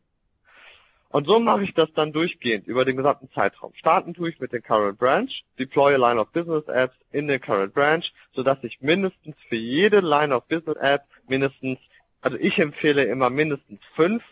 Und 1.11 1.27
so 1.27 1.38
mache 1.38 1.62
ich 1.62 1.74
das 1.74 1.92
dann 1.92 2.12
durchgehend 2.12 2.66
über 2.66 2.85
den 2.85 2.96
gesamten 2.96 3.31
Zeitraum. 3.31 3.72
Starten 3.77 4.14
tue 4.14 4.31
ich 4.31 4.40
mit 4.40 4.53
den 4.53 4.62
Current 4.62 4.98
Branch, 4.98 5.31
deploye 5.59 5.96
Line 5.96 6.18
of 6.18 6.33
Business 6.33 6.66
Apps 6.66 6.96
in 7.12 7.29
den 7.29 7.40
Current 7.40 7.72
Branch, 7.72 8.03
sodass 8.33 8.59
ich 8.64 8.81
mindestens 8.81 9.37
für 9.48 9.57
jede 9.57 10.00
Line 10.00 10.35
of 10.35 10.48
Business 10.48 10.77
App 10.79 11.03
mindestens, 11.29 11.79
also 12.22 12.38
ich 12.38 12.59
empfehle 12.59 13.05
immer 13.05 13.31
mindestens 13.31 13.81
fünf 13.94 14.24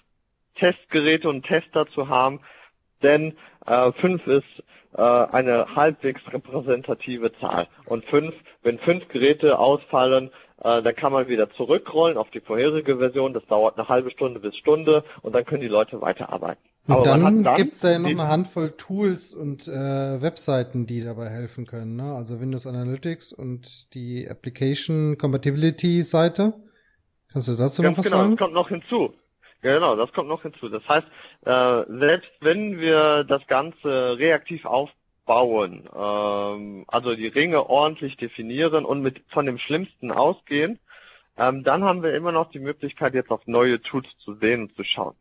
Testgeräte 0.56 1.28
und 1.28 1.46
Tester 1.46 1.86
zu 1.88 2.08
haben, 2.08 2.40
denn 3.02 3.36
äh, 3.66 3.92
fünf 3.92 4.26
ist 4.26 4.44
äh, 4.94 5.00
eine 5.02 5.74
halbwegs 5.74 6.20
repräsentative 6.32 7.32
Zahl. 7.40 7.68
Und 7.86 8.04
fünf, 8.06 8.34
wenn 8.62 8.78
fünf 8.78 9.08
Geräte 9.08 9.58
ausfallen, 9.58 10.30
äh, 10.62 10.82
dann 10.82 10.94
kann 10.94 11.12
man 11.12 11.28
wieder 11.28 11.50
zurückrollen 11.52 12.16
auf 12.16 12.30
die 12.30 12.40
vorherige 12.40 12.98
Version. 12.98 13.32
Das 13.32 13.46
dauert 13.46 13.78
eine 13.78 13.88
halbe 13.88 14.10
Stunde 14.10 14.40
bis 14.40 14.56
Stunde 14.56 15.04
und 15.22 15.34
dann 15.34 15.44
können 15.44 15.62
die 15.62 15.68
Leute 15.68 16.00
weiterarbeiten. 16.00 16.62
Und 16.86 16.94
Aber 16.94 17.02
dann, 17.02 17.44
dann 17.44 17.54
gibt 17.54 17.72
es 17.72 17.80
da 17.80 17.92
ja 17.92 17.98
noch 18.00 18.10
eine 18.10 18.28
Handvoll 18.28 18.72
Tools 18.76 19.34
und 19.34 19.68
äh, 19.68 20.20
Webseiten, 20.20 20.86
die 20.86 21.02
dabei 21.02 21.28
helfen 21.28 21.64
können. 21.64 21.94
Ne? 21.94 22.14
Also 22.14 22.40
Windows 22.40 22.66
Analytics 22.66 23.32
und 23.32 23.94
die 23.94 24.28
Application 24.28 25.16
Compatibility 25.16 26.02
Seite. 26.02 26.54
Kannst 27.32 27.48
du 27.48 27.52
dazu 27.52 27.82
Ganz 27.82 27.96
noch 27.96 27.98
was 27.98 28.10
genau, 28.10 28.22
sagen? 28.22 28.30
Das 28.32 28.38
kommt 28.40 28.54
noch 28.54 28.68
hinzu. 28.68 29.14
Genau, 29.62 29.94
das 29.94 30.12
kommt 30.12 30.28
noch 30.28 30.42
hinzu. 30.42 30.68
Das 30.68 30.86
heißt, 30.88 31.06
äh, 31.46 31.98
selbst 31.98 32.30
wenn 32.40 32.80
wir 32.80 33.22
das 33.24 33.46
Ganze 33.46 34.18
reaktiv 34.18 34.64
aufbauen, 34.64 35.88
ähm, 35.94 36.84
also 36.88 37.14
die 37.14 37.28
Ringe 37.28 37.70
ordentlich 37.70 38.16
definieren 38.16 38.84
und 38.84 39.02
mit 39.02 39.22
von 39.28 39.46
dem 39.46 39.58
Schlimmsten 39.58 40.10
ausgehen, 40.10 40.80
ähm, 41.38 41.62
dann 41.62 41.84
haben 41.84 42.02
wir 42.02 42.12
immer 42.14 42.32
noch 42.32 42.50
die 42.50 42.58
Möglichkeit, 42.58 43.14
jetzt 43.14 43.30
auf 43.30 43.46
neue 43.46 43.80
Tools 43.80 44.06
zu 44.18 44.34
sehen 44.34 44.62
und 44.62 44.74
zu 44.74 44.82
schauen. 44.82 45.14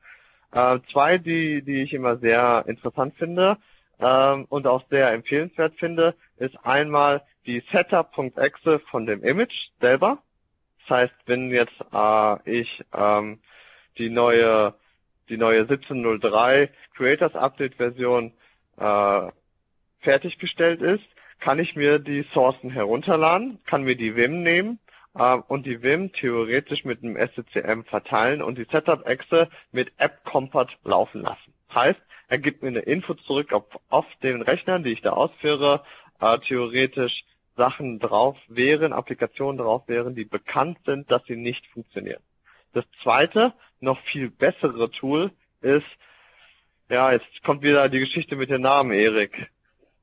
Äh, 0.52 0.80
zwei, 0.92 1.20
die, 1.20 1.62
die 1.62 1.84
ich 1.84 1.94
immer 1.94 2.18
sehr 2.18 2.66
interessant 2.68 3.16
finde 3.18 3.58
ähm, 4.00 4.46
und 4.50 4.66
auch 4.66 4.84
sehr 4.90 5.12
empfehlenswert 5.12 5.76
finde, 5.78 6.16
ist 6.38 6.58
einmal 6.66 7.22
die 7.46 7.64
Setup.exe 7.72 8.80
von 8.90 9.06
dem 9.06 9.24
Image 9.24 9.70
selber. 9.80 10.18
Das 10.82 10.98
heißt, 10.98 11.16
wenn 11.28 11.52
jetzt 11.52 11.80
äh, 11.94 12.60
ich 12.60 12.84
ähm, 12.92 13.40
die 13.98 14.10
neue, 14.10 14.74
die 15.30 15.38
neue 15.38 15.62
1703 15.62 16.70
Creators 16.96 17.36
Update 17.36 17.76
Version 17.76 18.34
äh, 18.78 19.32
fertiggestellt 20.02 20.82
ist, 20.82 21.04
kann 21.40 21.60
ich 21.60 21.76
mir 21.76 22.00
die 22.00 22.26
Sourcen 22.34 22.70
herunterladen, 22.70 23.60
kann 23.66 23.84
mir 23.84 23.96
die 23.96 24.16
Vim 24.16 24.44
nehmen 24.44 24.80
äh, 25.16 25.36
und 25.36 25.66
die 25.66 25.82
Vim 25.82 26.12
theoretisch 26.14 26.86
mit 26.86 27.04
einem 27.04 27.18
SCCM 27.18 27.84
verteilen 27.84 28.42
und 28.42 28.58
die 28.58 28.68
Setup-Exe 28.72 29.50
mit 29.72 29.92
App-Compat 29.98 30.78
laufen 30.84 31.22
lassen. 31.22 31.54
Heißt, 31.74 32.00
er 32.28 32.38
gibt 32.38 32.62
mir 32.62 32.70
eine 32.70 32.80
Info 32.80 33.14
zurück 33.14 33.52
auf, 33.54 33.66
auf 33.90 34.06
den 34.24 34.42
Rechnern, 34.42 34.84
die 34.84 34.92
ich 34.92 35.02
da 35.02 35.12
ausführe, 35.12 35.84
äh, 36.20 36.38
theoretisch 36.40 37.24
Sachen 37.58 38.00
drauf 38.00 38.38
wären, 38.48 38.94
Applikationen 38.94 39.58
drauf 39.58 39.84
wären, 39.88 40.16
die 40.16 40.26
bekannt 40.26 40.78
sind, 40.86 41.12
dass 41.12 41.24
sie 41.26 41.36
nicht 41.36 41.66
funktionieren. 41.68 42.22
Das 42.74 42.86
zweite, 43.04 43.54
noch 43.80 44.00
viel 44.12 44.30
bessere 44.30 44.90
Tool 44.92 45.32
ist, 45.62 45.86
ja, 46.90 47.12
jetzt 47.12 47.44
kommt 47.44 47.62
wieder 47.62 47.88
die 47.90 48.00
Geschichte 48.00 48.36
mit 48.36 48.50
dem 48.50 48.62
Namen, 48.62 48.92
Erik. 48.92 49.50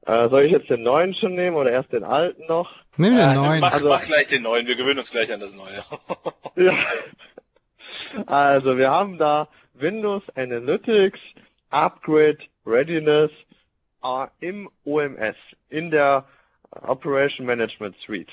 Äh, 0.06 0.28
soll 0.30 0.44
ich 0.44 0.52
jetzt 0.52 0.70
den 0.70 0.82
neuen 0.82 1.14
schon 1.14 1.34
nehmen 1.34 1.56
oder 1.56 1.70
erst 1.70 1.92
den 1.92 2.02
alten 2.02 2.46
noch? 2.46 2.70
Nimm 2.96 3.14
den 3.14 3.30
äh, 3.30 3.34
neuen. 3.34 3.60
Mach, 3.60 3.74
also, 3.74 3.88
mach 3.88 4.04
gleich 4.04 4.28
den 4.28 4.42
neuen, 4.42 4.66
wir 4.66 4.74
gewöhnen 4.74 4.98
uns 4.98 5.10
gleich 5.10 5.30
an 5.32 5.40
das 5.40 5.54
neue. 5.54 5.84
ja. 6.56 6.78
Also 8.26 8.78
wir 8.78 8.90
haben 8.90 9.18
da 9.18 9.48
Windows 9.74 10.22
Analytics 10.34 11.20
Upgrade 11.70 12.38
Readiness 12.64 13.30
äh, 14.02 14.26
im 14.40 14.70
OMS, 14.84 15.36
in 15.68 15.90
der 15.90 16.24
Operation 16.70 17.44
Management 17.44 17.96
Suite. 18.04 18.30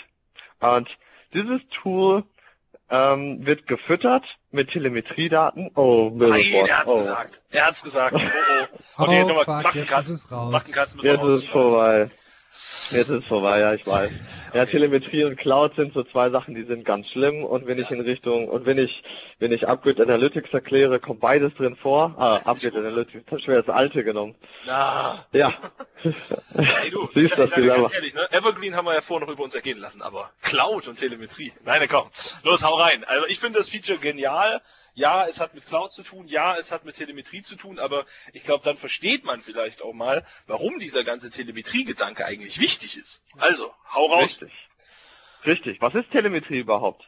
Und 0.61 0.87
dieses 1.33 1.61
Tool 1.81 2.23
ähm, 2.89 3.45
wird 3.45 3.67
gefüttert 3.67 4.23
mit 4.51 4.69
Telemetriedaten. 4.69 5.71
Oh, 5.75 6.11
Nein, 6.13 6.41
er 6.51 6.79
hat's 6.79 6.91
oh. 6.91 6.97
gesagt. 6.97 7.41
Er 7.51 7.65
hat's 7.65 7.83
gesagt. 7.83 8.15
Oh, 8.15 8.19
oh. 8.97 9.03
Und 9.03 9.09
oh, 9.09 9.11
jetzt 9.11 9.29
ist 9.29 10.09
es 10.09 10.31
raus. 10.31 10.73
Jetzt 11.01 11.23
ist 11.23 11.31
es 11.31 11.47
vorbei. 11.47 12.09
Jetzt 12.91 13.09
ist 13.09 13.23
es 13.23 13.25
vorbei, 13.25 13.59
ja, 13.59 13.73
ich 13.73 13.85
weiß. 13.85 14.11
Ja, 14.53 14.65
Telemetrie 14.65 15.25
und 15.25 15.37
Cloud 15.37 15.75
sind 15.75 15.93
so 15.93 16.03
zwei 16.03 16.29
Sachen, 16.29 16.55
die 16.55 16.63
sind 16.63 16.85
ganz 16.85 17.07
schlimm. 17.09 17.43
Und 17.43 17.67
wenn 17.67 17.77
ich 17.77 17.89
in 17.91 17.99
Richtung, 17.99 18.47
und 18.47 18.65
wenn 18.65 18.77
ich, 18.77 19.03
wenn 19.39 19.51
ich 19.51 19.67
Upgrade 19.67 20.01
Analytics 20.01 20.53
erkläre, 20.53 20.99
kommt 20.99 21.19
beides 21.19 21.53
drin 21.55 21.75
vor. 21.75 22.15
Ah, 22.17 22.37
Upgrade 22.37 22.77
Analytics, 22.77 23.25
das 23.29 23.45
wäre 23.47 23.63
das 23.63 23.75
alte 23.75 24.03
genommen. 24.03 24.35
Na. 24.65 25.25
Ja. 25.31 25.53
Hey 26.53 26.91
du, 26.91 27.09
Siehst 27.15 27.31
ich, 27.31 27.35
das 27.35 27.49
ich 27.57 27.65
ganz 27.65 27.91
ehrlich, 27.91 28.13
ne? 28.13 28.27
Evergreen 28.31 28.75
haben 28.75 28.85
wir 28.85 28.93
ja 28.93 29.01
vorher 29.01 29.25
noch 29.25 29.33
über 29.33 29.43
uns 29.43 29.55
ergehen 29.55 29.79
lassen, 29.79 30.01
aber 30.01 30.29
Cloud 30.41 30.87
und 30.87 30.99
Telemetrie. 30.99 31.51
Nein, 31.63 31.87
komm. 31.89 32.07
Los, 32.43 32.63
hau 32.63 32.75
rein. 32.75 33.03
Also 33.05 33.25
ich 33.27 33.39
finde 33.39 33.57
das 33.57 33.69
Feature 33.69 33.97
genial. 33.97 34.61
Ja, 34.95 35.27
es 35.27 35.39
hat 35.41 35.53
mit 35.53 35.65
Cloud 35.65 35.91
zu 35.91 36.03
tun, 36.03 36.27
ja, 36.27 36.55
es 36.55 36.71
hat 36.71 36.85
mit 36.85 36.95
Telemetrie 36.95 37.41
zu 37.41 37.55
tun, 37.57 37.79
aber 37.79 38.05
ich 38.33 38.43
glaube, 38.43 38.63
dann 38.63 38.77
versteht 38.77 39.25
man 39.25 39.41
vielleicht 39.41 39.81
auch 39.81 39.93
mal, 39.93 40.25
warum 40.47 40.79
dieser 40.79 41.03
ganze 41.03 41.29
Telemetrie-Gedanke 41.29 42.25
eigentlich 42.25 42.59
wichtig 42.59 42.97
ist. 42.97 43.21
Also, 43.37 43.71
hau 43.93 44.05
raus. 44.05 44.21
Richtig. 44.41 44.51
Richtig. 45.45 45.81
Was 45.81 45.93
ist 45.95 46.09
Telemetrie 46.11 46.59
überhaupt? 46.59 47.07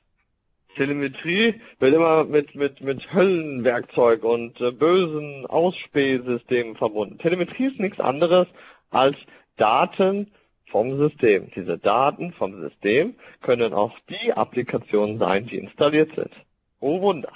Telemetrie 0.75 1.59
wird 1.79 1.93
immer 1.93 2.23
mit, 2.23 2.53
mit, 2.55 2.81
mit 2.81 3.11
Höllenwerkzeug 3.11 4.23
und 4.23 4.59
äh, 4.61 4.71
bösen 4.71 5.45
Ausspähsystemen 5.47 6.75
verbunden. 6.75 7.17
Telemetrie 7.17 7.67
ist 7.67 7.79
nichts 7.79 7.99
anderes 7.99 8.47
als 8.91 9.17
Daten 9.57 10.31
vom 10.69 10.97
System. 10.97 11.49
Diese 11.55 11.77
Daten 11.77 12.33
vom 12.33 12.61
System 12.61 13.15
können 13.41 13.73
auch 13.73 13.97
die 14.09 14.33
Applikationen 14.33 15.17
sein, 15.17 15.47
die 15.47 15.57
installiert 15.57 16.13
sind. 16.15 16.31
Oh 16.79 17.01
Wunder. 17.01 17.31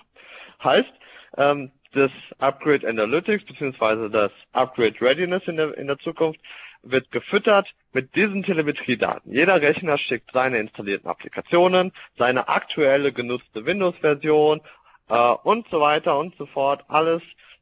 Heißt, 0.64 0.92
ähm, 1.38 1.72
das 1.94 2.12
Upgrade 2.40 2.88
Analytics 2.88 3.46
bzw. 3.46 4.10
das 4.10 4.32
Upgrade 4.54 5.00
Readiness 5.02 5.44
in 5.48 5.58
der, 5.58 5.78
in 5.78 5.88
der 5.88 5.98
Zukunft 6.00 6.40
wird 6.84 7.12
gefüttert 7.12 7.68
mit 7.94 8.16
diesen 8.16 8.44
Telemetriedaten. 8.44 9.32
Jeder 9.32 9.62
Rechner 9.62 9.98
schickt 9.98 10.32
seine 10.32 10.58
installierten 10.58 11.10
Applikationen, 11.10 11.92
seine 12.18 12.48
aktuelle 12.48 13.12
genutzte 13.12 13.66
Windows-Version 13.66 14.62
äh, 15.10 15.16
und 15.44 15.68
so 15.70 15.82
weiter 15.82 16.18
und 16.18 16.36
so 16.38 16.46
fort. 16.46 16.86
Alles 16.88 17.22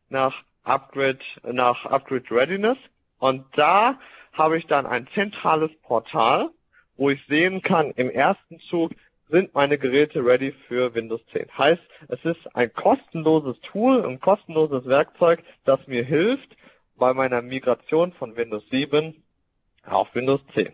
nach 0.10 0.36
Upgrade, 0.64 1.20
nach 1.44 1.86
Upgrade 1.86 2.30
Readiness. 2.32 2.78
Und 3.18 3.46
da 3.58 4.00
habe 4.34 4.58
ich 4.58 4.68
dann 4.68 4.86
ein 4.86 5.08
zentrales 5.14 5.72
Portal, 5.82 6.50
wo 6.96 7.10
ich 7.10 7.26
sehen 7.28 7.62
kann, 7.62 7.92
im 7.92 8.10
ersten 8.10 8.60
Zug 8.70 8.92
sind 9.30 9.54
meine 9.54 9.78
Geräte 9.78 10.26
ready 10.26 10.54
für 10.68 10.94
Windows 10.94 11.22
10. 11.32 11.48
Heißt, 11.58 11.82
es 12.08 12.26
ist 12.26 12.56
ein 12.56 12.74
kostenloses 12.74 13.60
Tool, 13.62 14.06
ein 14.06 14.20
kostenloses 14.20 14.86
Werkzeug, 14.86 15.44
das 15.66 15.86
mir 15.88 16.04
hilft 16.04 16.58
bei 16.98 17.14
meiner 17.14 17.42
Migration 17.42 18.12
von 18.14 18.36
Windows 18.36 18.64
7 18.72 19.24
auf 19.86 20.14
Windows 20.16 20.42
10. 20.54 20.74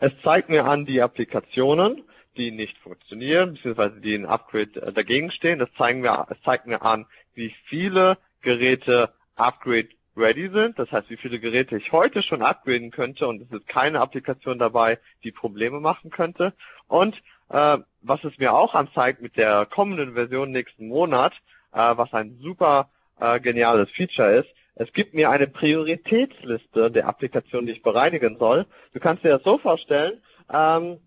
Es 0.00 0.12
zeigt 0.22 0.48
mir 0.48 0.64
an 0.64 0.86
die 0.86 1.00
Applikationen, 1.00 2.04
die 2.36 2.50
nicht 2.50 2.76
funktionieren, 2.78 3.54
beziehungsweise 3.54 4.00
die 4.00 4.14
in 4.14 4.26
Upgrade 4.26 4.80
äh, 4.80 4.92
dagegen 4.92 5.30
stehen. 5.30 5.58
Das 5.58 5.72
zeigen 5.76 6.00
mir, 6.00 6.26
es 6.30 6.40
zeigt 6.42 6.66
mir 6.66 6.82
an, 6.82 7.06
wie 7.34 7.54
viele 7.66 8.18
Geräte 8.42 9.12
Upgrade 9.36 9.88
ready 10.16 10.48
sind. 10.50 10.78
Das 10.78 10.90
heißt, 10.90 11.10
wie 11.10 11.16
viele 11.16 11.38
Geräte 11.38 11.76
ich 11.76 11.92
heute 11.92 12.22
schon 12.22 12.42
upgraden 12.42 12.90
könnte 12.90 13.26
und 13.26 13.42
es 13.42 13.50
ist 13.50 13.68
keine 13.68 14.00
Applikation 14.00 14.58
dabei, 14.58 14.98
die 15.24 15.32
Probleme 15.32 15.80
machen 15.80 16.10
könnte. 16.10 16.52
Und 16.86 17.20
äh, 17.50 17.78
was 18.02 18.24
es 18.24 18.38
mir 18.38 18.54
auch 18.54 18.74
anzeigt 18.74 19.20
mit 19.20 19.36
der 19.36 19.66
kommenden 19.66 20.14
Version 20.14 20.50
nächsten 20.50 20.88
Monat, 20.88 21.32
äh, 21.72 21.96
was 21.96 22.12
ein 22.12 22.38
super 22.40 22.90
äh, 23.20 23.40
geniales 23.40 23.90
Feature 23.90 24.36
ist, 24.36 24.48
es 24.80 24.92
gibt 24.92 25.12
mir 25.12 25.30
eine 25.30 25.48
Prioritätsliste 25.48 26.90
der 26.92 27.08
Applikationen, 27.08 27.66
die 27.66 27.72
ich 27.72 27.82
bereinigen 27.82 28.38
soll. 28.38 28.64
Du 28.92 29.00
kannst 29.00 29.24
dir 29.24 29.30
das 29.30 29.42
so 29.42 29.58
vorstellen, 29.58 30.22
ähm, 30.52 30.98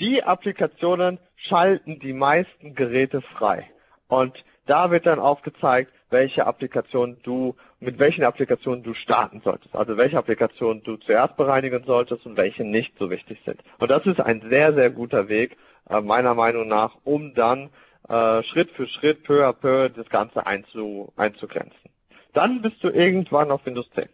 die 0.00 0.24
Applikationen 0.24 1.20
schalten 1.36 2.00
die 2.00 2.12
meisten 2.12 2.74
Geräte 2.74 3.20
frei. 3.20 3.70
Und 4.08 4.34
da 4.66 4.90
wird 4.90 5.06
dann 5.06 5.20
aufgezeigt, 5.20 5.92
welche 6.14 6.46
Applikation 6.46 7.16
du, 7.24 7.56
mit 7.80 7.98
welchen 7.98 8.22
Applikationen 8.24 8.84
du 8.84 8.94
starten 8.94 9.40
solltest. 9.44 9.74
Also 9.74 9.96
welche 9.96 10.16
Applikationen 10.16 10.82
du 10.84 10.96
zuerst 10.96 11.36
bereinigen 11.36 11.82
solltest 11.84 12.24
und 12.24 12.36
welche 12.36 12.62
nicht 12.64 12.96
so 12.98 13.10
wichtig 13.10 13.38
sind. 13.44 13.60
Und 13.80 13.90
das 13.90 14.06
ist 14.06 14.20
ein 14.20 14.40
sehr, 14.48 14.72
sehr 14.74 14.90
guter 14.90 15.28
Weg, 15.28 15.56
äh, 15.90 16.00
meiner 16.00 16.34
Meinung 16.34 16.68
nach, 16.68 16.92
um 17.02 17.34
dann 17.34 17.68
äh, 18.08 18.42
Schritt 18.44 18.70
für 18.76 18.86
Schritt, 18.86 19.24
peu 19.24 19.44
à 19.44 19.52
peu, 19.52 19.88
das 19.88 20.08
Ganze 20.08 20.46
einzu, 20.46 21.12
einzugrenzen. 21.16 21.90
Dann 22.32 22.62
bist 22.62 22.82
du 22.82 22.88
irgendwann 22.90 23.50
auf 23.50 23.66
Windows 23.66 23.90
10. 23.96 24.08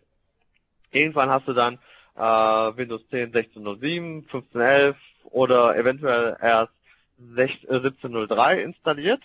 Irgendwann 0.92 1.28
hast 1.28 1.46
du 1.48 1.53
dann 1.53 1.78
äh, 2.16 2.20
Windows 2.20 3.07
10 3.11 3.32
16.07, 3.32 4.26
15.11 4.30 4.94
oder 5.24 5.76
eventuell 5.76 6.36
erst 6.40 6.72
16, 7.18 7.68
äh, 7.68 7.74
17.03 7.74 8.57
installiert 8.62 9.20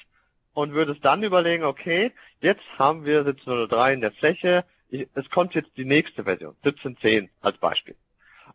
und 0.56 0.74
würdest 0.74 1.04
dann 1.06 1.22
überlegen, 1.22 1.64
okay, 1.64 2.12
jetzt 2.40 2.64
haben 2.80 3.06
wir 3.06 3.24
17.03 3.26 3.94
in 3.94 4.02
der 4.02 4.14
Fläche, 4.14 4.66
ich, 4.90 5.08
es 5.14 5.30
kommt 5.30 5.54
jetzt 5.54 5.76
die 5.78 5.86
nächste 5.86 6.24
Version, 6.24 6.56
17.10 6.64 7.30
als 7.42 7.58
Beispiel. 7.58 7.96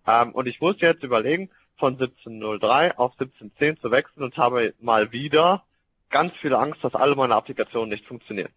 Ähm, 0.07 0.33
und 0.33 0.47
ich 0.47 0.61
muss 0.61 0.81
jetzt 0.81 1.05
überlegen, 1.05 1.51
von 1.77 1.99
17.03 1.99 2.97
auf 2.97 3.15
17.10 3.19 3.81
zu 3.81 3.91
wechseln 3.91 4.25
und 4.25 4.37
habe 4.37 4.75
mal 4.81 5.13
wieder 5.13 5.65
ganz 6.11 6.35
viel 6.37 6.55
Angst, 6.55 6.83
dass 6.83 6.95
alle 6.95 7.15
meine 7.15 7.37
Applikationen 7.37 7.91
nicht 7.91 8.07
funktionieren. 8.07 8.53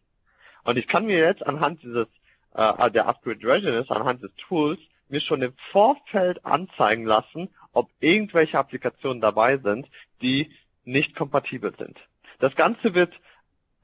Und 0.64 0.78
ich 0.78 0.88
kann 0.88 1.06
mir 1.06 1.20
jetzt 1.20 1.46
anhand 1.46 1.84
dieses 1.84 2.08
äh, 2.54 2.92
der 2.92 3.08
Upgrade 3.08 3.46
Readiness, 3.46 3.90
anhand 3.92 4.24
des 4.24 4.34
Tools, 4.48 4.80
mir 5.10 5.22
schon 5.22 5.42
im 5.42 5.54
Vorfeld 5.72 6.46
anzeigen 6.46 7.06
lassen, 7.06 7.50
ob 7.74 7.90
irgendwelche 8.00 8.58
Applikationen 8.58 9.22
dabei 9.22 9.58
sind, 9.58 9.88
die 10.22 10.52
nicht 10.86 11.16
kompatibel 11.16 11.74
sind. 11.78 11.98
Das 12.40 12.56
Ganze 12.56 12.94
wird 12.94 13.14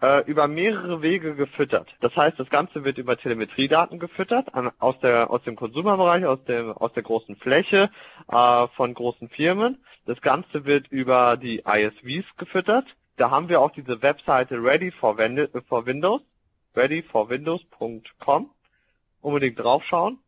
äh, 0.01 0.23
über 0.25 0.47
mehrere 0.47 1.01
Wege 1.01 1.35
gefüttert. 1.35 1.89
Das 2.01 2.15
heißt, 2.15 2.39
das 2.39 2.49
Ganze 2.49 2.83
wird 2.83 2.97
über 2.97 3.17
Telemetriedaten 3.17 3.99
gefüttert 3.99 4.53
an, 4.53 4.71
aus 4.79 4.99
der 4.99 5.29
aus 5.29 5.43
dem 5.43 5.55
Konsumerbereich, 5.55 6.25
aus 6.25 6.43
dem 6.45 6.71
aus 6.71 6.93
der 6.93 7.03
großen 7.03 7.35
Fläche 7.37 7.89
äh, 8.31 8.67
von 8.75 8.93
großen 8.93 9.29
Firmen. 9.29 9.83
Das 10.05 10.21
Ganze 10.21 10.65
wird 10.65 10.87
über 10.87 11.37
die 11.37 11.63
ISVs 11.65 12.25
gefüttert. 12.37 12.85
Da 13.17 13.29
haben 13.29 13.49
wir 13.49 13.59
auch 13.61 13.71
diese 13.71 14.01
Webseite 14.01 14.55
Ready 14.55 14.91
for, 14.91 15.17
for 15.67 15.85
Windows, 15.85 16.21
readyforwindows.com. 16.75 18.49
Unbedingt 19.21 19.59
draufschauen. 19.59 20.19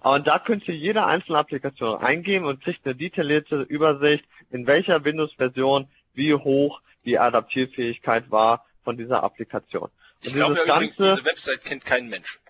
Und 0.00 0.26
da 0.26 0.38
könnt 0.38 0.66
ihr 0.68 0.76
jede 0.76 1.04
einzelne 1.04 1.38
Applikation 1.38 1.98
eingeben 1.98 2.46
und 2.46 2.62
kriegt 2.62 2.84
eine 2.84 2.94
detaillierte 2.94 3.62
Übersicht, 3.62 4.24
in 4.50 4.66
welcher 4.66 5.04
Windows-Version 5.04 5.88
wie 6.14 6.34
hoch 6.34 6.80
die 7.04 7.18
Adaptierfähigkeit 7.18 8.30
war 8.30 8.64
von 8.84 8.96
dieser 8.96 9.22
Applikation. 9.22 9.90
Ich 10.20 10.28
Und 10.28 10.34
glaube 10.34 10.56
ja 10.56 10.64
übrigens, 10.76 10.96
diese 10.96 11.24
Website 11.24 11.64
kennt 11.64 11.84
kein 11.84 12.08
Mensch. 12.08 12.40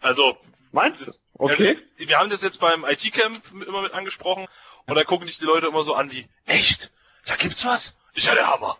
Also, 0.00 0.36
Meinst 0.72 1.00
du? 1.00 1.04
das, 1.04 1.26
Okay. 1.34 1.78
Also, 1.96 2.08
wir 2.08 2.18
haben 2.18 2.30
das 2.30 2.42
jetzt 2.42 2.60
beim 2.60 2.84
IT-Camp 2.84 3.42
immer 3.66 3.82
mit 3.82 3.94
angesprochen 3.94 4.46
und 4.86 4.94
da 4.94 5.04
gucken 5.04 5.26
dich 5.26 5.38
die 5.38 5.44
Leute 5.44 5.68
immer 5.68 5.84
so 5.84 5.94
an 5.94 6.10
wie, 6.12 6.28
echt? 6.46 6.92
Da 7.24 7.36
gibt's 7.36 7.64
was? 7.64 7.96
Ist 8.14 8.26
ja 8.26 8.34
der 8.34 8.48
Hammer. 8.52 8.76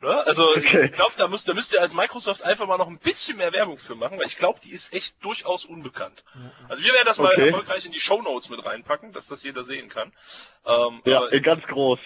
Ne? 0.00 0.26
Also 0.26 0.48
Okay. 0.56 0.86
ich 0.86 0.92
glaube, 0.92 1.14
da 1.16 1.28
müsst, 1.28 1.48
da 1.48 1.54
müsst 1.54 1.72
ihr 1.72 1.80
als 1.80 1.94
Microsoft 1.94 2.42
einfach 2.42 2.66
mal 2.66 2.78
noch 2.78 2.88
ein 2.88 2.98
bisschen 2.98 3.36
mehr 3.36 3.52
Werbung 3.52 3.76
für 3.78 3.94
machen, 3.94 4.18
weil 4.18 4.26
ich 4.26 4.36
glaube, 4.36 4.60
die 4.64 4.70
ist 4.72 4.92
echt 4.92 5.22
durchaus 5.24 5.64
unbekannt. 5.64 6.24
Also 6.68 6.82
wir 6.82 6.92
werden 6.92 7.06
das 7.06 7.18
mal 7.18 7.32
Okay. 7.32 7.46
erfolgreich 7.46 7.86
in 7.86 7.92
die 7.92 8.00
Show 8.00 8.22
Notes 8.22 8.50
mit 8.50 8.64
reinpacken, 8.64 9.12
dass 9.12 9.28
das 9.28 9.42
jeder 9.42 9.64
sehen 9.64 9.88
kann. 9.88 10.12
Ähm, 10.66 11.02
Ja, 11.04 11.18
aber, 11.18 11.40
ganz 11.40 11.64
groß. 11.66 11.98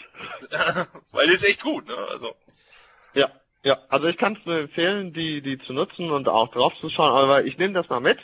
weil 1.12 1.26
die 1.28 1.34
ist 1.34 1.44
echt 1.48 1.62
gut, 1.62 1.86
ne? 1.86 1.96
Also 1.96 2.34
Ja, 3.14 3.30
ja. 3.64 3.78
Also 3.88 4.06
ich 4.06 4.16
kann 4.16 4.36
es 4.38 4.46
nur 4.46 4.58
empfehlen, 4.58 5.12
die, 5.12 5.42
die 5.42 5.58
zu 5.58 5.72
nutzen 5.72 6.10
und 6.10 6.28
auch 6.28 6.50
drauf 6.52 6.72
zu 6.80 6.88
schauen, 6.90 7.12
aber 7.12 7.44
ich 7.44 7.58
nehme 7.58 7.74
das 7.74 7.88
mal 7.88 8.00
mit. 8.00 8.18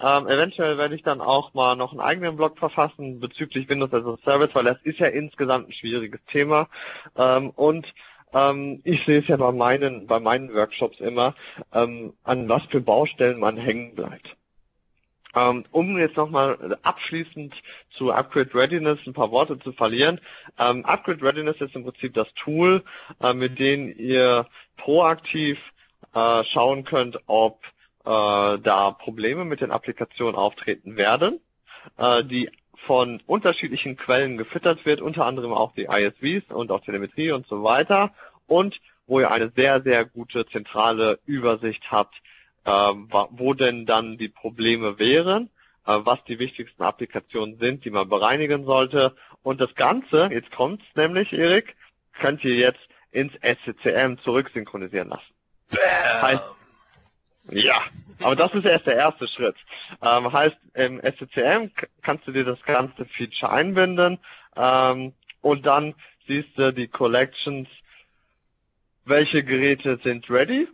Ähm, 0.00 0.28
eventuell 0.28 0.78
werde 0.78 0.94
ich 0.94 1.02
dann 1.02 1.20
auch 1.20 1.52
mal 1.52 1.74
noch 1.76 1.90
einen 1.90 2.00
eigenen 2.00 2.36
Blog 2.36 2.58
verfassen 2.58 3.20
bezüglich 3.20 3.68
Windows 3.68 3.92
as 3.92 4.06
a 4.06 4.16
Service, 4.24 4.54
weil 4.54 4.64
das 4.64 4.78
ist 4.82 4.98
ja 4.98 5.08
insgesamt 5.08 5.68
ein 5.68 5.72
schwieriges 5.72 6.20
Thema. 6.30 6.68
Ähm, 7.16 7.50
und 7.50 7.86
ähm, 8.32 8.80
ich 8.84 9.04
sehe 9.04 9.20
es 9.20 9.28
ja 9.28 9.36
bei 9.36 9.52
meinen, 9.52 10.06
bei 10.06 10.20
meinen 10.20 10.52
Workshops 10.54 11.00
immer, 11.00 11.34
ähm, 11.72 12.14
an 12.24 12.48
was 12.48 12.64
für 12.66 12.80
Baustellen 12.80 13.38
man 13.38 13.56
hängen 13.56 13.94
bleibt. 13.94 14.36
Ähm, 15.34 15.64
um 15.70 15.96
jetzt 15.96 16.16
nochmal 16.16 16.78
abschließend 16.82 17.54
zu 17.90 18.12
Upgrade 18.12 18.52
Readiness 18.52 18.98
ein 19.06 19.12
paar 19.12 19.30
Worte 19.30 19.58
zu 19.60 19.72
verlieren. 19.72 20.20
Ähm, 20.58 20.84
Upgrade 20.84 21.22
Readiness 21.22 21.60
ist 21.60 21.76
im 21.76 21.84
Prinzip 21.84 22.14
das 22.14 22.32
Tool, 22.34 22.82
äh, 23.20 23.32
mit 23.32 23.58
dem 23.58 23.96
ihr 23.96 24.46
proaktiv 24.76 25.58
äh, 26.14 26.44
schauen 26.44 26.84
könnt, 26.84 27.18
ob 27.26 27.62
äh, 28.04 28.58
da 28.58 28.96
Probleme 28.98 29.44
mit 29.44 29.60
den 29.60 29.70
Applikationen 29.70 30.34
auftreten 30.34 30.96
werden, 30.96 31.40
äh, 31.96 32.24
die 32.24 32.50
von 32.86 33.20
unterschiedlichen 33.26 33.96
Quellen 33.96 34.36
gefüttert 34.36 34.84
wird, 34.86 35.00
unter 35.00 35.26
anderem 35.26 35.52
auch 35.52 35.72
die 35.74 35.88
ISVs 35.90 36.50
und 36.50 36.70
auch 36.70 36.80
Telemetrie 36.80 37.32
und 37.32 37.46
so 37.46 37.62
weiter 37.62 38.12
und 38.46 38.80
wo 39.06 39.20
ihr 39.20 39.30
eine 39.30 39.50
sehr, 39.56 39.82
sehr 39.82 40.04
gute 40.04 40.46
zentrale 40.46 41.18
Übersicht 41.26 41.90
habt, 41.90 42.14
ähm, 42.64 43.08
wo 43.30 43.54
denn 43.54 43.86
dann 43.86 44.18
die 44.18 44.28
Probleme 44.28 44.98
wären, 44.98 45.50
äh, 45.86 45.98
was 46.04 46.22
die 46.24 46.38
wichtigsten 46.38 46.82
Applikationen 46.82 47.58
sind, 47.58 47.84
die 47.84 47.90
man 47.90 48.08
bereinigen 48.08 48.64
sollte. 48.64 49.16
Und 49.42 49.60
das 49.60 49.74
Ganze, 49.74 50.28
jetzt 50.30 50.50
kommt's 50.52 50.84
nämlich, 50.94 51.32
Erik, 51.32 51.74
könnt 52.20 52.44
ihr 52.44 52.54
jetzt 52.54 52.80
ins 53.10 53.32
SCCM 53.42 54.18
zurücksynchronisieren 54.22 55.08
lassen. 55.08 55.34
Bam. 55.70 56.22
Heißt, 56.22 56.44
ja, 57.48 57.80
aber 58.20 58.36
das 58.36 58.52
ist 58.54 58.64
erst 58.64 58.86
der 58.86 58.96
erste 58.96 59.28
Schritt. 59.28 59.56
Ähm, 60.02 60.32
heißt, 60.32 60.56
im 60.74 61.00
SCCM 61.00 61.70
kannst 62.02 62.26
du 62.26 62.32
dir 62.32 62.44
das 62.44 62.62
ganze 62.62 63.04
Feature 63.06 63.50
einbinden 63.50 64.18
ähm, 64.56 65.12
und 65.40 65.66
dann 65.66 65.94
siehst 66.26 66.56
du 66.56 66.72
die 66.72 66.88
Collections, 66.88 67.68
welche 69.04 69.42
Geräte 69.42 69.98
sind 70.04 70.28
ready 70.30 70.68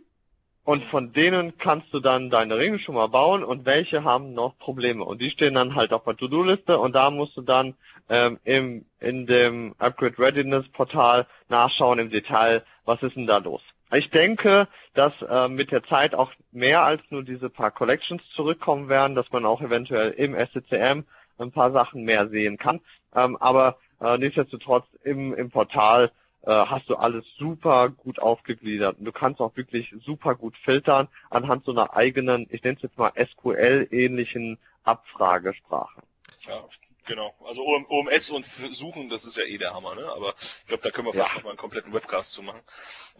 und 0.67 0.83
von 0.85 1.13
denen 1.13 1.57
kannst 1.57 1.93
du 1.93 2.01
dann 2.01 2.29
deine 2.29 2.57
Ringe 2.57 2.77
schon 2.79 2.95
mal 2.95 3.07
bauen 3.07 3.41
und 3.41 3.65
welche 3.65 4.03
haben 4.03 4.33
noch 4.33 4.57
Probleme. 4.59 5.05
Und 5.05 5.21
die 5.21 5.29
stehen 5.29 5.53
dann 5.53 5.75
halt 5.75 5.93
auf 5.93 6.03
der 6.03 6.17
To-Do-Liste 6.17 6.77
und 6.77 6.93
da 6.93 7.09
musst 7.09 7.37
du 7.37 7.41
dann 7.41 7.75
ähm, 8.09 8.37
im, 8.43 8.85
in 8.99 9.25
dem 9.25 9.75
Upgrade 9.79 10.19
Readiness 10.19 10.67
Portal 10.73 11.25
nachschauen 11.47 11.99
im 11.99 12.09
Detail, 12.09 12.65
was 12.83 13.01
ist 13.01 13.15
denn 13.15 13.27
da 13.27 13.37
los. 13.37 13.61
Ich 13.91 14.09
denke, 14.09 14.67
dass 14.93 15.13
äh, 15.21 15.47
mit 15.47 15.71
der 15.71 15.83
Zeit 15.83 16.13
auch 16.13 16.31
mehr 16.51 16.83
als 16.83 17.01
nur 17.09 17.23
diese 17.23 17.49
paar 17.49 17.71
Collections 17.71 18.21
zurückkommen 18.35 18.89
werden, 18.89 19.15
dass 19.15 19.31
man 19.31 19.45
auch 19.45 19.61
eventuell 19.61 20.11
im 20.11 20.35
SCCM 20.35 21.05
ein 21.37 21.51
paar 21.51 21.71
Sachen 21.71 22.03
mehr 22.03 22.27
sehen 22.27 22.57
kann. 22.57 22.81
Ähm, 23.15 23.37
aber 23.37 23.77
äh, 24.01 24.17
nichtsdestotrotz 24.17 24.85
im, 25.03 25.33
im 25.33 25.49
Portal 25.51 26.11
äh, 26.41 26.51
hast 26.51 26.89
du 26.89 26.95
alles 26.95 27.25
super 27.37 27.89
gut 27.89 28.19
aufgegliedert. 28.19 28.99
Und 28.99 29.05
du 29.05 29.11
kannst 29.11 29.39
auch 29.39 29.55
wirklich 29.55 29.93
super 30.05 30.35
gut 30.35 30.57
filtern 30.57 31.07
anhand 31.29 31.63
so 31.65 31.71
einer 31.71 31.95
eigenen, 31.95 32.47
ich 32.49 32.63
nenne 32.63 32.77
es 32.77 32.83
jetzt 32.83 32.97
mal 32.97 33.11
SQL-ähnlichen 33.15 34.57
Abfragesprache. 34.83 36.01
Ja, 36.45 36.63
genau. 37.07 37.33
Also 37.47 37.61
OM, 37.65 37.85
OMS 37.89 38.29
und 38.31 38.45
Suchen, 38.45 39.09
das 39.09 39.25
ist 39.25 39.37
ja 39.37 39.43
eh 39.43 39.57
der 39.57 39.73
Hammer, 39.73 39.95
ne? 39.95 40.05
Aber 40.15 40.33
ich 40.39 40.67
glaube, 40.67 40.83
da 40.83 40.91
können 40.91 41.07
wir 41.07 41.13
fast 41.13 41.31
Ja. 41.31 41.37
noch 41.37 41.43
mal 41.45 41.49
einen 41.51 41.57
kompletten 41.57 41.93
Webcast 41.93 42.33
zu 42.33 42.43
machen. 42.43 42.59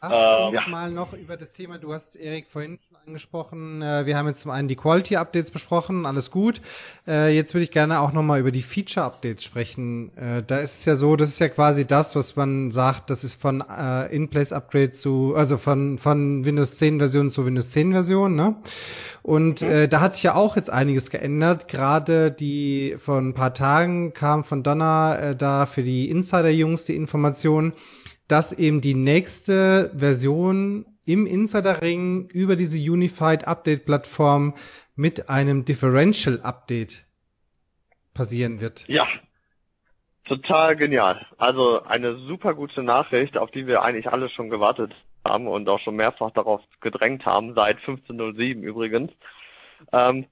Lass 0.02 0.12
Ähm, 0.42 0.48
uns 0.50 0.62
ja. 0.62 0.68
mal 0.70 0.92
noch 0.92 1.14
über 1.14 1.38
das 1.38 1.54
Thema, 1.54 1.78
du 1.80 1.94
hast 1.94 2.16
Erik 2.16 2.48
vorhin 2.48 2.78
schon 2.88 2.98
angesprochen, 3.08 3.82
äh, 3.82 4.06
wir 4.06 4.16
haben 4.18 4.28
jetzt 4.28 4.42
zum 4.42 4.52
einen 4.52 4.68
die 4.68 4.76
Quality-Updates 4.76 5.50
besprochen, 5.52 6.06
alles 6.06 6.30
gut. 6.32 6.62
Äh, 7.08 7.34
Jetzt 7.36 7.54
würde 7.54 7.64
ich 7.64 7.72
gerne 7.72 8.00
auch 8.02 8.12
nochmal 8.14 8.40
über 8.40 8.52
die 8.52 8.62
Feature-Updates 8.62 9.44
sprechen. 9.44 10.16
Äh, 10.18 10.44
Da 10.44 10.58
ist 10.60 10.74
es 10.80 10.86
ja 10.86 10.96
so, 10.96 11.16
das 11.16 11.30
ist 11.30 11.40
ja 11.40 11.50
quasi 11.50 11.86
das, 11.88 12.16
was 12.16 12.36
man 12.36 12.70
sagt, 12.72 13.10
das 13.10 13.24
ist 13.24 13.42
von 13.42 13.62
In-Place-Upgrade 13.62 14.92
zu, 14.92 15.34
also 15.36 15.58
von, 15.58 15.98
von 15.98 16.46
Windows 16.46 16.78
10 16.78 17.00
Version 17.00 17.32
zu 17.32 17.46
Windows 17.46 17.72
10 17.72 17.94
Version, 17.94 18.36
ne? 18.36 18.56
Und 19.24 19.62
äh, 19.62 19.90
da 19.90 20.00
hat 20.00 20.14
sich 20.14 20.24
ja 20.24 20.36
auch 20.36 20.56
jetzt 20.56 20.70
einiges 20.70 21.10
geändert. 21.10 21.68
Gerade 21.68 22.32
die 22.32 22.96
vor 22.98 23.18
ein 23.18 23.34
paar 23.34 23.54
Tagen 23.54 23.77
kam 24.14 24.44
von 24.44 24.64
Donner 24.64 25.20
äh, 25.22 25.36
da 25.36 25.66
für 25.66 25.84
die 25.84 26.10
Insider-Jungs 26.10 26.86
die 26.86 26.96
Information, 26.96 27.74
dass 28.28 28.52
eben 28.54 28.82
die 28.82 28.94
nächste 28.94 29.92
Version 29.96 30.86
im 31.06 31.26
Insider-Ring 31.26 32.30
über 32.30 32.56
diese 32.56 32.78
Unified 32.78 33.48
Update-Plattform 33.48 34.56
mit 34.96 35.30
einem 35.30 35.64
Differential 35.64 36.42
Update 36.42 37.06
passieren 38.14 38.60
wird. 38.60 38.88
Ja, 38.88 39.08
total 40.26 40.76
genial. 40.76 41.26
Also 41.38 41.84
eine 41.84 42.18
super 42.18 42.54
gute 42.56 42.84
Nachricht, 42.84 43.38
auf 43.38 43.52
die 43.52 43.68
wir 43.68 43.84
eigentlich 43.84 44.12
alle 44.12 44.30
schon 44.30 44.50
gewartet 44.50 44.94
haben 45.26 45.48
und 45.48 45.70
auch 45.70 45.80
schon 45.80 45.96
mehrfach 45.96 46.32
darauf 46.32 46.62
gedrängt 46.82 47.26
haben, 47.26 47.54
seit 47.54 47.78
15.07 47.80 48.62
übrigens. 48.62 49.12
Ähm, 49.94 50.26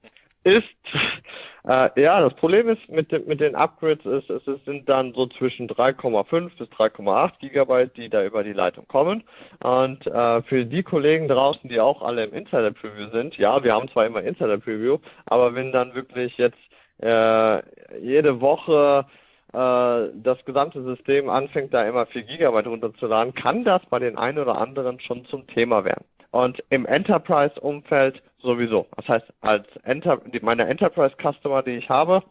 ist, 0.46 0.64
äh, 1.68 2.00
ja, 2.00 2.20
das 2.20 2.34
Problem 2.34 2.68
ist 2.68 2.88
mit, 2.88 3.10
den- 3.12 3.26
mit 3.26 3.40
den 3.40 3.54
Upgrades 3.56 4.06
ist, 4.06 4.30
es 4.30 4.46
es 4.46 4.64
sind 4.64 4.88
dann 4.88 5.12
so 5.14 5.26
zwischen 5.26 5.68
3,5 5.68 6.50
bis 6.58 6.68
3,8 6.68 7.38
Gigabyte, 7.40 7.96
die 7.96 8.08
da 8.08 8.24
über 8.24 8.44
die 8.44 8.52
Leitung 8.52 8.86
kommen. 8.88 9.24
Und 9.62 10.06
äh, 10.06 10.42
für 10.42 10.64
die 10.64 10.82
Kollegen 10.82 11.28
draußen, 11.28 11.68
die 11.68 11.80
auch 11.80 12.02
alle 12.02 12.24
im 12.24 12.32
Insider 12.32 12.70
Preview 12.70 13.10
sind, 13.10 13.36
ja, 13.38 13.62
wir 13.64 13.74
haben 13.74 13.88
zwar 13.90 14.06
immer 14.06 14.22
Insider 14.22 14.58
Preview, 14.58 14.98
aber 15.26 15.54
wenn 15.54 15.72
dann 15.72 15.94
wirklich 15.94 16.36
jetzt 16.38 16.58
äh, 17.02 17.60
jede 18.00 18.40
Woche 18.40 19.04
äh, 19.52 20.08
das 20.14 20.44
gesamte 20.44 20.82
System 20.82 21.28
anfängt, 21.28 21.74
da 21.74 21.82
immer 21.86 22.06
4 22.06 22.22
Gigabyte 22.22 22.66
runterzuladen, 22.68 23.34
kann 23.34 23.64
das 23.64 23.82
bei 23.90 23.98
den 23.98 24.16
einen 24.16 24.38
oder 24.38 24.58
anderen 24.58 25.00
schon 25.00 25.24
zum 25.26 25.46
Thema 25.48 25.84
werden. 25.84 26.04
Und 26.36 26.62
im 26.68 26.84
Enterprise-Umfeld 26.84 28.22
sowieso. 28.42 28.86
Das 28.94 29.08
heißt, 29.08 29.32
als 29.40 29.66
Enter 29.84 30.20
meine 30.42 30.66
Enterprise-Customer, 30.66 31.62
die 31.62 31.78
ich 31.78 31.88
habe, 31.88 32.22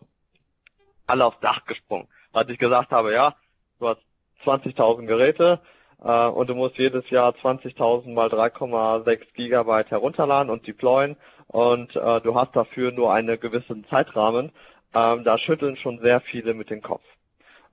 alle 1.08 1.26
aufs 1.26 1.40
Dach 1.40 1.66
gesprungen. 1.66 2.08
Als 2.32 2.48
ich 2.52 2.60
gesagt 2.60 2.92
habe, 2.92 3.14
ja, 3.14 3.36
du 3.80 3.88
hast 3.88 4.02
20.000 4.46 5.08
Geräte 5.08 5.60
äh, 6.04 6.28
und 6.28 6.52
du 6.52 6.54
musst 6.54 6.78
jedes 6.78 7.10
Jahr 7.10 7.34
20.000 7.34 8.14
mal 8.14 8.28
3,6 8.28 9.22
Gigabyte 9.34 9.90
herunterladen 9.90 10.52
und 10.52 10.68
deployen 10.68 11.18
und 11.48 11.96
äh, 11.96 12.22
du 12.22 12.36
hast 12.36 12.56
dafür 12.56 12.92
nur 12.92 13.12
einen 13.12 13.40
gewissen 13.40 13.88
Zeitrahmen, 13.90 14.52
ähm, 14.94 15.24
da 15.24 15.40
schütteln 15.40 15.78
schon 15.78 15.98
sehr 16.02 16.22
viele 16.22 16.54
mit 16.54 16.70
dem 16.70 16.84
Kopf. 16.84 17.04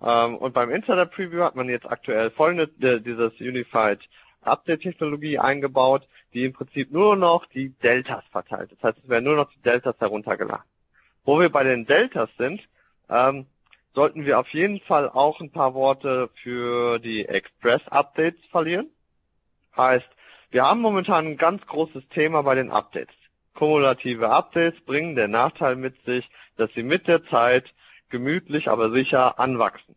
Ähm, 0.03 0.39
und 0.39 0.55
beim 0.55 0.71
Insider 0.71 1.05
Preview 1.05 1.43
hat 1.43 1.57
man 1.57 1.69
jetzt 1.69 1.85
aktuell 1.85 2.31
folgende, 2.31 2.71
äh, 2.81 3.03
dieses 3.03 3.39
Unified 3.39 4.01
Update-Technologie 4.45 5.39
eingebaut, 5.39 6.09
die 6.35 6.45
im 6.45 6.53
Prinzip 6.53 6.91
nur 6.91 7.17
noch 7.17 7.47
die 7.47 7.71
Deltas 7.83 8.25
verteilt. 8.31 8.73
Das 8.73 8.83
heißt, 8.83 8.99
es 9.03 9.09
werden 9.09 9.25
nur 9.25 9.37
noch 9.37 9.51
die 9.53 9.63
Deltas 9.63 9.99
heruntergeladen. 9.99 10.65
Wo 11.25 11.39
wir 11.41 11.51
bei 11.51 11.65
den 11.65 11.87
Deltas 11.87 12.31
sind, 12.39 12.61
ähm, 13.09 13.47
sollten 13.95 14.25
wir 14.25 14.39
auf 14.39 14.49
jeden 14.49 14.81
Fall 14.81 15.09
auch 15.09 15.41
ein 15.41 15.53
paar 15.53 15.75
Worte 15.75 16.31
für 16.43 16.99
die 16.99 17.27
Express-Updates 17.27 18.41
verlieren. 18.51 18.89
Heißt, 19.77 20.09
wir 20.51 20.65
haben 20.65 20.81
momentan 20.81 21.27
ein 21.27 21.37
ganz 21.37 21.67
großes 21.67 22.09
Thema 22.09 22.43
bei 22.43 22.55
den 22.55 22.71
Updates. 22.71 23.15
Kumulative 23.55 24.31
Updates 24.31 24.81
bringen 24.85 25.15
den 25.15 25.31
Nachteil 25.31 25.77
mit 25.77 26.03
sich, 26.05 26.29
dass 26.57 26.73
sie 26.75 26.83
mit 26.83 27.07
der 27.07 27.25
Zeit 27.27 27.73
gemütlich, 28.09 28.69
aber 28.69 28.91
sicher 28.91 29.39
anwachsen. 29.39 29.95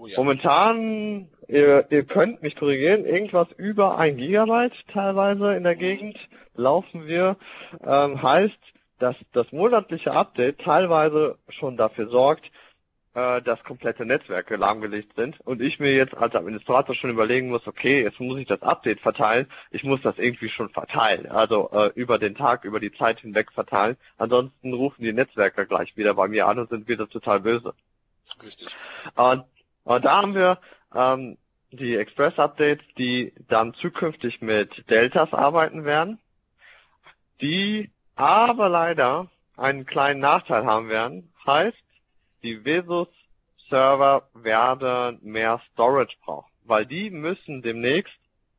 Oh 0.00 0.06
ja. 0.06 0.16
Momentan, 0.16 1.28
ihr, 1.46 1.86
ihr 1.90 2.04
könnt 2.04 2.40
mich 2.42 2.56
korrigieren, 2.56 3.04
irgendwas 3.04 3.48
über 3.58 3.98
ein 3.98 4.16
Gigabyte 4.16 4.72
teilweise 4.92 5.54
in 5.54 5.62
der 5.62 5.76
Gegend 5.76 6.16
laufen 6.54 7.06
wir. 7.06 7.36
Ähm, 7.84 8.22
heißt, 8.22 8.58
dass 8.98 9.14
das 9.32 9.52
monatliche 9.52 10.12
Update 10.12 10.60
teilweise 10.60 11.36
schon 11.50 11.76
dafür 11.76 12.08
sorgt, 12.08 12.50
äh, 13.12 13.42
dass 13.42 13.62
komplette 13.64 14.06
Netzwerke 14.06 14.56
lahmgelegt 14.56 15.14
sind 15.16 15.38
und 15.40 15.60
ich 15.60 15.78
mir 15.78 15.92
jetzt 15.92 16.16
als 16.16 16.34
Administrator 16.34 16.94
schon 16.94 17.10
überlegen 17.10 17.50
muss, 17.50 17.66
okay, 17.66 18.02
jetzt 18.02 18.20
muss 18.20 18.38
ich 18.38 18.46
das 18.46 18.62
Update 18.62 19.00
verteilen, 19.00 19.48
ich 19.70 19.84
muss 19.84 20.00
das 20.00 20.16
irgendwie 20.16 20.48
schon 20.48 20.70
verteilen, 20.70 21.26
also 21.26 21.70
äh, 21.72 21.92
über 21.94 22.18
den 22.18 22.34
Tag, 22.34 22.64
über 22.64 22.80
die 22.80 22.92
Zeit 22.92 23.20
hinweg 23.20 23.52
verteilen, 23.52 23.98
ansonsten 24.16 24.72
rufen 24.72 25.02
die 25.02 25.12
Netzwerker 25.12 25.66
gleich 25.66 25.94
wieder 25.98 26.14
bei 26.14 26.26
mir 26.26 26.46
an 26.46 26.58
und 26.58 26.70
sind 26.70 26.88
wieder 26.88 27.06
total 27.06 27.40
böse. 27.40 27.74
Richtig. 28.42 28.68
Und, 29.14 29.44
und 29.90 30.04
da 30.04 30.22
haben 30.22 30.36
wir 30.36 30.58
ähm, 30.94 31.36
die 31.72 31.96
Express-Updates, 31.96 32.84
die 32.96 33.32
dann 33.48 33.74
zukünftig 33.74 34.40
mit 34.40 34.88
Deltas 34.88 35.32
arbeiten 35.32 35.84
werden, 35.84 36.20
die 37.40 37.90
aber 38.14 38.68
leider 38.68 39.26
einen 39.56 39.86
kleinen 39.86 40.20
Nachteil 40.20 40.64
haben 40.64 40.90
werden. 40.90 41.32
Heißt, 41.44 41.76
die 42.44 42.64
Vesus-Server 42.64 44.28
werden 44.34 45.18
mehr 45.22 45.60
Storage 45.72 46.14
brauchen, 46.24 46.52
weil 46.62 46.86
die 46.86 47.10
müssen 47.10 47.60
demnächst, 47.60 48.14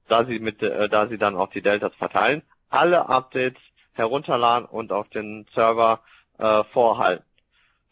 da 0.09 0.25
sie 0.25 0.39
mit, 0.39 0.61
äh, 0.61 0.89
da 0.89 1.07
sie 1.07 1.17
dann 1.17 1.37
auch 1.37 1.51
die 1.51 1.61
Deltas 1.61 1.95
verteilen, 1.95 2.41
alle 2.69 3.07
Updates 3.07 3.61
herunterladen 3.93 4.67
und 4.67 4.91
auf 4.91 5.07
den 5.07 5.45
Server 5.53 6.01
äh, 6.39 6.65
vorhalten. 6.73 7.23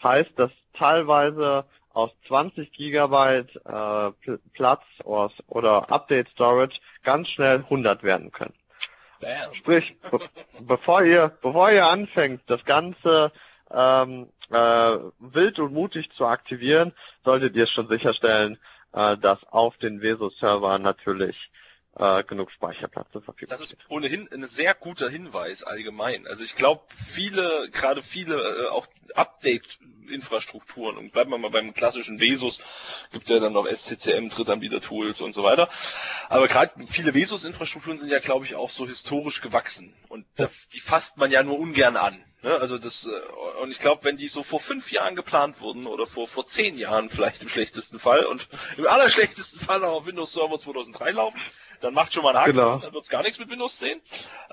Heißt, 0.04 0.38
dass 0.38 0.52
teilweise 0.74 1.64
aus 1.94 2.12
20 2.28 2.72
Gigabyte 2.72 3.56
äh, 3.66 3.70
Pl- 3.70 4.40
Platz 4.54 4.84
oder, 5.04 5.32
oder 5.48 5.92
Update 5.92 6.30
Storage 6.30 6.80
ganz 7.04 7.30
schnell 7.30 7.58
100 7.58 8.04
werden 8.04 8.32
können. 8.32 8.54
Bam. 9.22 9.54
Sprich, 9.56 9.96
be 10.10 10.20
bevor 10.62 11.04
ihr, 11.04 11.38
bevor 11.42 11.72
ihr 11.72 11.86
anfängt, 11.88 12.42
das 12.48 12.64
Ganze 12.64 13.32
ähm, 13.72 14.30
äh, 14.50 14.56
wild 15.20 15.60
und 15.60 15.74
mutig 15.74 16.10
zu 16.14 16.26
aktivieren, 16.26 16.94
solltet 17.24 17.56
ihr 17.56 17.68
schon 17.68 17.88
sicherstellen, 17.88 18.58
äh, 18.94 19.18
dass 19.18 19.44
auf 19.46 19.78
den 19.78 20.02
Veso-Server 20.02 20.80
natürlich 20.80 21.36
äh, 22.00 22.24
genug 22.24 22.50
Speicherplatz 22.52 23.12
zur 23.12 23.22
Verfügung 23.22 23.50
Das 23.50 23.62
ist 23.62 23.78
ohnehin 23.90 24.28
ein 24.32 24.46
sehr 24.48 24.74
guter 24.74 25.10
Hinweis 25.10 25.64
allgemein. 25.64 26.26
Also 26.28 26.44
ich 26.44 26.56
glaube, 26.56 26.82
viele, 26.96 27.70
gerade 27.72 28.02
viele 28.02 28.36
äh, 28.36 28.68
auch 28.70 28.88
Update-Infrastrukturen 29.16 30.98
und 30.98 31.12
bleiben 31.12 31.32
wir 31.32 31.38
mal 31.38 31.52
beim 31.52 31.74
klassischen 31.74 32.22
Vesus, 32.22 32.64
gibt 33.12 33.30
ja 33.30 33.40
dann 33.40 33.54
noch 33.54 33.68
SCCM, 33.68 34.30
Drittanbieter-Tools 34.30 35.22
und 35.22 35.34
so 35.34 35.44
weiter. 35.44 35.70
Aber 36.30 36.48
gerade 36.48 36.72
viele 36.86 37.14
Vesus-Infrastrukturen 37.14 37.98
sind 37.98 38.10
ja, 38.10 38.20
glaube 38.20 38.46
ich, 38.46 38.56
auch 38.56 38.70
so 38.70 38.88
historisch 38.88 39.42
gewachsen 39.42 39.94
und 40.08 40.26
da, 40.38 40.50
die 40.74 40.80
fasst 40.80 41.18
man 41.18 41.32
ja 41.32 41.44
nur 41.44 41.60
ungern 41.60 41.98
an. 41.98 42.24
Ne? 42.42 42.56
Also 42.56 42.78
das 42.78 43.08
äh, 43.08 43.62
Und 43.62 43.72
ich 43.72 43.80
glaube, 43.80 44.06
wenn 44.06 44.16
die 44.16 44.30
so 44.30 44.44
vor 44.44 44.62
fünf 44.62 44.92
Jahren 44.92 45.16
geplant 45.16 45.60
wurden 45.60 45.86
oder 45.86 46.08
vor, 46.08 46.28
vor 46.28 46.46
zehn 46.46 46.78
Jahren 46.78 47.10
vielleicht 47.10 47.44
im 47.44 47.50
schlechtesten 47.50 48.00
Fall 48.00 48.26
und 48.26 48.48
im 48.78 48.88
allerschlechtesten 48.88 49.60
Fall 49.60 49.84
auch 49.84 49.98
auf 49.98 50.06
Windows 50.06 50.32
Server 50.32 50.58
2003 50.58 51.12
laufen, 51.12 51.42
dann 51.82 51.94
macht 51.94 52.14
schon 52.14 52.24
mal 52.24 52.36
einen 52.36 52.40
Haken, 52.40 52.52
genau. 52.52 52.78
dann 52.78 52.94
wird's 52.94 53.10
gar 53.10 53.22
nichts 53.24 53.40
mit 53.40 53.50
Windows 53.50 53.78
10. 53.80 54.02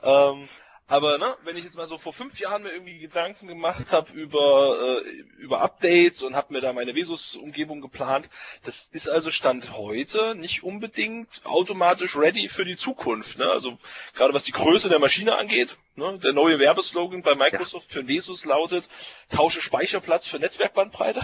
Ähm, 0.02 0.48
aber 0.88 1.18
ne, 1.18 1.36
wenn 1.42 1.56
ich 1.56 1.64
jetzt 1.64 1.76
mal 1.76 1.86
so 1.86 1.98
vor 1.98 2.12
fünf 2.12 2.38
Jahren 2.38 2.62
mir 2.62 2.72
irgendwie 2.72 2.98
Gedanken 2.98 3.48
gemacht 3.48 3.92
habe 3.92 4.12
über 4.12 5.02
äh, 5.04 5.08
über 5.38 5.60
Updates 5.60 6.22
und 6.22 6.36
habe 6.36 6.52
mir 6.52 6.60
da 6.60 6.72
meine 6.72 6.94
Vesus-Umgebung 6.94 7.80
geplant, 7.80 8.28
das 8.64 8.88
ist 8.92 9.08
also 9.08 9.30
Stand 9.30 9.72
heute 9.76 10.36
nicht 10.36 10.62
unbedingt 10.62 11.44
automatisch 11.44 12.16
ready 12.16 12.46
für 12.48 12.64
die 12.64 12.76
Zukunft. 12.76 13.38
Ne? 13.38 13.50
Also 13.50 13.78
gerade 14.14 14.32
was 14.32 14.44
die 14.44 14.52
Größe 14.52 14.88
der 14.88 15.00
Maschine 15.00 15.36
angeht. 15.36 15.76
Ne? 15.96 16.20
Der 16.22 16.32
neue 16.32 16.60
Werbeslogan 16.60 17.22
bei 17.22 17.34
Microsoft 17.34 17.92
ja. 17.92 18.02
für 18.02 18.08
Vesus 18.08 18.44
lautet: 18.44 18.88
Tausche 19.28 19.60
Speicherplatz 19.60 20.28
für 20.28 20.38
Netzwerkbandbreite. 20.38 21.22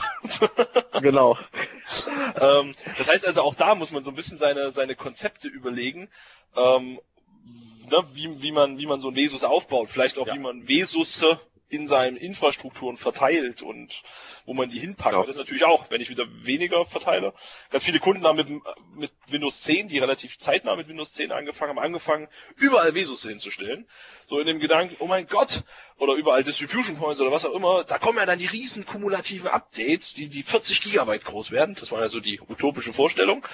genau. 1.01 1.39
ähm, 2.41 2.75
das 2.99 3.09
heißt 3.09 3.27
also 3.27 3.43
auch 3.43 3.55
da 3.55 3.77
muss 3.77 3.93
man 3.93 4.03
so 4.03 4.11
ein 4.11 4.17
bisschen 4.17 4.39
seine 4.39 4.73
seine 4.73 4.97
Konzepte 4.97 5.47
überlegen. 5.47 6.09
Ähm, 6.57 7.01
ne, 7.91 8.05
wie, 8.15 8.43
wie 8.43 8.53
man, 8.53 8.79
wie 8.79 8.87
man 8.87 9.01
so 9.01 9.09
ein 9.09 9.17
Vesus 9.17 9.45
aufbaut, 9.45 9.89
vielleicht 9.89 10.19
auch 10.19 10.27
ja. 10.27 10.35
wie 10.35 10.39
man 10.39 10.69
Vesus 10.69 11.25
in 11.73 11.87
seinen 11.87 12.17
Infrastrukturen 12.17 12.99
verteilt 12.99 13.63
und 13.63 14.03
wo 14.45 14.53
man 14.53 14.69
die 14.69 14.79
hinpackt. 14.79 15.15
Ja. 15.15 15.23
Das 15.23 15.31
ist 15.31 15.37
natürlich 15.37 15.65
auch, 15.65 15.91
wenn 15.91 16.03
ich 16.03 16.11
wieder 16.11 16.27
weniger 16.45 16.85
verteile. 16.85 17.33
Ganz 17.71 17.85
viele 17.85 17.99
Kunden 17.99 18.25
haben 18.25 18.37
mit, 18.37 18.49
mit 18.95 19.13
Windows 19.29 19.63
10, 19.63 19.89
die 19.89 19.99
relativ 19.99 20.37
zeitnah 20.37 20.77
mit 20.77 20.89
Windows 20.89 21.15
10 21.15 21.33
angefangen 21.33 21.71
haben, 21.71 21.79
angefangen, 21.79 22.29
überall 22.57 22.95
Vesus 22.95 23.23
hinzustellen. 23.23 23.87
So 24.27 24.39
in 24.39 24.47
dem 24.47 24.59
Gedanken, 24.61 24.97
oh 24.99 25.07
mein 25.07 25.27
Gott, 25.27 25.63
oder 25.97 26.15
überall 26.15 26.43
Distribution 26.43 26.97
Points 26.97 27.21
oder 27.21 27.31
was 27.31 27.47
auch 27.47 27.55
immer, 27.55 27.85
da 27.85 27.99
kommen 27.99 28.19
ja 28.19 28.27
dann 28.27 28.39
die 28.39 28.47
riesen 28.47 28.85
kumulative 28.85 29.53
Updates, 29.53 30.15
die, 30.15 30.29
die 30.29 30.43
40 30.43 30.83
Gigabyte 30.83 31.25
groß 31.25 31.53
werden. 31.53 31.77
Das 31.79 31.93
war 31.93 32.01
ja 32.01 32.09
so 32.09 32.21
die 32.21 32.41
utopische 32.41 32.93
Vorstellung. 32.93 33.47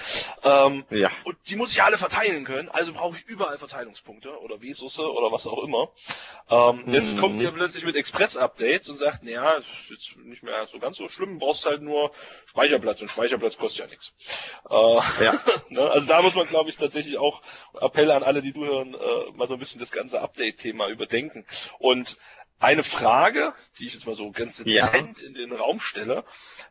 Ähm, 0.43 0.83
ja. 0.89 1.11
Und 1.23 1.37
die 1.47 1.55
muss 1.55 1.71
ich 1.71 1.83
alle 1.83 1.97
verteilen 1.97 2.45
können, 2.45 2.67
also 2.69 2.91
brauche 2.91 3.17
ich 3.17 3.23
überall 3.25 3.57
Verteilungspunkte 3.57 4.37
oder 4.39 4.61
Vesus 4.61 4.99
oder 4.99 5.31
was 5.31 5.47
auch 5.47 5.63
immer. 5.63 5.89
Ähm, 6.49 6.83
mhm. 6.85 6.93
Jetzt 6.93 7.17
kommt 7.17 7.39
ihr 7.41 7.51
plötzlich 7.51 7.85
mit 7.85 7.95
Express-Updates 8.09 8.89
und 8.89 8.97
sagt, 8.97 9.23
naja, 9.23 9.57
ist 9.57 9.89
jetzt 9.89 10.17
nicht 10.17 10.43
mehr 10.43 10.65
so 10.67 10.79
ganz 10.79 10.97
so 10.97 11.07
schlimm, 11.07 11.37
brauchst 11.37 11.65
halt 11.65 11.81
nur 11.81 12.11
Speicherplatz 12.47 13.01
und 13.01 13.09
Speicherplatz 13.09 13.57
kostet 13.57 13.85
ja 13.85 13.87
nichts. 13.87 14.13
Äh, 14.69 15.23
ja. 15.23 15.39
ne? 15.69 15.89
Also 15.89 16.07
da 16.07 16.21
muss 16.21 16.35
man, 16.35 16.47
glaube 16.47 16.69
ich, 16.69 16.77
tatsächlich 16.77 17.17
auch 17.17 17.41
Appell 17.79 18.11
an 18.11 18.23
alle, 18.23 18.41
die 18.41 18.53
zuhören, 18.53 18.95
äh, 18.95 19.31
mal 19.33 19.47
so 19.47 19.53
ein 19.53 19.59
bisschen 19.59 19.79
das 19.79 19.91
ganze 19.91 20.21
Update-Thema 20.21 20.87
überdenken. 20.89 21.45
Und 21.77 22.17
eine 22.59 22.83
Frage, 22.83 23.53
die 23.77 23.85
ich 23.85 23.93
jetzt 23.93 24.05
mal 24.05 24.15
so 24.15 24.31
ganz 24.31 24.63
dezent 24.63 25.19
ja. 25.19 25.27
in 25.27 25.33
den 25.33 25.53
Raum 25.53 25.79
stelle, 25.79 26.25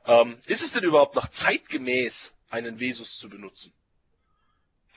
ähm, 0.07 0.35
ist 0.47 0.63
es 0.63 0.73
denn 0.73 0.85
überhaupt 0.85 1.15
noch 1.15 1.29
zeitgemäß, 1.29 2.33
einen 2.51 2.81
Vesus 2.81 3.19
zu 3.19 3.29
benutzen? 3.29 3.73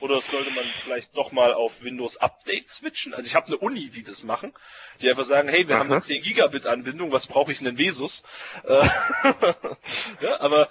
Oder 0.02 0.20
sollte 0.20 0.50
man 0.50 0.66
vielleicht 0.84 1.16
doch 1.16 1.32
mal 1.32 1.54
auf 1.54 1.84
Windows 1.84 2.18
Update 2.18 2.68
switchen? 2.70 3.14
Also 3.14 3.28
ich 3.28 3.36
habe 3.36 3.46
eine 3.46 3.58
Uni, 3.58 3.90
die 3.90 4.04
das 4.04 4.24
machen, 4.24 4.52
die 5.00 5.08
einfach 5.08 5.26
sagen, 5.26 5.48
hey, 5.48 5.68
wir 5.68 5.76
Aha. 5.76 5.82
haben 5.82 5.92
eine 5.92 6.02
10 6.02 6.24
Gigabit 6.24 6.66
Anbindung, 6.66 7.12
was 7.12 7.28
brauche 7.28 7.52
ich 7.52 7.60
denn 7.60 7.68
in 7.68 7.78
Vesus? 7.78 8.24
Äh, 8.64 8.74
ja, 10.22 10.40
aber 10.40 10.70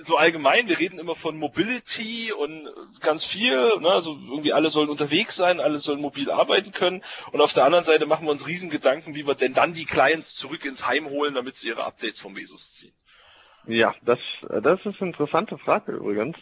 so 0.00 0.16
allgemein, 0.16 0.68
wir 0.68 0.78
reden 0.78 0.98
immer 0.98 1.14
von 1.14 1.36
Mobility 1.36 2.32
und 2.32 2.66
ganz 3.00 3.24
viel, 3.24 3.78
ne? 3.78 3.90
also 3.90 4.12
irgendwie 4.14 4.54
alle 4.54 4.70
sollen 4.70 4.88
unterwegs 4.88 5.36
sein, 5.36 5.60
alle 5.60 5.78
sollen 5.78 6.00
mobil 6.00 6.30
arbeiten 6.30 6.72
können 6.72 7.04
und 7.30 7.42
auf 7.42 7.52
der 7.52 7.64
anderen 7.64 7.84
Seite 7.84 8.06
machen 8.06 8.26
wir 8.26 8.30
uns 8.30 8.46
riesen 8.46 8.70
Gedanken, 8.70 9.14
wie 9.14 9.26
wir 9.26 9.34
denn 9.34 9.52
dann 9.52 9.74
die 9.74 9.84
Clients 9.84 10.34
zurück 10.34 10.64
ins 10.64 10.86
Heim 10.86 11.10
holen, 11.10 11.34
damit 11.34 11.56
sie 11.56 11.68
ihre 11.68 11.84
Updates 11.84 12.20
vom 12.20 12.36
Vesus 12.36 12.72
ziehen. 12.72 12.94
Ja, 13.66 13.94
das, 14.04 14.18
das 14.62 14.80
ist 14.84 15.00
eine 15.00 15.10
interessante 15.10 15.56
Frage 15.58 15.92
übrigens. 15.92 16.36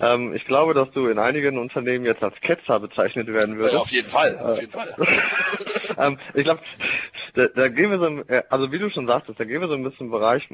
Ähm, 0.00 0.34
ich 0.34 0.44
glaube, 0.46 0.72
dass 0.72 0.90
du 0.92 1.08
in 1.08 1.18
einigen 1.18 1.58
Unternehmen 1.58 2.06
jetzt 2.06 2.22
als 2.22 2.34
Ketzer 2.40 2.80
bezeichnet 2.80 3.26
werden 3.26 3.58
würdest. 3.58 3.74
Ja, 3.74 3.80
auf 3.80 3.90
jeden 3.90 4.08
Fall, 4.08 4.38
auf 4.38 4.58
jeden 4.58 4.72
Fall. 4.72 4.94
ähm, 5.98 6.18
ich 6.34 6.44
glaube, 6.44 6.62
da, 7.34 7.46
da 7.48 7.68
gehen 7.68 7.90
wir 7.90 7.98
so, 7.98 8.32
äh, 8.32 8.42
also 8.48 8.72
wie 8.72 8.78
du 8.78 8.90
schon 8.90 9.06
sagtest, 9.06 9.38
da 9.38 9.44
gehen 9.44 9.60
wir 9.60 9.68
so 9.68 9.74
ein 9.74 9.82
bisschen 9.82 10.06
im 10.06 10.12
Bereich 10.12 10.48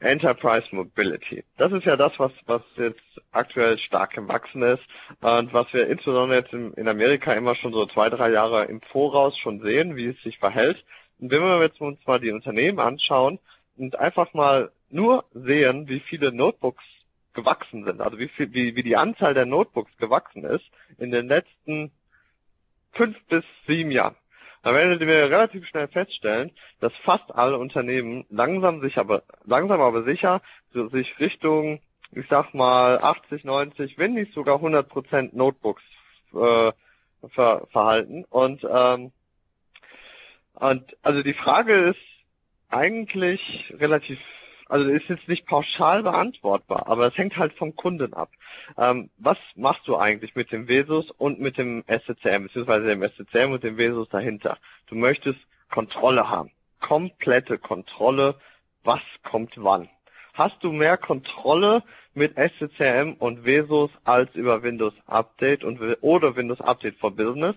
Enterprise 0.00 0.66
Mobility. 0.72 1.44
Das 1.56 1.72
ist 1.72 1.84
ja 1.84 1.96
das, 1.96 2.12
was, 2.18 2.32
was 2.46 2.62
jetzt 2.76 3.00
aktuell 3.32 3.78
stark 3.78 4.12
gewachsen 4.12 4.62
ist 4.62 4.82
und 5.20 5.52
was 5.54 5.72
wir 5.72 5.88
insbesondere 5.88 6.40
jetzt 6.40 6.52
in, 6.52 6.74
in 6.74 6.88
Amerika 6.88 7.32
immer 7.32 7.54
schon 7.54 7.72
so 7.72 7.86
zwei, 7.86 8.10
drei 8.10 8.30
Jahre 8.30 8.66
im 8.66 8.82
Voraus 8.82 9.36
schon 9.38 9.60
sehen, 9.60 9.96
wie 9.96 10.08
es 10.08 10.22
sich 10.22 10.38
verhält. 10.38 10.84
Und 11.20 11.30
wenn 11.30 11.40
wir 11.40 11.62
jetzt 11.62 11.80
uns 11.80 11.98
mal 12.06 12.20
die 12.20 12.32
Unternehmen 12.32 12.80
anschauen 12.80 13.38
und 13.78 13.98
einfach 13.98 14.34
mal 14.34 14.70
nur 14.90 15.24
sehen, 15.32 15.88
wie 15.88 16.00
viele 16.00 16.32
Notebooks 16.32 16.84
gewachsen 17.34 17.84
sind, 17.84 18.00
also 18.00 18.18
wie, 18.18 18.28
viel, 18.28 18.52
wie, 18.52 18.76
wie 18.76 18.82
die 18.82 18.96
Anzahl 18.96 19.34
der 19.34 19.46
Notebooks 19.46 19.96
gewachsen 19.98 20.44
ist 20.44 20.64
in 20.98 21.10
den 21.10 21.28
letzten 21.28 21.90
fünf 22.92 23.16
bis 23.26 23.44
sieben 23.66 23.90
Jahren. 23.90 24.14
Da 24.62 24.72
werdet 24.72 25.02
ihr 25.02 25.08
relativ 25.08 25.66
schnell 25.66 25.88
feststellen, 25.88 26.50
dass 26.80 26.92
fast 27.04 27.34
alle 27.34 27.58
Unternehmen 27.58 28.24
langsam 28.30 28.80
sich 28.80 28.96
aber, 28.96 29.22
langsam 29.44 29.80
aber 29.80 30.04
sicher 30.04 30.40
so 30.72 30.88
sich 30.88 31.18
Richtung, 31.20 31.80
ich 32.12 32.26
sag 32.28 32.54
mal, 32.54 32.98
80, 32.98 33.44
90, 33.44 33.98
wenn 33.98 34.14
nicht 34.14 34.32
sogar 34.32 34.56
100 34.56 34.88
Prozent 34.88 35.34
Notebooks 35.34 35.82
äh, 36.32 36.72
ver, 37.34 37.66
verhalten. 37.72 38.24
Und, 38.30 38.66
ähm, 38.68 39.12
und 40.54 40.96
also 41.02 41.22
die 41.22 41.34
Frage 41.34 41.90
ist 41.90 42.00
eigentlich 42.70 43.40
relativ 43.78 44.18
also 44.68 44.88
ist 44.88 45.08
jetzt 45.08 45.28
nicht 45.28 45.46
pauschal 45.46 46.02
beantwortbar, 46.02 46.88
aber 46.88 47.06
es 47.06 47.16
hängt 47.18 47.36
halt 47.36 47.52
vom 47.54 47.76
Kunden 47.76 48.14
ab. 48.14 48.30
Ähm, 48.78 49.10
was 49.18 49.38
machst 49.56 49.86
du 49.86 49.96
eigentlich 49.96 50.34
mit 50.34 50.52
dem 50.52 50.68
Vesus 50.68 51.10
und 51.12 51.40
mit 51.40 51.58
dem 51.58 51.84
SCCM, 51.86 52.44
beziehungsweise 52.44 52.86
dem 52.86 53.02
SCCM 53.02 53.52
und 53.52 53.62
dem 53.62 53.76
Vesus 53.76 54.08
dahinter? 54.08 54.58
Du 54.86 54.94
möchtest 54.94 55.38
Kontrolle 55.70 56.28
haben. 56.30 56.50
Komplette 56.80 57.58
Kontrolle, 57.58 58.36
was 58.84 59.00
kommt 59.22 59.52
wann. 59.56 59.88
Hast 60.34 60.62
du 60.64 60.72
mehr 60.72 60.96
Kontrolle 60.96 61.82
mit 62.14 62.34
SCCM 62.36 63.14
und 63.18 63.44
Vesus 63.44 63.90
als 64.04 64.34
über 64.34 64.62
Windows 64.62 64.94
Update 65.06 65.62
und 65.62 65.80
oder 66.00 66.36
Windows 66.36 66.60
Update 66.60 66.96
for 66.98 67.14
Business? 67.14 67.54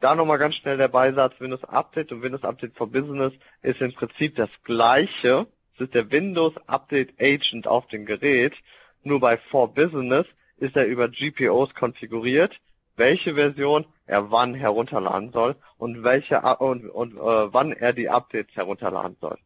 Da 0.00 0.14
nochmal 0.14 0.38
ganz 0.38 0.54
schnell 0.56 0.76
der 0.76 0.88
Beisatz, 0.88 1.34
Windows 1.40 1.64
Update 1.64 2.12
und 2.12 2.22
Windows 2.22 2.44
Update 2.44 2.76
for 2.76 2.86
Business 2.86 3.32
ist 3.62 3.80
im 3.80 3.92
Prinzip 3.94 4.36
das 4.36 4.50
gleiche, 4.64 5.46
ist 5.80 5.94
der 5.94 6.10
Windows 6.10 6.54
Update 6.66 7.20
Agent 7.20 7.66
auf 7.66 7.86
dem 7.88 8.06
Gerät. 8.06 8.54
Nur 9.02 9.20
bei 9.20 9.36
For 9.36 9.72
Business 9.72 10.26
ist 10.58 10.76
er 10.76 10.86
über 10.86 11.08
GPOs 11.08 11.74
konfiguriert, 11.74 12.56
welche 12.96 13.34
Version 13.34 13.84
er 14.06 14.30
wann 14.30 14.54
herunterladen 14.54 15.32
soll 15.32 15.56
und 15.78 16.02
welche 16.02 16.40
und, 16.40 16.88
und 16.88 17.16
äh, 17.16 17.52
wann 17.52 17.72
er 17.72 17.92
die 17.92 18.08
Updates 18.08 18.54
herunterladen 18.54 19.16
soll. 19.20 19.38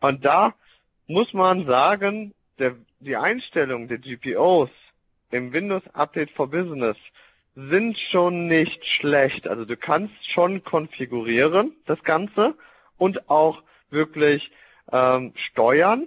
Und 0.00 0.24
da 0.24 0.54
muss 1.06 1.32
man 1.32 1.66
sagen, 1.66 2.34
der, 2.58 2.76
die 3.00 3.16
Einstellung 3.16 3.88
der 3.88 3.98
GPOs 3.98 4.70
im 5.30 5.52
Windows 5.52 5.82
Update 5.94 6.30
for 6.30 6.48
Business 6.48 6.96
sind 7.54 7.98
schon 8.10 8.46
nicht 8.46 8.84
schlecht. 8.84 9.46
Also 9.46 9.64
du 9.64 9.76
kannst 9.76 10.14
schon 10.32 10.64
konfigurieren 10.64 11.72
das 11.86 12.02
Ganze 12.02 12.54
und 12.96 13.28
auch 13.28 13.62
wirklich 13.90 14.50
ähm, 14.92 15.32
steuern, 15.50 16.06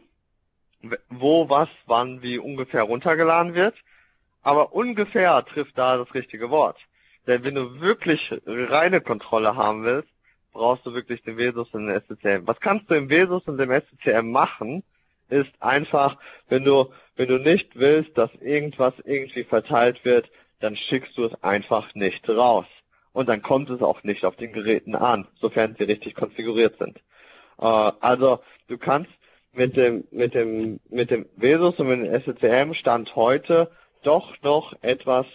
wo 1.09 1.49
was 1.49 1.69
wann 1.85 2.21
wie 2.21 2.37
ungefähr 2.37 2.83
runtergeladen 2.83 3.53
wird. 3.53 3.75
Aber 4.43 4.73
ungefähr 4.73 5.43
trifft 5.45 5.77
da 5.77 5.97
das 5.97 6.13
richtige 6.13 6.49
Wort. 6.49 6.77
Denn 7.25 7.43
wenn 7.43 7.55
du 7.55 7.81
wirklich 7.81 8.21
reine 8.45 9.01
Kontrolle 9.01 9.55
haben 9.55 9.83
willst, 9.83 10.09
brauchst 10.53 10.85
du 10.85 10.93
wirklich 10.93 11.21
den 11.23 11.37
Vesus 11.37 11.69
und 11.73 11.87
den 11.87 12.01
SCCM. 12.01 12.47
Was 12.47 12.59
kannst 12.59 12.89
du 12.89 12.95
im 12.95 13.09
Vesus 13.09 13.43
und 13.47 13.57
dem 13.57 13.69
SCCM 13.71 14.31
machen, 14.31 14.83
ist 15.29 15.51
einfach, 15.61 16.17
wenn 16.47 16.63
du, 16.63 16.91
wenn 17.15 17.27
du 17.27 17.37
nicht 17.37 17.75
willst, 17.75 18.17
dass 18.17 18.33
irgendwas 18.35 18.93
irgendwie 19.03 19.43
verteilt 19.43 20.03
wird, 20.05 20.29
dann 20.59 20.75
schickst 20.75 21.17
du 21.17 21.25
es 21.25 21.43
einfach 21.43 21.93
nicht 21.93 22.27
raus. 22.29 22.65
Und 23.13 23.27
dann 23.29 23.41
kommt 23.41 23.69
es 23.69 23.81
auch 23.81 24.03
nicht 24.03 24.23
auf 24.25 24.35
den 24.35 24.53
Geräten 24.53 24.95
an, 24.95 25.27
sofern 25.35 25.75
sie 25.77 25.83
richtig 25.83 26.15
konfiguriert 26.15 26.77
sind. 26.77 26.99
Äh, 27.59 27.65
also 27.99 28.39
du 28.67 28.77
kannst 28.77 29.11
mit 29.53 29.75
dem 29.75 30.03
mit 30.11 30.33
dem 30.33 30.79
mit 30.89 31.09
dem 31.09 31.25
Vesus 31.35 31.79
und 31.79 31.87
mit 31.87 32.05
dem 32.05 32.21
SCCM 32.21 32.73
Stand 32.73 33.15
heute 33.15 33.71
doch 34.03 34.41
noch 34.41 34.73
etwas 34.81 35.25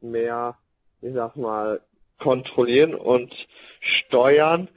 mehr, 0.00 0.56
ich 1.02 1.12
sag 1.14 1.36
mal, 1.36 1.80
kontrollieren 2.18 2.94
und 2.94 3.34
steuern. 3.80 4.68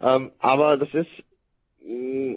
Ähm, 0.00 0.32
aber 0.38 0.76
das 0.76 0.92
ist 0.94 1.10
mm, 1.82 2.36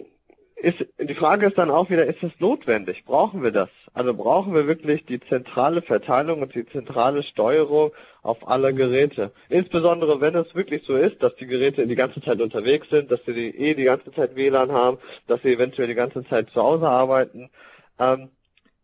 ist, 0.60 0.84
die 0.98 1.14
Frage 1.14 1.46
ist 1.46 1.56
dann 1.56 1.70
auch 1.70 1.88
wieder, 1.88 2.06
ist 2.06 2.22
es 2.22 2.32
notwendig? 2.40 3.04
Brauchen 3.04 3.42
wir 3.42 3.52
das? 3.52 3.68
Also 3.94 4.12
brauchen 4.12 4.54
wir 4.54 4.66
wirklich 4.66 5.04
die 5.06 5.20
zentrale 5.20 5.82
Verteilung 5.82 6.42
und 6.42 6.54
die 6.54 6.66
zentrale 6.66 7.22
Steuerung 7.22 7.92
auf 8.22 8.46
alle 8.48 8.74
Geräte? 8.74 9.32
Insbesondere 9.48 10.20
wenn 10.20 10.34
es 10.34 10.52
wirklich 10.54 10.82
so 10.84 10.96
ist, 10.96 11.22
dass 11.22 11.34
die 11.36 11.46
Geräte 11.46 11.86
die 11.86 11.94
ganze 11.94 12.20
Zeit 12.22 12.40
unterwegs 12.40 12.88
sind, 12.90 13.10
dass 13.10 13.24
sie 13.24 13.34
die, 13.34 13.56
eh 13.56 13.74
die 13.74 13.84
ganze 13.84 14.12
Zeit 14.12 14.34
WLAN 14.34 14.72
haben, 14.72 14.98
dass 15.28 15.40
sie 15.42 15.52
eventuell 15.52 15.86
die 15.86 15.94
ganze 15.94 16.24
Zeit 16.26 16.50
zu 16.50 16.60
Hause 16.60 16.88
arbeiten. 16.88 17.50
Ähm, 17.98 18.30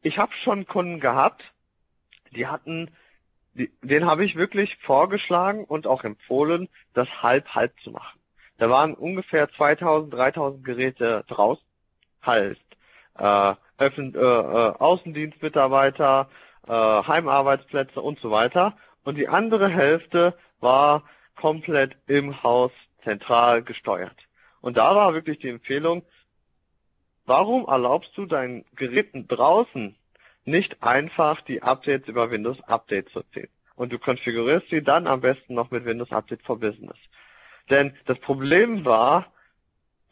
ich 0.02 0.18
habe 0.18 0.32
schon 0.44 0.66
Kunden 0.66 1.00
gehabt, 1.00 1.42
die 2.36 2.46
hatten, 2.46 2.90
die, 3.54 3.70
den 3.82 4.06
habe 4.06 4.24
ich 4.24 4.36
wirklich 4.36 4.76
vorgeschlagen 4.82 5.64
und 5.64 5.86
auch 5.86 6.04
empfohlen, 6.04 6.68
das 6.92 7.08
halb-halb 7.22 7.72
zu 7.82 7.90
machen. 7.90 8.18
Da 8.58 8.70
waren 8.70 8.94
ungefähr 8.94 9.50
2000, 9.50 10.12
3000 10.14 10.64
Geräte 10.64 11.24
draußen, 11.28 11.64
heißt 12.24 12.60
äh, 13.18 13.54
Öffn 13.78 14.14
äh, 14.14 14.18
äh, 14.18 14.72
Außendienstmitarbeiter, 14.78 16.28
äh, 16.66 16.72
Heimarbeitsplätze 16.72 18.00
und 18.00 18.18
so 18.20 18.30
weiter. 18.30 18.76
Und 19.04 19.16
die 19.16 19.28
andere 19.28 19.68
Hälfte 19.68 20.34
war 20.60 21.02
komplett 21.36 21.96
im 22.06 22.42
Haus 22.42 22.72
zentral 23.02 23.62
gesteuert. 23.62 24.16
Und 24.60 24.76
da 24.76 24.94
war 24.94 25.12
wirklich 25.14 25.38
die 25.40 25.48
Empfehlung, 25.48 26.04
warum 27.26 27.66
erlaubst 27.66 28.16
du 28.16 28.24
deinen 28.24 28.64
Geräten 28.76 29.28
draußen 29.28 29.94
nicht 30.44 30.82
einfach 30.82 31.40
die 31.42 31.62
Updates 31.62 32.08
über 32.08 32.30
Windows 32.30 32.60
Update 32.62 33.10
zu 33.10 33.22
ziehen? 33.34 33.48
Und 33.76 33.92
du 33.92 33.98
konfigurierst 33.98 34.68
sie 34.70 34.82
dann 34.82 35.06
am 35.06 35.20
besten 35.20 35.54
noch 35.54 35.70
mit 35.70 35.84
Windows 35.84 36.12
Update 36.12 36.42
for 36.42 36.58
Business. 36.58 36.96
Denn 37.70 37.96
das 38.06 38.18
Problem 38.20 38.84
war, 38.84 39.32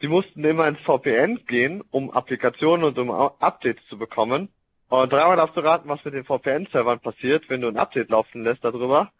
die 0.01 0.07
mussten 0.07 0.43
immer 0.43 0.67
ins 0.67 0.79
VPN 0.81 1.45
gehen, 1.47 1.81
um 1.91 2.11
Applikationen 2.11 2.85
und 2.85 2.97
um 2.97 3.11
Updates 3.11 3.85
zu 3.87 3.97
bekommen. 3.97 4.49
Und 4.89 5.13
dreimal 5.13 5.37
darfst 5.37 5.55
du 5.55 5.61
raten, 5.61 5.89
was 5.89 6.03
mit 6.03 6.13
den 6.13 6.25
VPN-Servern 6.25 6.99
passiert, 6.99 7.49
wenn 7.49 7.61
du 7.61 7.67
ein 7.67 7.77
Update 7.77 8.09
laufen 8.09 8.43
lässt 8.43 8.63
darüber. 8.63 9.11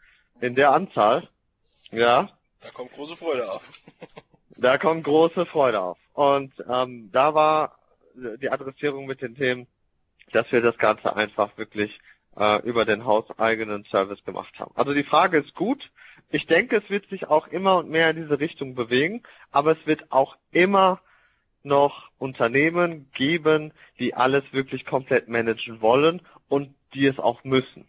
In 0.41 0.55
der 0.55 0.71
Anzahl. 0.71 1.29
Ja. 1.91 2.29
Da 2.61 2.69
kommt 2.71 2.91
große 2.93 3.15
Freude 3.15 3.51
auf. 3.51 3.67
da 4.57 4.77
kommt 4.77 5.03
große 5.03 5.45
Freude 5.45 5.81
auf. 5.81 5.97
Und 6.13 6.53
ähm, 6.69 7.09
da 7.11 7.33
war 7.33 7.77
die 8.15 8.49
Adressierung 8.49 9.05
mit 9.05 9.21
den 9.21 9.35
Themen, 9.35 9.67
dass 10.31 10.51
wir 10.51 10.61
das 10.61 10.77
Ganze 10.77 11.15
einfach 11.15 11.57
wirklich 11.57 11.97
äh, 12.37 12.61
über 12.63 12.85
den 12.85 13.05
hauseigenen 13.05 13.85
Service 13.85 14.23
gemacht 14.25 14.53
haben. 14.59 14.71
Also 14.75 14.93
die 14.93 15.03
Frage 15.03 15.37
ist 15.39 15.53
gut. 15.55 15.81
Ich 16.33 16.47
denke, 16.47 16.77
es 16.77 16.89
wird 16.89 17.07
sich 17.09 17.27
auch 17.27 17.47
immer 17.49 17.77
und 17.77 17.91
mehr 17.91 18.09
in 18.09 18.15
diese 18.15 18.39
Richtung 18.39 18.73
bewegen, 18.73 19.21
aber 19.51 19.73
es 19.73 19.85
wird 19.85 20.11
auch 20.11 20.35
immer 20.51 20.99
noch 21.61 22.09
Unternehmen 22.17 23.11
geben, 23.13 23.71
die 23.99 24.15
alles 24.15 24.43
wirklich 24.51 24.83
komplett 24.83 25.27
managen 25.29 25.79
wollen 25.79 26.23
und 26.49 26.73
die 26.95 27.05
es 27.05 27.19
auch 27.19 27.43
müssen. 27.43 27.87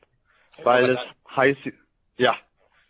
Weil 0.62 0.90
es 0.90 0.98
heißt, 1.34 1.58
ja, 2.18 2.36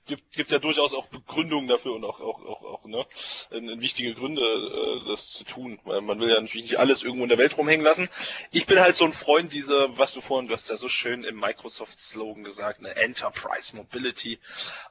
gibt, 0.06 0.32
gibt 0.32 0.50
ja 0.50 0.58
durchaus 0.58 0.94
auch 0.94 1.06
Begründungen 1.06 1.68
dafür 1.68 1.92
und 1.92 2.04
auch, 2.04 2.20
auch, 2.20 2.44
auch, 2.44 2.64
auch 2.64 2.84
ne, 2.84 3.06
wichtige 3.50 4.14
Gründe, 4.14 4.42
äh, 4.42 5.08
das 5.08 5.32
zu 5.32 5.44
tun. 5.44 5.78
Weil 5.84 6.00
man 6.00 6.20
will 6.20 6.30
ja 6.30 6.40
natürlich 6.40 6.70
nicht 6.70 6.78
alles 6.78 7.02
irgendwo 7.02 7.24
in 7.24 7.28
der 7.28 7.38
Welt 7.38 7.56
rumhängen 7.56 7.84
lassen. 7.84 8.08
Ich 8.50 8.66
bin 8.66 8.80
halt 8.80 8.96
so 8.96 9.04
ein 9.04 9.12
Freund 9.12 9.52
dieser, 9.52 9.96
was 9.98 10.14
du 10.14 10.20
vorhin, 10.20 10.48
du 10.48 10.54
hast 10.54 10.68
ja 10.68 10.76
so 10.76 10.88
schön 10.88 11.24
im 11.24 11.38
Microsoft-Slogan 11.38 12.44
gesagt, 12.44 12.80
eine 12.80 12.96
Enterprise 12.96 13.74
Mobility. 13.76 14.38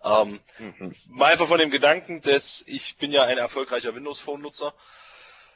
Ähm, 0.04 0.40
mhm. 0.60 0.94
Mal 1.12 1.34
einfach 1.34 1.48
von 1.48 1.60
dem 1.60 1.72
Gedanken, 1.72 2.22
dass 2.22 2.64
ich 2.68 2.98
bin 2.98 3.12
ja 3.12 3.24
ein 3.24 3.38
erfolgreicher 3.38 3.96
Windows-Phone-Nutzer 3.96 4.74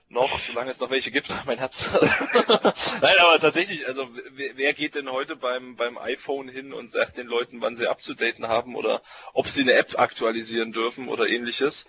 noch, 0.09 0.39
solange 0.39 0.71
es 0.71 0.79
noch 0.79 0.89
welche 0.89 1.11
gibt, 1.11 1.33
mein 1.45 1.57
Herz. 1.57 1.89
Nein, 3.01 3.15
aber 3.19 3.39
tatsächlich, 3.39 3.87
also 3.87 4.07
wer, 4.55 4.73
geht 4.73 4.95
denn 4.95 5.11
heute 5.11 5.35
beim, 5.35 5.75
beim 5.75 5.97
iPhone 5.97 6.49
hin 6.49 6.73
und 6.73 6.89
sagt 6.89 7.17
den 7.17 7.27
Leuten, 7.27 7.61
wann 7.61 7.75
sie 7.75 7.87
abzudaten 7.87 8.47
haben 8.47 8.75
oder 8.75 9.01
ob 9.33 9.47
sie 9.47 9.61
eine 9.61 9.73
App 9.73 9.99
aktualisieren 9.99 10.71
dürfen 10.71 11.09
oder 11.09 11.27
ähnliches? 11.27 11.85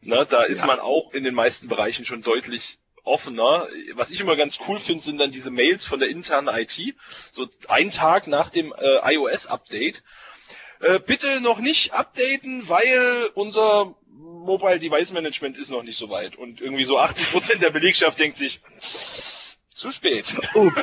Na, 0.00 0.24
da 0.24 0.42
ist 0.42 0.60
ja. 0.60 0.66
man 0.66 0.80
auch 0.80 1.12
in 1.12 1.24
den 1.24 1.34
meisten 1.34 1.68
Bereichen 1.68 2.04
schon 2.04 2.22
deutlich 2.22 2.78
offener. 3.04 3.66
Was 3.94 4.10
ich 4.10 4.20
immer 4.20 4.36
ganz 4.36 4.58
cool 4.68 4.78
finde, 4.78 5.02
sind 5.02 5.18
dann 5.18 5.30
diese 5.30 5.50
Mails 5.50 5.84
von 5.84 6.00
der 6.00 6.08
internen 6.08 6.48
IT, 6.48 6.94
so 7.32 7.48
ein 7.68 7.90
Tag 7.90 8.26
nach 8.26 8.50
dem 8.50 8.72
äh, 8.76 9.14
iOS-Update. 9.14 10.02
Äh, 10.80 10.98
bitte 10.98 11.40
noch 11.40 11.58
nicht 11.58 11.92
updaten, 11.92 12.68
weil 12.68 13.30
unser 13.34 13.94
Mobile 14.44 14.78
Device 14.78 15.12
Management 15.12 15.56
ist 15.58 15.70
noch 15.70 15.82
nicht 15.82 15.96
so 15.96 16.10
weit. 16.10 16.36
Und 16.36 16.60
irgendwie 16.60 16.84
so 16.84 16.98
80 16.98 17.30
Prozent 17.30 17.62
der 17.62 17.70
Belegschaft 17.70 18.18
denkt 18.18 18.36
sich, 18.36 18.60
zu 19.80 19.90
spät. 19.90 20.34
Uh. 20.54 20.70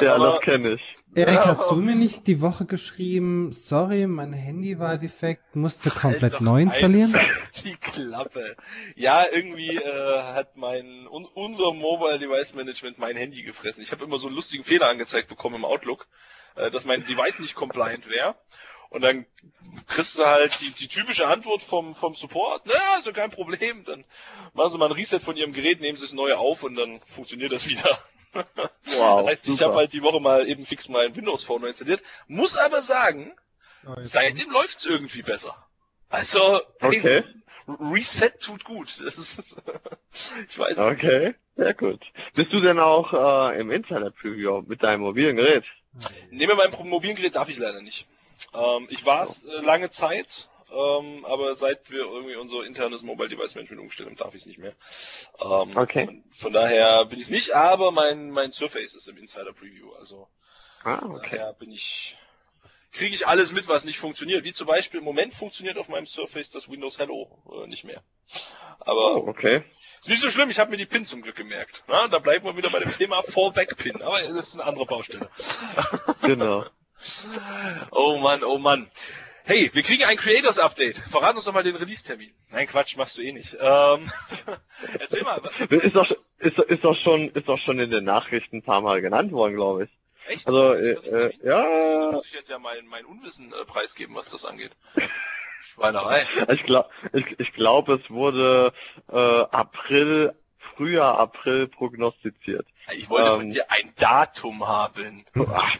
ja, 0.00 0.14
Aber, 0.14 0.32
das 0.32 0.40
kenne 0.42 0.74
ich. 0.74 0.82
Erik, 1.16 1.46
hast 1.46 1.70
du 1.70 1.76
mir 1.76 1.94
nicht 1.94 2.26
die 2.26 2.40
Woche 2.40 2.64
geschrieben, 2.64 3.52
sorry, 3.52 4.08
mein 4.08 4.32
Handy 4.32 4.80
war 4.80 4.98
defekt, 4.98 5.54
musste 5.54 5.90
komplett 5.90 6.40
neu 6.40 6.62
installieren? 6.62 7.14
Die 7.64 7.76
Klappe. 7.76 8.56
Ja, 8.96 9.24
irgendwie 9.30 9.76
äh, 9.76 10.22
hat 10.22 10.56
mein 10.56 11.06
un, 11.06 11.24
unser 11.24 11.72
Mobile 11.72 12.18
Device 12.18 12.54
Management 12.54 12.98
mein 12.98 13.16
Handy 13.16 13.42
gefressen. 13.42 13.80
Ich 13.82 13.92
habe 13.92 14.02
immer 14.02 14.16
so 14.16 14.26
einen 14.26 14.34
lustigen 14.34 14.64
Fehler 14.64 14.88
angezeigt 14.88 15.28
bekommen 15.28 15.54
im 15.54 15.64
Outlook, 15.64 16.08
äh, 16.56 16.72
dass 16.72 16.84
mein 16.84 17.04
Device 17.04 17.38
nicht 17.38 17.54
compliant 17.54 18.08
wäre. 18.08 18.34
Und 18.94 19.00
dann 19.00 19.26
kriegst 19.88 20.16
du 20.20 20.24
halt 20.24 20.60
die, 20.60 20.70
die 20.70 20.86
typische 20.86 21.26
Antwort 21.26 21.60
vom, 21.60 21.96
vom 21.96 22.14
Support, 22.14 22.62
na, 22.66 22.96
ist 22.96 23.06
ja 23.06 23.12
kein 23.12 23.32
Problem, 23.32 23.84
dann 23.84 24.04
machen 24.52 24.70
sie 24.70 24.78
mal 24.78 24.86
ein 24.86 24.92
Reset 24.92 25.18
von 25.18 25.36
ihrem 25.36 25.52
Gerät, 25.52 25.80
nehmen 25.80 25.96
sie 25.96 26.04
es 26.04 26.14
neu 26.14 26.34
auf 26.34 26.62
und 26.62 26.76
dann 26.76 27.00
funktioniert 27.04 27.50
das 27.50 27.68
wieder. 27.68 27.98
Wow, 28.98 29.18
das 29.18 29.28
heißt, 29.28 29.44
super. 29.44 29.54
ich 29.54 29.62
habe 29.62 29.74
halt 29.76 29.92
die 29.92 30.02
Woche 30.02 30.18
mal 30.18 30.48
eben 30.48 30.64
fix 30.64 30.88
mein 30.88 31.14
Windows 31.14 31.44
Phone 31.44 31.62
neu 31.62 31.68
installiert, 31.68 32.02
muss 32.26 32.56
aber 32.56 32.82
sagen, 32.82 33.32
oh, 33.86 33.94
seitdem 34.00 34.50
läuft's 34.50 34.84
irgendwie 34.84 35.22
besser. 35.22 35.56
Also, 36.08 36.60
okay. 36.80 37.00
hey, 37.00 37.24
Reset 37.68 38.32
tut 38.40 38.64
gut. 38.64 38.88
Das 39.04 39.18
ist, 39.18 39.62
ich 40.48 40.58
weiß. 40.58 40.78
Okay, 40.78 41.36
sehr 41.56 41.74
gut. 41.74 42.00
Bist 42.34 42.52
du 42.52 42.60
denn 42.60 42.80
auch 42.80 43.12
äh, 43.12 43.60
im 43.60 43.70
Internet 43.70 44.16
Preview 44.16 44.62
mit 44.62 44.82
deinem 44.82 45.02
mobilen 45.02 45.36
Gerät? 45.36 45.64
Nee, 46.32 46.48
mit 46.48 46.56
meinem 46.56 46.88
mobilen 46.88 47.14
Gerät 47.14 47.36
darf 47.36 47.48
ich 47.48 47.58
leider 47.58 47.82
nicht. 47.82 48.08
Ähm, 48.54 48.86
ich 48.90 49.04
war 49.06 49.22
es 49.22 49.44
äh, 49.44 49.60
lange 49.60 49.90
Zeit, 49.90 50.48
ähm, 50.70 51.24
aber 51.24 51.54
seit 51.54 51.90
wir 51.90 52.00
irgendwie 52.00 52.36
unser 52.36 52.64
internes 52.64 53.02
Mobile 53.02 53.28
Device 53.28 53.54
Management 53.54 53.82
umstellen 53.82 54.16
darf 54.16 54.34
ich 54.34 54.40
es 54.40 54.46
nicht 54.46 54.58
mehr. 54.58 54.72
Ähm, 55.40 55.76
okay. 55.76 56.06
Von, 56.06 56.24
von, 56.30 56.52
daher 56.52 57.04
bin 57.06 57.18
ich 57.18 57.24
es 57.24 57.30
nicht, 57.30 57.54
aber 57.54 57.92
mein 57.92 58.30
mein 58.30 58.50
Surface 58.50 58.94
ist 58.94 59.08
im 59.08 59.16
Insider 59.18 59.52
Preview, 59.52 59.92
also 59.92 60.28
ah, 60.82 61.00
okay. 61.04 61.36
daher 61.36 61.52
bin 61.54 61.70
ich 61.70 62.16
kriege 62.94 63.14
ich 63.14 63.26
alles 63.26 63.52
mit, 63.52 63.68
was 63.68 63.84
nicht 63.84 63.98
funktioniert. 63.98 64.44
Wie 64.44 64.52
zum 64.52 64.66
Beispiel 64.66 64.98
im 64.98 65.04
Moment 65.04 65.34
funktioniert 65.34 65.78
auf 65.78 65.88
meinem 65.88 66.06
Surface 66.06 66.50
das 66.50 66.70
Windows 66.70 66.98
Hello 66.98 67.42
äh, 67.52 67.66
nicht 67.66 67.84
mehr. 67.84 68.02
Aber 68.80 69.16
oh, 69.16 69.28
okay. 69.28 69.64
ist 70.00 70.08
nicht 70.08 70.22
so 70.22 70.30
schlimm, 70.30 70.48
ich 70.48 70.58
habe 70.58 70.70
mir 70.70 70.76
die 70.76 70.86
Pin 70.86 71.04
zum 71.04 71.22
Glück 71.22 71.36
gemerkt. 71.36 71.82
Na, 71.88 72.08
da 72.08 72.18
bleiben 72.18 72.44
wir 72.46 72.56
wieder 72.56 72.70
bei 72.70 72.78
dem 72.78 72.92
Thema 72.92 73.22
Fallback 73.22 73.76
Pin, 73.76 74.00
aber 74.00 74.22
das 74.22 74.48
ist 74.48 74.54
eine 74.54 74.64
andere 74.64 74.86
Baustelle. 74.86 75.28
Genau. 76.22 76.64
Oh 77.90 78.18
Mann, 78.18 78.42
oh 78.44 78.58
Mann. 78.58 78.88
Hey, 79.46 79.70
wir 79.74 79.82
kriegen 79.82 80.04
ein 80.04 80.16
Creators 80.16 80.58
Update. 80.58 80.96
Verrat 80.96 81.36
uns 81.36 81.44
doch 81.44 81.52
mal 81.52 81.62
den 81.62 81.76
Release-Termin. 81.76 82.32
Nein, 82.50 82.66
Quatsch, 82.66 82.96
machst 82.96 83.18
du 83.18 83.22
eh 83.22 83.32
nicht. 83.32 83.54
Ähm, 83.60 84.10
erzähl 84.98 85.22
mal, 85.22 85.38
was 85.42 85.60
ist 85.60 85.94
doch, 85.94 86.10
ist, 86.10 86.58
ist 86.58 86.84
doch 86.84 86.96
schon, 87.02 87.28
ist 87.30 87.46
doch 87.46 87.58
schon 87.58 87.78
in 87.78 87.90
den 87.90 88.04
Nachrichten 88.04 88.58
ein 88.58 88.62
paar 88.62 88.80
Mal 88.80 89.02
genannt 89.02 89.32
worden, 89.32 89.54
glaube 89.54 89.84
ich. 89.84 89.90
Echt? 90.28 90.46
Also, 90.46 90.72
äh, 90.72 91.32
ja. 91.42 92.12
Muss 92.12 92.26
ich 92.26 92.32
jetzt 92.32 92.48
ja 92.48 92.58
mein, 92.58 92.86
mein 92.86 93.04
Unwissen 93.04 93.52
äh, 93.52 93.66
preisgeben, 93.66 94.14
was 94.14 94.30
das 94.30 94.46
angeht. 94.46 94.72
Schweinerei. 95.60 96.26
Ich 96.48 96.62
glaube, 96.64 96.88
ich, 97.12 97.38
ich 97.38 97.52
glaub, 97.52 97.88
es 97.88 98.08
wurde 98.10 98.72
äh, 99.10 99.16
April 99.16 100.34
Frühjahr, 100.76 101.18
April 101.18 101.68
prognostiziert. 101.68 102.66
Ich 102.92 103.08
wollte 103.08 103.28
ähm, 103.28 103.36
von 103.36 103.50
dir 103.50 103.70
ein 103.70 103.92
Datum 103.96 104.66
haben. 104.66 105.24
Ach, 105.34 105.76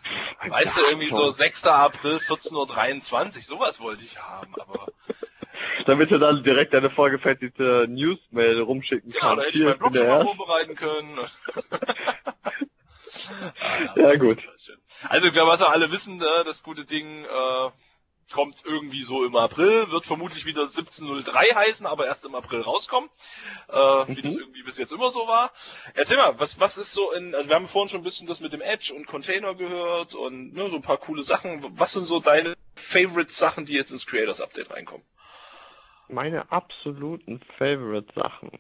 weißt 0.48 0.76
Datum. 0.76 0.84
du, 0.84 0.90
irgendwie 0.90 1.10
so 1.10 1.30
6. 1.30 1.66
April, 1.66 2.16
14.23 2.16 3.36
Uhr, 3.36 3.42
sowas 3.42 3.80
wollte 3.80 4.04
ich 4.04 4.18
haben, 4.20 4.54
aber... 4.60 4.86
Damit 5.86 6.10
du 6.10 6.18
dann 6.18 6.42
direkt 6.42 6.72
deine 6.72 6.90
vorgefertigte 6.90 7.86
Newsmail 7.88 8.60
rumschicken 8.60 9.12
kannst. 9.12 9.22
Ja, 9.22 9.34
da 9.36 9.42
hätte 9.42 9.58
ich 9.58 9.64
meinen 9.64 9.78
Blog 9.78 9.96
schon 9.96 10.06
mal 10.06 10.24
vorbereiten 10.24 10.74
können. 10.76 11.18
ah, 13.88 13.92
ja, 13.96 14.16
gut. 14.16 14.38
Also, 15.08 15.28
was 15.34 15.60
wir 15.60 15.68
alle 15.68 15.92
wissen, 15.92 16.20
äh, 16.20 16.44
das 16.44 16.62
gute 16.62 16.84
Ding 16.84 17.24
äh, 17.24 17.70
kommt 18.32 18.64
irgendwie 18.64 19.02
so 19.02 19.24
im 19.24 19.36
April, 19.36 19.90
wird 19.90 20.04
vermutlich 20.04 20.46
wieder 20.46 20.62
1703 20.62 21.54
heißen, 21.54 21.86
aber 21.86 22.06
erst 22.06 22.24
im 22.24 22.34
April 22.34 22.60
rauskommen, 22.60 23.10
äh, 23.68 24.04
mhm. 24.04 24.16
wie 24.16 24.22
das 24.22 24.36
irgendwie 24.36 24.62
bis 24.62 24.78
jetzt 24.78 24.92
immer 24.92 25.10
so 25.10 25.26
war. 25.26 25.52
Erzähl 25.94 26.16
mal, 26.16 26.38
was, 26.38 26.60
was 26.60 26.78
ist 26.78 26.92
so 26.92 27.12
in, 27.12 27.34
also 27.34 27.48
wir 27.48 27.56
haben 27.56 27.66
vorhin 27.66 27.88
schon 27.88 28.00
ein 28.00 28.04
bisschen 28.04 28.26
das 28.26 28.40
mit 28.40 28.52
dem 28.52 28.60
Edge 28.60 28.92
und 28.94 29.06
Container 29.06 29.54
gehört 29.54 30.14
und 30.14 30.54
ne, 30.54 30.68
so 30.68 30.76
ein 30.76 30.82
paar 30.82 30.98
coole 30.98 31.22
Sachen. 31.22 31.64
Was 31.78 31.92
sind 31.92 32.04
so 32.04 32.20
deine 32.20 32.54
Favorite 32.74 33.32
Sachen, 33.32 33.64
die 33.64 33.74
jetzt 33.74 33.92
ins 33.92 34.06
Creators 34.06 34.40
Update 34.40 34.70
reinkommen? 34.70 35.04
Meine 36.08 36.50
absoluten 36.52 37.40
Favorite 37.58 38.12
Sachen. 38.14 38.50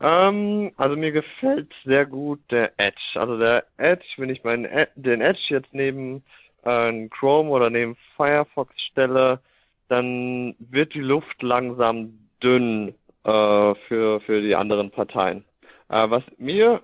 Ähm, 0.00 0.72
also 0.76 0.96
mir 0.96 1.12
gefällt 1.12 1.74
sehr 1.84 2.06
gut 2.06 2.40
der 2.50 2.72
Edge. 2.78 3.12
Also 3.14 3.38
der 3.38 3.66
Edge, 3.76 4.06
wenn 4.16 4.30
ich 4.30 4.44
meinen 4.44 4.64
Ed 4.64 4.90
den 4.94 5.20
Edge 5.20 5.46
jetzt 5.48 5.74
neben 5.74 6.22
äh, 6.64 7.08
Chrome 7.08 7.50
oder 7.50 7.70
neben 7.70 7.96
Firefox 8.16 8.80
stelle, 8.80 9.40
dann 9.88 10.54
wird 10.58 10.94
die 10.94 11.00
Luft 11.00 11.42
langsam 11.42 12.18
dünn 12.42 12.94
äh, 13.24 13.74
für, 13.74 14.20
für 14.20 14.40
die 14.40 14.54
anderen 14.54 14.90
Parteien. 14.90 15.44
Äh, 15.88 16.10
was 16.10 16.22
mir 16.36 16.82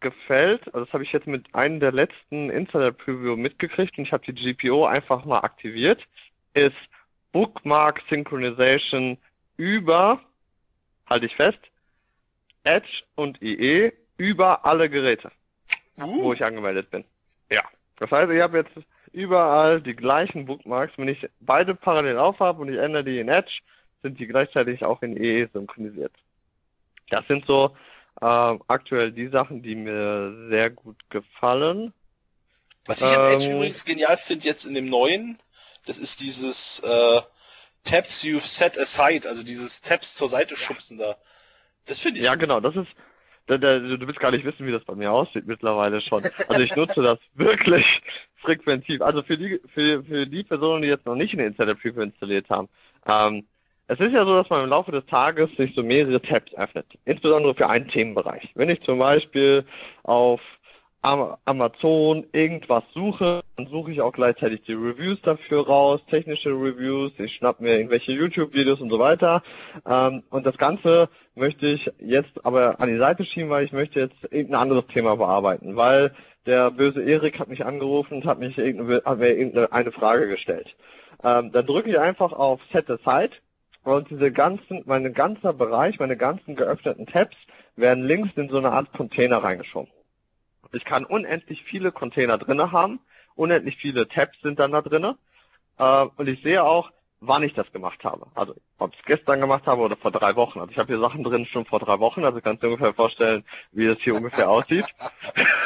gefällt, 0.00 0.62
also 0.66 0.84
das 0.84 0.92
habe 0.92 1.04
ich 1.04 1.12
jetzt 1.12 1.26
mit 1.26 1.54
einem 1.54 1.80
der 1.80 1.92
letzten 1.92 2.50
Internet 2.50 2.98
Preview 2.98 3.36
mitgekriegt 3.36 3.96
und 3.98 4.04
ich 4.04 4.12
habe 4.12 4.30
die 4.30 4.54
GPO 4.54 4.84
einfach 4.84 5.24
mal 5.24 5.40
aktiviert, 5.40 6.02
ist 6.54 6.76
Bookmark 7.32 8.02
Synchronization 8.10 9.16
über, 9.56 10.20
halte 11.08 11.26
ich 11.26 11.36
fest, 11.36 11.60
Edge 12.64 13.02
und 13.14 13.40
IE 13.42 13.92
über 14.16 14.64
alle 14.64 14.90
Geräte, 14.90 15.30
uh. 15.98 16.22
wo 16.22 16.32
ich 16.32 16.44
angemeldet 16.44 16.90
bin. 16.90 17.04
Ja. 17.50 17.62
Das 17.98 18.10
heißt, 18.10 18.30
ich 18.32 18.40
habe 18.40 18.58
jetzt 18.58 18.72
überall 19.12 19.80
die 19.80 19.94
gleichen 19.94 20.46
Bookmarks. 20.46 20.94
Wenn 20.96 21.08
ich 21.08 21.28
beide 21.40 21.74
parallel 21.74 22.18
aufhabe 22.18 22.62
und 22.62 22.72
ich 22.72 22.78
ändere 22.78 23.04
die 23.04 23.18
in 23.18 23.28
Edge, 23.28 23.60
sind 24.02 24.18
die 24.18 24.26
gleichzeitig 24.26 24.84
auch 24.84 25.02
in 25.02 25.16
EE 25.16 25.48
synchronisiert. 25.52 26.12
Das 27.10 27.26
sind 27.28 27.46
so 27.46 27.76
äh, 28.20 28.24
aktuell 28.68 29.12
die 29.12 29.28
Sachen, 29.28 29.62
die 29.62 29.74
mir 29.74 30.48
sehr 30.48 30.70
gut 30.70 30.96
gefallen. 31.10 31.92
Was 32.86 33.00
ich 33.00 33.12
ähm, 33.12 33.32
Edge 33.32 33.52
übrigens 33.52 33.84
genial 33.84 34.16
finde 34.16 34.46
jetzt 34.46 34.64
in 34.64 34.74
dem 34.74 34.86
neuen, 34.86 35.38
das 35.86 35.98
ist 35.98 36.20
dieses 36.20 36.80
äh, 36.80 37.20
Tabs 37.84 38.22
you've 38.24 38.46
set 38.46 38.78
aside, 38.78 39.28
also 39.28 39.42
dieses 39.42 39.80
Tabs 39.80 40.14
zur 40.14 40.28
Seite 40.28 40.56
schubsen 40.56 40.98
da. 40.98 41.16
Das 41.86 41.98
finde 41.98 42.20
ich. 42.20 42.24
Ja, 42.24 42.34
genau, 42.34 42.60
das 42.60 42.76
ist, 42.76 42.88
du 43.46 44.06
willst 44.06 44.20
gar 44.20 44.30
nicht 44.30 44.44
wissen, 44.44 44.66
wie 44.66 44.72
das 44.72 44.84
bei 44.84 44.94
mir 44.94 45.12
aussieht 45.12 45.46
mittlerweile 45.46 46.00
schon. 46.00 46.22
Also 46.48 46.62
ich 46.62 46.74
nutze 46.76 47.02
das 47.02 47.18
wirklich 47.34 48.00
frequentiv. 48.36 49.02
Also 49.02 49.22
für 49.22 49.36
die, 49.36 49.60
für, 49.72 50.02
für 50.04 50.26
die 50.26 50.42
Personen, 50.42 50.82
die 50.82 50.88
jetzt 50.88 51.06
noch 51.06 51.16
nicht 51.16 51.34
eine 51.34 51.46
Insider 51.46 51.74
Preview 51.74 52.02
installiert 52.02 52.48
haben, 52.50 52.68
ähm, 53.06 53.44
es 53.88 54.00
ist 54.00 54.12
ja 54.12 54.24
so, 54.24 54.34
dass 54.34 54.48
man 54.48 54.64
im 54.64 54.70
Laufe 54.70 54.92
des 54.92 55.04
Tages 55.06 55.50
sich 55.56 55.74
so 55.74 55.82
mehrere 55.82 56.22
Tabs 56.22 56.54
öffnet, 56.54 56.86
insbesondere 57.04 57.54
für 57.54 57.68
einen 57.68 57.88
Themenbereich. 57.88 58.50
Wenn 58.54 58.70
ich 58.70 58.80
zum 58.82 58.98
Beispiel 58.98 59.64
auf 60.04 60.40
Amazon 61.02 62.24
irgendwas 62.32 62.84
suche, 62.94 63.42
dann 63.56 63.66
suche 63.66 63.90
ich 63.90 64.00
auch 64.00 64.12
gleichzeitig 64.12 64.62
die 64.62 64.72
Reviews 64.72 65.20
dafür 65.22 65.66
raus, 65.66 66.00
technische 66.08 66.50
Reviews, 66.50 67.12
ich 67.18 67.34
schnapp 67.34 67.60
mir 67.60 67.76
irgendwelche 67.76 68.12
YouTube-Videos 68.12 68.80
und 68.80 68.88
so 68.88 69.00
weiter. 69.00 69.42
Ähm, 69.84 70.22
und 70.30 70.46
das 70.46 70.56
Ganze 70.58 71.08
möchte 71.34 71.66
ich 71.66 71.90
jetzt 71.98 72.44
aber 72.44 72.80
an 72.80 72.88
die 72.88 72.98
Seite 72.98 73.24
schieben, 73.24 73.50
weil 73.50 73.64
ich 73.64 73.72
möchte 73.72 73.98
jetzt 73.98 74.22
irgendein 74.30 74.60
anderes 74.60 74.86
Thema 74.88 75.16
bearbeiten, 75.16 75.74
weil 75.74 76.14
der 76.46 76.70
böse 76.70 77.02
Erik 77.02 77.40
hat 77.40 77.48
mich 77.48 77.64
angerufen 77.64 78.14
und 78.14 78.24
hat, 78.24 78.38
mich 78.38 78.56
hat 78.56 79.18
mir 79.18 79.36
irgendeine 79.36 79.92
Frage 79.92 80.28
gestellt. 80.28 80.68
Ähm, 81.24 81.50
dann 81.50 81.66
drücke 81.66 81.90
ich 81.90 81.98
einfach 81.98 82.32
auf 82.32 82.60
Set 82.72 82.88
Aside 82.88 83.34
und 83.82 84.08
diese 84.10 84.30
ganzen, 84.30 84.82
mein 84.86 85.12
ganzer 85.14 85.52
Bereich, 85.52 85.98
meine 85.98 86.16
ganzen 86.16 86.54
geöffneten 86.54 87.06
Tabs 87.06 87.36
werden 87.74 88.04
links 88.04 88.30
in 88.36 88.48
so 88.48 88.58
eine 88.58 88.70
Art 88.70 88.92
Container 88.92 89.38
reingeschoben. 89.38 89.90
Ich 90.72 90.84
kann 90.84 91.04
unendlich 91.04 91.62
viele 91.64 91.92
Container 91.92 92.38
drinne 92.38 92.72
haben, 92.72 93.00
unendlich 93.34 93.76
viele 93.76 94.08
Tabs 94.08 94.40
sind 94.42 94.58
dann 94.58 94.72
da 94.72 94.82
drinne 94.82 95.16
äh, 95.78 96.06
und 96.16 96.28
ich 96.28 96.42
sehe 96.42 96.64
auch, 96.64 96.90
wann 97.20 97.42
ich 97.42 97.54
das 97.54 97.70
gemacht 97.72 98.02
habe. 98.04 98.26
Also 98.34 98.54
ob 98.78 98.92
ich 98.92 99.00
es 99.00 99.06
gestern 99.06 99.40
gemacht 99.40 99.66
habe 99.66 99.82
oder 99.82 99.96
vor 99.96 100.10
drei 100.10 100.34
Wochen. 100.36 100.58
Also 100.58 100.72
ich 100.72 100.78
habe 100.78 100.88
hier 100.88 101.00
Sachen 101.00 101.22
drin 101.22 101.46
schon 101.46 101.64
vor 101.64 101.78
drei 101.78 102.00
Wochen, 102.00 102.24
also 102.24 102.40
kannst 102.40 102.62
du 102.62 102.66
dir 102.66 102.72
ungefähr 102.72 102.94
vorstellen, 102.94 103.44
wie 103.70 103.86
das 103.86 103.98
hier 104.00 104.14
ungefähr 104.14 104.50
aussieht. 104.50 104.86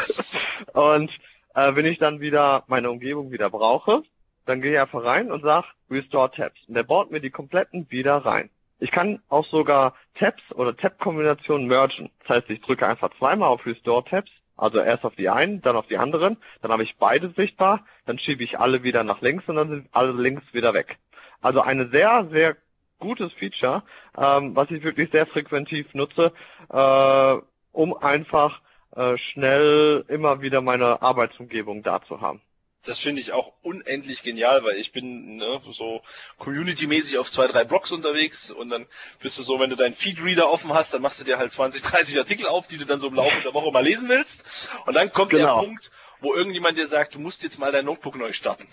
und 0.75 1.11
äh, 1.55 1.75
wenn 1.75 1.87
ich 1.87 1.99
dann 1.99 2.21
wieder 2.21 2.65
meine 2.67 2.91
Umgebung 2.91 3.31
wieder 3.31 3.49
brauche, 3.49 4.03
dann 4.45 4.61
gehe 4.61 4.75
ich 4.75 4.79
einfach 4.79 5.03
rein 5.03 5.33
und 5.33 5.43
sage 5.43 5.67
Restore 5.91 6.31
Tabs. 6.31 6.61
Und 6.69 6.75
der 6.75 6.83
baut 6.83 7.11
mir 7.11 7.21
die 7.21 7.31
kompletten 7.31 7.91
wieder 7.91 8.17
rein. 8.19 8.51
Ich 8.79 8.91
kann 8.91 9.23
auch 9.29 9.47
sogar 9.47 9.95
Tabs 10.19 10.43
oder 10.55 10.77
Tab-Kombinationen 10.77 11.67
mergen. 11.67 12.11
Das 12.21 12.37
heißt, 12.37 12.51
ich 12.51 12.61
drücke 12.61 12.87
einfach 12.87 13.11
zweimal 13.19 13.49
auf 13.49 13.65
Restore 13.65 14.05
Tabs, 14.05 14.31
also 14.57 14.79
erst 14.79 15.05
auf 15.05 15.15
die 15.17 15.29
einen, 15.29 15.61
dann 15.63 15.77
auf 15.77 15.87
die 15.87 15.99
anderen, 15.99 16.37
dann 16.63 16.73
habe 16.73 16.83
ich 16.83 16.97
beide 16.99 17.31
sichtbar, 17.31 17.85
dann 18.07 18.19
schiebe 18.19 18.43
ich 18.43 18.59
alle 18.59 18.83
wieder 18.83 19.05
nach 19.05 19.21
links 19.21 19.45
und 19.49 19.57
dann 19.57 19.69
sind 19.69 19.89
alle 19.93 20.13
links 20.13 20.43
wieder 20.53 20.75
weg. 20.75 20.99
Also 21.41 21.61
eine 21.61 21.89
sehr, 21.89 22.29
sehr 22.31 22.57
gutes 22.99 23.33
Feature, 23.35 23.83
ähm, 24.17 24.57
was 24.57 24.71
ich 24.71 24.83
wirklich 24.83 25.11
sehr 25.11 25.27
frequentiv 25.27 25.93
nutze, 25.95 26.33
äh, 26.71 27.37
um 27.73 27.97
einfach 27.97 28.61
äh, 28.95 29.19
schnell 29.19 30.05
immer 30.09 30.41
wieder 30.41 30.63
meine 30.63 31.03
Arbeitsumgebung 31.03 31.83
da 31.83 32.03
zu 32.03 32.21
haben 32.21 32.41
das 32.89 32.99
finde 32.99 33.21
ich 33.21 33.33
auch 33.33 33.53
unendlich 33.63 34.23
genial, 34.23 34.65
weil 34.65 34.77
ich 34.77 34.93
bin 34.93 35.37
ne, 35.37 35.61
so 35.71 36.03
community-mäßig 36.39 37.19
auf 37.19 37.31
zwei, 37.31 37.47
drei 37.47 37.65
Blogs 37.65 37.93
unterwegs 37.93 38.51
und 38.51 38.69
dann 38.69 38.87
bist 39.21 39.39
du 39.39 39.43
so, 39.43 39.59
wenn 39.61 39.71
du 39.71 39.77
deinen 39.77 39.95
Feedreader 39.95 40.51
offen 40.51 40.73
hast, 40.73 40.95
dann 40.95 41.03
machst 41.03 41.21
du 41.21 41.25
dir 41.25 41.39
halt 41.39 41.51
20, 41.51 41.83
30 41.83 42.19
Artikel 42.19 42.47
auf, 42.47 42.67
die 42.69 42.79
du 42.79 42.85
dann 42.85 42.99
so 42.99 43.09
im 43.09 43.15
Laufe 43.15 43.41
der 43.43 43.55
Woche 43.55 43.71
mal 43.73 43.85
lesen 43.85 44.09
willst. 44.09 44.45
Und 44.87 44.95
dann 44.95 45.13
kommt 45.13 45.31
genau. 45.31 45.61
der 45.61 45.67
Punkt, 45.67 45.91
wo 46.21 46.35
irgendjemand 46.35 46.79
dir 46.79 46.87
sagt, 46.87 47.15
du 47.15 47.19
musst 47.19 47.43
jetzt 47.43 47.59
mal 47.59 47.73
dein 47.73 47.85
Notebook 47.85 48.17
neu 48.17 48.33
starten. 48.33 48.67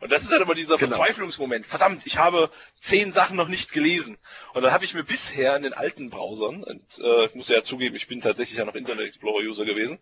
Und 0.00 0.12
das 0.12 0.24
ist 0.24 0.30
halt 0.30 0.42
immer 0.42 0.54
dieser 0.54 0.76
genau. 0.76 0.94
Verzweiflungsmoment. 0.94 1.66
Verdammt, 1.66 2.06
ich 2.06 2.18
habe 2.18 2.50
zehn 2.74 3.12
Sachen 3.12 3.36
noch 3.36 3.48
nicht 3.48 3.72
gelesen. 3.72 4.18
Und 4.52 4.62
dann 4.62 4.72
habe 4.72 4.84
ich 4.84 4.94
mir 4.94 5.04
bisher 5.04 5.56
in 5.56 5.62
den 5.62 5.72
alten 5.72 6.10
Browsern, 6.10 6.62
und 6.62 6.98
äh, 6.98 7.26
ich 7.26 7.34
muss 7.34 7.48
ja 7.48 7.62
zugeben, 7.62 7.96
ich 7.96 8.06
bin 8.06 8.20
tatsächlich 8.20 8.58
ja 8.58 8.64
noch 8.64 8.74
Internet 8.74 9.06
Explorer 9.06 9.42
User 9.42 9.64
gewesen, 9.64 9.98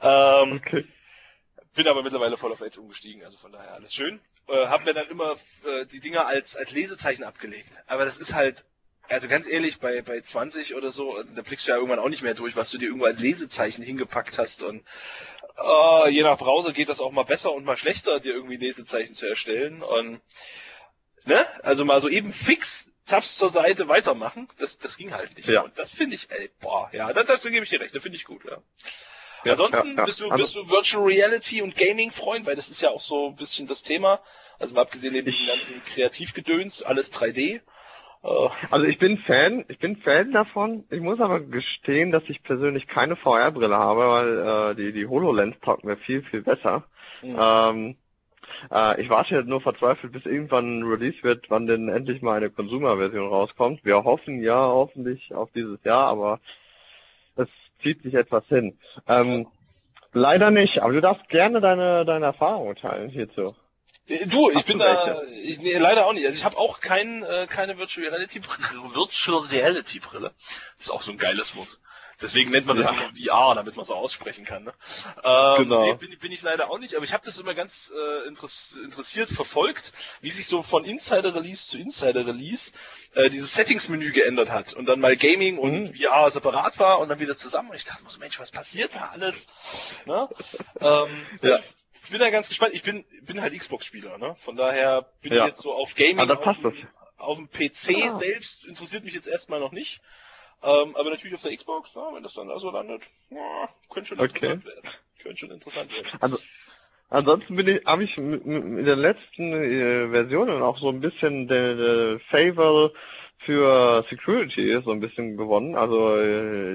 ähm, 0.00 0.60
okay 0.64 0.84
bin 1.74 1.88
aber 1.88 2.02
mittlerweile 2.02 2.36
voll 2.36 2.52
auf 2.52 2.60
Edge 2.60 2.80
umgestiegen, 2.80 3.24
also 3.24 3.38
von 3.38 3.52
daher 3.52 3.74
alles 3.74 3.94
schön. 3.94 4.20
Äh, 4.48 4.66
hab 4.66 4.84
mir 4.84 4.94
dann 4.94 5.08
immer 5.08 5.36
äh, 5.64 5.86
die 5.86 6.00
Dinger 6.00 6.26
als, 6.26 6.56
als 6.56 6.72
Lesezeichen 6.72 7.24
abgelegt. 7.24 7.78
Aber 7.86 8.04
das 8.04 8.18
ist 8.18 8.34
halt, 8.34 8.64
also 9.08 9.28
ganz 9.28 9.46
ehrlich, 9.46 9.80
bei, 9.80 10.02
bei 10.02 10.20
20 10.20 10.74
oder 10.74 10.90
so, 10.90 11.14
also 11.16 11.32
da 11.34 11.42
blickst 11.42 11.66
du 11.66 11.70
ja 11.70 11.76
irgendwann 11.76 11.98
auch 11.98 12.08
nicht 12.08 12.22
mehr 12.22 12.34
durch, 12.34 12.56
was 12.56 12.70
du 12.70 12.78
dir 12.78 12.86
irgendwo 12.86 13.06
als 13.06 13.20
Lesezeichen 13.20 13.82
hingepackt 13.82 14.38
hast. 14.38 14.62
Und 14.62 14.82
äh, 15.58 16.10
je 16.10 16.22
nach 16.22 16.38
Browser 16.38 16.72
geht 16.72 16.88
das 16.88 17.00
auch 17.00 17.12
mal 17.12 17.24
besser 17.24 17.52
und 17.52 17.64
mal 17.64 17.76
schlechter, 17.76 18.20
dir 18.20 18.34
irgendwie 18.34 18.56
Lesezeichen 18.56 19.14
zu 19.14 19.26
erstellen. 19.26 19.82
Und 19.82 20.20
ne, 21.24 21.46
also 21.62 21.84
mal 21.84 22.00
so 22.00 22.08
eben 22.08 22.30
fix 22.30 22.90
Tabs 23.06 23.36
zur 23.36 23.50
Seite 23.50 23.88
weitermachen, 23.88 24.48
das, 24.58 24.78
das 24.78 24.96
ging 24.96 25.12
halt 25.12 25.36
nicht. 25.36 25.48
Ja. 25.48 25.62
Und 25.62 25.78
das 25.78 25.90
finde 25.90 26.14
ich, 26.14 26.30
ey, 26.30 26.50
boah, 26.60 26.88
ja, 26.92 27.12
da, 27.12 27.24
da 27.24 27.36
gebe 27.36 27.64
ich 27.64 27.70
dir 27.70 27.80
recht, 27.80 27.94
das 27.94 28.02
finde 28.02 28.16
ich 28.16 28.24
gut, 28.24 28.44
ja. 28.44 28.62
Ja, 29.44 29.52
Ansonsten 29.52 29.96
ja, 29.96 30.04
bist 30.04 30.20
du, 30.20 30.30
also, 30.30 30.36
bist 30.36 30.56
du 30.56 30.70
Virtual 30.70 31.04
Reality 31.04 31.62
und 31.62 31.74
Gaming 31.74 32.10
Freund, 32.10 32.46
weil 32.46 32.56
das 32.56 32.70
ist 32.70 32.80
ja 32.82 32.90
auch 32.90 33.00
so 33.00 33.28
ein 33.28 33.36
bisschen 33.36 33.66
das 33.66 33.82
Thema. 33.82 34.20
Also 34.58 34.74
mal 34.74 34.82
abgesehen 34.82 35.14
von 35.14 35.24
den 35.24 35.46
ganzen 35.46 35.82
Kreativgedöns, 35.84 36.82
alles 36.82 37.12
3D. 37.12 37.60
Äh, 38.22 38.48
also 38.70 38.86
ich 38.86 38.98
bin 38.98 39.18
Fan, 39.18 39.64
ich 39.68 39.78
bin 39.78 39.96
Fan 39.96 40.32
davon. 40.32 40.84
Ich 40.90 41.00
muss 41.00 41.20
aber 41.20 41.40
gestehen, 41.40 42.12
dass 42.12 42.22
ich 42.28 42.42
persönlich 42.42 42.86
keine 42.86 43.16
VR-Brille 43.16 43.76
habe, 43.76 44.08
weil 44.08 44.38
äh, 44.38 44.74
die, 44.76 44.92
die 44.92 45.06
HoloLens 45.06 45.56
taugt 45.60 45.84
mir 45.84 45.96
viel, 45.96 46.22
viel 46.22 46.42
besser. 46.42 46.84
Mhm. 47.22 47.36
Ähm, 47.38 47.96
äh, 48.70 49.00
ich 49.00 49.08
warte 49.08 49.34
jetzt 49.34 49.48
nur 49.48 49.60
verzweifelt, 49.60 50.12
bis 50.12 50.24
irgendwann 50.26 50.80
ein 50.80 50.82
Release 50.84 51.22
wird, 51.22 51.46
wann 51.48 51.66
denn 51.66 51.88
endlich 51.88 52.22
mal 52.22 52.36
eine 52.36 52.50
Consumer-Version 52.50 53.28
rauskommt. 53.28 53.84
Wir 53.84 54.04
hoffen 54.04 54.42
ja 54.42 54.56
hoffentlich 54.56 55.34
auf 55.34 55.50
dieses 55.52 55.82
Jahr, 55.84 56.06
aber 56.06 56.40
zieht 57.82 58.02
sich 58.02 58.14
etwas 58.14 58.46
hin. 58.46 58.78
Ähm, 59.06 59.46
leider 60.12 60.50
nicht, 60.50 60.80
aber 60.80 60.92
du 60.92 61.00
darfst 61.00 61.28
gerne 61.28 61.60
deine, 61.60 62.04
deine 62.04 62.26
Erfahrungen 62.26 62.76
teilen 62.76 63.10
hierzu. 63.10 63.54
Äh, 64.06 64.26
du, 64.26 64.50
ich 64.50 64.56
Hast 64.56 64.66
bin 64.66 64.78
da, 64.78 65.22
ich, 65.42 65.60
nee, 65.60 65.76
leider 65.76 66.06
auch 66.06 66.12
nicht. 66.12 66.26
Also 66.26 66.38
ich 66.38 66.44
habe 66.44 66.58
auch 66.58 66.80
kein, 66.80 67.22
äh, 67.22 67.46
keine 67.48 67.78
Virtual 67.78 68.06
Reality 68.06 68.40
Brille. 68.40 68.82
Virtual 68.94 69.46
Reality 69.46 70.00
Brille. 70.00 70.32
Das 70.74 70.84
ist 70.84 70.90
auch 70.90 71.02
so 71.02 71.12
ein 71.12 71.18
geiles 71.18 71.56
Wort. 71.56 71.78
Deswegen 72.22 72.50
nennt 72.50 72.66
man 72.66 72.76
das 72.76 72.86
ja. 72.86 72.92
immer 72.92 73.10
VR, 73.14 73.54
damit 73.54 73.76
man 73.76 73.84
so 73.84 73.94
aussprechen 73.94 74.44
kann. 74.44 74.64
Ne? 74.64 74.72
Ähm, 75.24 75.64
genau. 75.64 75.84
Nee, 75.84 75.94
bin, 75.94 76.18
bin 76.18 76.32
ich 76.32 76.42
leider 76.42 76.70
auch 76.70 76.78
nicht, 76.78 76.94
aber 76.94 77.04
ich 77.04 77.12
habe 77.12 77.24
das 77.24 77.38
immer 77.38 77.54
ganz 77.54 77.92
äh, 77.94 78.28
interessiert 78.28 79.28
verfolgt, 79.28 79.92
wie 80.20 80.30
sich 80.30 80.46
so 80.46 80.62
von 80.62 80.84
Insider 80.84 81.34
Release 81.34 81.66
zu 81.66 81.78
Insider 81.78 82.26
Release 82.26 82.72
äh, 83.14 83.30
dieses 83.30 83.54
Settings-Menü 83.54 84.12
geändert 84.12 84.50
hat 84.50 84.74
und 84.74 84.86
dann 84.86 85.00
mal 85.00 85.16
Gaming 85.16 85.58
und 85.58 85.90
mhm. 85.90 85.94
VR 85.94 86.30
separat 86.30 86.78
war 86.78 87.00
und 87.00 87.08
dann 87.08 87.18
wieder 87.18 87.36
zusammen. 87.36 87.70
Und 87.70 87.76
ich 87.76 87.84
dachte, 87.84 88.02
so, 88.06 88.18
Mensch, 88.18 88.38
was 88.38 88.50
passiert 88.50 88.94
da 88.94 89.10
alles? 89.12 89.48
Ne? 90.06 90.28
ähm, 90.80 91.26
ja 91.42 91.58
ich 92.04 92.10
bin 92.10 92.18
da 92.18 92.30
ganz 92.30 92.48
gespannt. 92.48 92.74
Ich 92.74 92.82
bin, 92.82 93.04
bin 93.22 93.40
halt 93.40 93.56
Xbox-Spieler, 93.56 94.18
ne? 94.18 94.34
Von 94.36 94.56
daher 94.56 95.06
bin 95.22 95.32
ja. 95.32 95.42
ich 95.42 95.48
jetzt 95.48 95.62
so 95.62 95.72
auf 95.72 95.94
Gaming. 95.94 96.30
Ah, 96.30 96.34
auf, 96.34 96.56
dem, 96.58 96.88
auf 97.16 97.36
dem 97.36 97.48
PC 97.48 98.08
ah. 98.08 98.12
selbst 98.12 98.64
interessiert 98.64 99.04
mich 99.04 99.14
jetzt 99.14 99.28
erstmal 99.28 99.60
noch 99.60 99.72
nicht. 99.72 100.00
Ähm, 100.62 100.94
aber 100.96 101.10
natürlich 101.10 101.34
auf 101.34 101.42
der 101.42 101.56
Xbox, 101.56 101.94
ja, 101.94 102.08
wenn 102.14 102.22
das 102.22 102.34
dann 102.34 102.48
da 102.48 102.58
so 102.58 102.70
landet, 102.70 103.02
ja, 103.30 103.68
könnte 103.90 104.08
schon 104.10 104.20
okay. 104.20 104.28
interessant 104.28 104.64
werden. 104.66 104.90
Könnte 105.22 105.38
schon 105.38 105.50
interessant 105.50 105.92
werden. 105.92 106.08
Also, 106.20 106.38
ansonsten 107.10 107.56
bin 107.56 107.68
ich, 107.68 107.84
habe 107.84 108.04
ich 108.04 108.16
in 108.16 108.84
der 108.84 108.96
letzten 108.96 109.52
äh, 109.52 110.08
Version 110.10 110.50
auch 110.62 110.78
so 110.78 110.88
ein 110.88 111.00
bisschen 111.00 111.48
der, 111.48 111.74
der 111.74 112.20
Fable 112.30 112.92
für 113.44 114.04
Security 114.08 114.80
so 114.84 114.92
ein 114.92 115.00
bisschen 115.00 115.36
gewonnen. 115.36 115.74
Also 115.74 116.20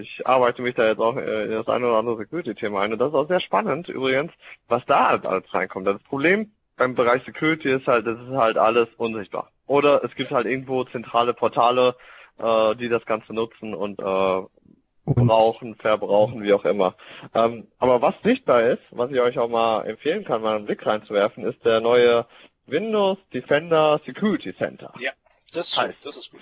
ich 0.01 0.25
arbeite 0.25 0.61
mich 0.61 0.75
da 0.75 0.87
jetzt 0.87 0.99
auch 0.99 1.15
in 1.15 1.51
das 1.51 1.67
eine 1.67 1.87
oder 1.87 1.97
andere 1.97 2.17
Security-Thema 2.17 2.81
ein. 2.81 2.93
Und 2.93 2.99
das 2.99 3.09
ist 3.09 3.15
auch 3.15 3.27
sehr 3.27 3.39
spannend 3.39 3.87
übrigens, 3.87 4.31
was 4.67 4.85
da 4.85 5.09
halt 5.09 5.25
alles 5.25 5.53
reinkommt. 5.53 5.87
Das 5.87 6.01
Problem 6.03 6.51
beim 6.75 6.95
Bereich 6.95 7.23
Security 7.23 7.71
ist 7.71 7.87
halt, 7.87 8.05
das 8.05 8.19
ist 8.19 8.35
halt 8.35 8.57
alles 8.57 8.87
unsichtbar. 8.97 9.51
Oder 9.65 10.03
es 10.03 10.13
gibt 10.15 10.31
halt 10.31 10.45
irgendwo 10.45 10.83
zentrale 10.85 11.33
Portale, 11.33 11.95
äh, 12.37 12.75
die 12.75 12.89
das 12.89 13.05
Ganze 13.05 13.33
nutzen 13.33 13.73
und, 13.73 13.99
äh, 13.99 14.03
und 14.03 15.27
brauchen, 15.27 15.75
verbrauchen, 15.75 16.43
wie 16.43 16.53
auch 16.53 16.65
immer. 16.65 16.95
Ähm, 17.33 17.67
aber 17.79 18.01
was 18.01 18.15
sichtbar 18.23 18.63
ist, 18.63 18.83
was 18.91 19.11
ich 19.11 19.19
euch 19.19 19.39
auch 19.39 19.49
mal 19.49 19.85
empfehlen 19.85 20.25
kann, 20.25 20.41
mal 20.41 20.55
einen 20.55 20.65
Blick 20.65 20.85
reinzuwerfen, 20.85 21.45
ist 21.45 21.63
der 21.63 21.79
neue 21.79 22.25
Windows 22.65 23.17
Defender 23.33 23.99
Security 24.05 24.55
Center. 24.57 24.93
Ja, 24.99 25.11
das 25.53 25.69
ist, 25.69 25.81
heißt, 25.81 26.05
das 26.05 26.17
ist 26.17 26.31
gut. 26.31 26.41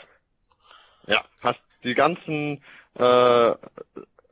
Ja, 1.07 1.23
hast 1.41 1.59
die 1.83 1.93
ganzen 1.93 2.63
äh, 2.95 3.53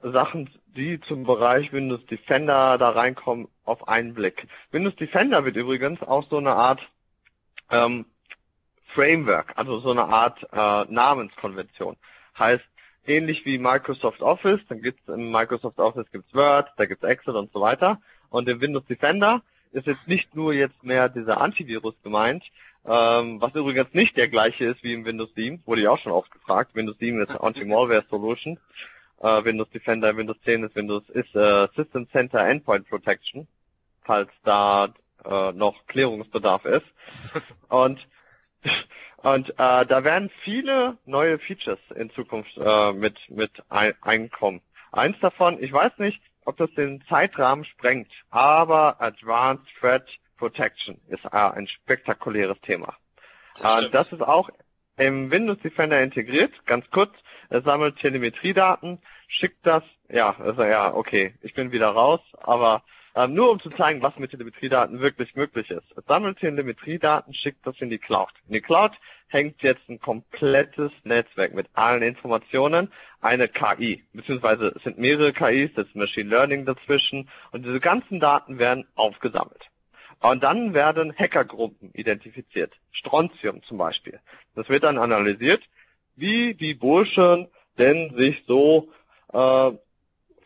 Sachen, 0.02 0.50
die 0.76 1.00
zum 1.02 1.24
Bereich 1.24 1.72
Windows 1.72 2.04
Defender 2.08 2.78
da 2.78 2.90
reinkommen, 2.90 3.48
auf 3.64 3.88
einen 3.88 4.14
Blick. 4.14 4.48
Windows 4.72 4.96
Defender 4.96 5.46
wird 5.46 5.56
übrigens 5.56 6.02
auch 6.02 6.28
so 6.30 6.38
eine 6.38 6.56
Art 6.56 6.82
ähm, 7.70 8.06
Framework, 8.94 9.54
also 9.56 9.80
so 9.80 9.92
eine 9.92 10.06
Art 10.06 10.40
äh, 10.52 10.92
Namenskonvention. 10.92 11.98
Heißt, 12.38 12.64
ähnlich 13.06 13.46
wie 13.46 13.58
Microsoft 13.58 14.22
Office, 14.22 14.62
dann 14.70 14.82
gibt's 14.82 15.08
im 15.08 15.32
Microsoft 15.32 15.80
Office 15.80 16.10
gibt's 16.12 16.34
Word, 16.34 16.70
da 16.78 16.86
gibt's 16.86 17.04
Excel 17.04 17.36
und 17.36 17.52
so 17.52 17.62
weiter. 17.62 18.00
Und 18.30 18.48
im 18.50 18.62
Windows 18.62 18.86
Defender 18.86 19.42
ist 19.72 19.88
jetzt 19.88 20.08
nicht 20.08 20.36
nur 20.36 20.54
jetzt 20.54 20.84
mehr 20.84 21.10
dieser 21.10 21.42
Antivirus 21.42 21.96
gemeint, 22.04 22.44
ähm, 22.86 23.40
was 23.40 23.56
übrigens 23.56 23.94
nicht 23.94 24.18
der 24.18 24.28
gleiche 24.28 24.66
ist 24.66 24.84
wie 24.84 24.94
im 24.94 25.06
Windows 25.06 25.34
7, 25.36 25.64
wurde 25.66 25.82
ich 25.82 25.88
auch 25.88 26.00
schon 26.00 26.12
oft 26.12 26.32
gefragt. 26.32 26.76
Windows 26.76 26.98
7 26.98 27.22
ist 27.22 27.36
Anti-Malware 27.40 28.04
Solution. 28.10 28.60
Äh, 29.22 29.46
Windows 29.46 29.70
Defender, 29.70 30.16
Windows 30.18 30.38
10 30.44 30.64
ist 30.64 30.76
Windows 30.76 31.08
ist 31.10 31.34
äh, 31.34 31.68
System 31.76 32.10
Center 32.10 32.46
Endpoint 32.46 32.90
Protection, 32.90 33.48
falls 34.04 34.30
da 34.44 34.94
äh, 35.24 35.54
noch 35.54 35.76
Klärungsbedarf 35.88 36.66
ist. 36.66 36.86
Und 37.70 38.06
und 39.18 39.50
äh, 39.52 39.86
da 39.86 40.04
werden 40.04 40.30
viele 40.44 40.98
neue 41.06 41.40
Features 41.40 41.80
in 41.96 42.10
Zukunft 42.12 42.58
äh, 42.58 42.94
mit 42.94 43.18
mit 43.30 43.52
ein 43.70 43.94
einkommen. 44.02 44.62
Eins 44.92 45.18
davon, 45.22 45.62
ich 45.62 45.74
weiß 45.74 45.98
nicht, 45.98 46.22
ob 46.46 46.58
das 46.58 46.72
den 46.76 47.04
Zeitrahmen 47.10 47.66
sprengt, 47.66 48.12
aber 48.30 49.02
Advanced 49.02 49.66
Threat 49.80 50.08
Protection 50.38 51.00
ist 51.08 51.26
äh, 51.26 51.30
ein 51.30 51.68
spektakuläres 51.68 52.60
Thema. 52.62 52.96
Das, 53.60 53.84
äh, 53.84 53.90
das 53.90 54.12
ist 54.12 54.22
auch 54.22 54.50
im 54.98 55.32
Windows 55.32 55.60
Defender 55.60 56.02
integriert. 56.02 56.52
Ganz 56.66 56.90
kurz, 56.92 57.12
er 57.50 57.62
sammelt 57.62 57.98
Telemetriedaten, 57.98 59.02
schickt 59.28 59.66
das, 59.66 59.84
ja, 60.10 60.36
also 60.40 60.64
ja, 60.64 60.94
okay, 60.94 61.34
ich 61.42 61.54
bin 61.54 61.72
wieder 61.72 61.90
raus, 61.90 62.20
aber 62.42 62.84
ähm, 63.16 63.34
nur 63.34 63.52
um 63.52 63.60
zu 63.60 63.70
zeigen, 63.70 64.02
was 64.02 64.18
mit 64.18 64.32
Telemetriedaten 64.32 65.00
wirklich 65.00 65.36
möglich 65.36 65.70
ist. 65.70 65.86
Es 65.96 66.06
sammelt 66.06 66.40
Telemetriedaten, 66.40 67.34
schickt 67.34 67.66
das 67.66 67.80
in 67.80 67.90
die 67.90 68.00
Cloud. 68.00 68.32
In 68.48 68.54
die 68.54 68.62
Cloud 68.62 68.94
hängt 69.28 69.62
jetzt 69.62 69.88
ein 69.90 70.00
komplettes 70.00 70.92
Netzwerk 71.04 71.54
mit 71.54 71.68
allen 71.74 72.02
Informationen, 72.02 72.92
eine 73.22 73.48
KI, 73.48 74.04
beziehungsweise 74.14 74.74
es 74.76 74.84
sind 74.84 74.98
mehrere 74.98 75.34
KIs, 75.34 75.72
das 75.76 75.88
ist 75.88 75.96
Machine 75.96 76.30
Learning 76.30 76.66
dazwischen 76.66 77.30
und 77.52 77.66
diese 77.66 77.80
ganzen 77.80 78.20
Daten 78.20 78.60
werden 78.60 78.86
aufgesammelt. 78.96 79.70
Und 80.20 80.42
dann 80.42 80.74
werden 80.74 81.14
Hackergruppen 81.18 81.92
identifiziert. 81.94 82.74
Strontium 82.92 83.62
zum 83.64 83.78
Beispiel. 83.78 84.20
Das 84.56 84.70
wird 84.70 84.84
dann 84.84 84.98
analysiert, 84.98 85.62
wie 86.16 86.54
die 86.54 86.74
Burschen 86.74 87.48
denn 87.78 88.16
sich 88.16 88.44
so 88.48 88.90
äh, 89.34 89.72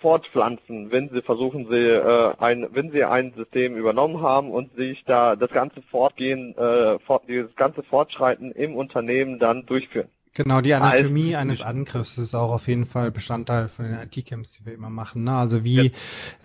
fortpflanzen, 0.07 0.89
wenn 0.89 1.09
sie 1.09 1.21
versuchen, 1.21 1.67
sie 1.69 1.75
äh, 1.75 2.33
ein, 2.37 2.65
wenn 2.71 2.91
sie 2.91 3.03
ein 3.03 3.33
System 3.35 3.75
übernommen 3.75 4.21
haben 4.21 4.51
und 4.51 4.73
sich 4.77 5.03
da 5.05 5.35
das 5.35 5.51
ganze 5.51 5.81
Fortgehen, 5.81 6.57
äh, 6.57 6.97
fort, 6.99 7.23
dieses 7.27 7.53
ganze 7.57 7.83
Fortschreiten 7.83 8.53
im 8.53 8.75
Unternehmen 8.75 9.37
dann 9.37 9.65
durchführen. 9.65 10.07
Genau, 10.33 10.61
die 10.61 10.73
Anatomie 10.73 11.35
also, 11.35 11.37
eines 11.39 11.61
Angriffs 11.61 12.17
ist 12.17 12.35
auch 12.35 12.53
auf 12.53 12.69
jeden 12.69 12.85
Fall 12.85 13.11
Bestandteil 13.11 13.67
von 13.67 13.83
den 13.83 13.95
IT-Camps, 13.95 14.53
die 14.53 14.65
wir 14.65 14.73
immer 14.75 14.89
machen. 14.89 15.25
Ne? 15.25 15.35
Also 15.35 15.65
wie 15.65 15.91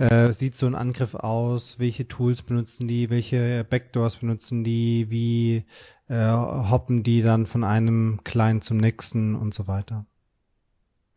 ja. 0.00 0.06
äh, 0.06 0.32
sieht 0.32 0.56
so 0.56 0.66
ein 0.66 0.74
Angriff 0.74 1.14
aus? 1.14 1.78
Welche 1.78 2.08
Tools 2.08 2.42
benutzen 2.42 2.88
die? 2.88 3.10
Welche 3.10 3.62
Backdoors 3.62 4.16
benutzen 4.16 4.64
die? 4.64 5.06
Wie 5.08 5.66
äh, 6.08 6.32
hoppen 6.32 7.04
die 7.04 7.22
dann 7.22 7.46
von 7.46 7.62
einem 7.62 8.24
Client 8.24 8.64
zum 8.64 8.78
nächsten 8.78 9.36
und 9.36 9.54
so 9.54 9.68
weiter? 9.68 10.04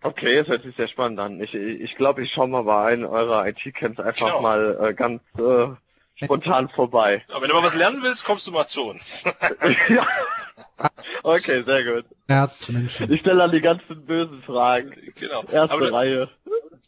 Okay, 0.05 0.35
das 0.35 0.47
hört 0.47 0.61
sich 0.61 0.75
sehr 0.75 0.87
spannend 0.87 1.19
an. 1.19 1.41
Ich 1.41 1.51
glaube, 1.51 1.67
ich, 1.67 1.95
glaub, 1.95 2.19
ich 2.19 2.31
schaue 2.31 2.47
mal 2.47 2.63
bei 2.63 2.85
einem 2.85 3.05
eurer 3.05 3.47
IT-Camps 3.47 3.99
einfach 3.99 4.27
genau. 4.27 4.41
mal 4.41 4.77
äh, 4.79 4.93
ganz 4.93 5.21
äh, 5.39 5.67
spontan 6.23 6.69
vorbei. 6.69 7.23
Aber 7.29 7.41
wenn 7.41 7.49
du 7.49 7.55
mal 7.55 7.63
was 7.63 7.75
lernen 7.75 8.03
willst, 8.03 8.23
kommst 8.23 8.45
du 8.45 8.51
mal 8.51 8.65
zu 8.65 8.83
uns. 8.83 9.23
ja. 9.89 10.07
Okay, 11.23 11.63
sehr 11.63 11.83
gut. 11.83 12.05
Erzmenschen. 12.27 13.11
Ich 13.11 13.21
stelle 13.21 13.39
dann 13.39 13.51
die 13.51 13.61
ganzen 13.61 14.05
bösen 14.05 14.43
Fragen. 14.43 14.93
Genau. 15.15 15.43
Erste 15.45 15.73
Aber 15.73 15.91
Reihe. 15.91 16.29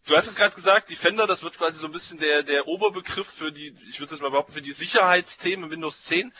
Du 0.05 0.15
hast 0.15 0.27
es 0.27 0.35
gerade 0.35 0.53
gesagt, 0.53 0.91
Defender, 0.91 1.25
das 1.25 1.43
wird 1.43 1.57
quasi 1.57 1.79
so 1.79 1.87
ein 1.87 1.91
bisschen 1.91 2.19
der, 2.19 2.43
der 2.43 2.67
Oberbegriff 2.67 3.27
für 3.27 3.51
die, 3.51 3.75
ich 3.89 3.99
würde 3.99 4.11
jetzt 4.11 4.21
mal 4.21 4.29
behaupten, 4.29 4.53
für 4.53 4.61
die 4.61 4.71
Sicherheitsthemen 4.71 5.65
in 5.65 5.71
Windows 5.71 6.03
10. 6.05 6.31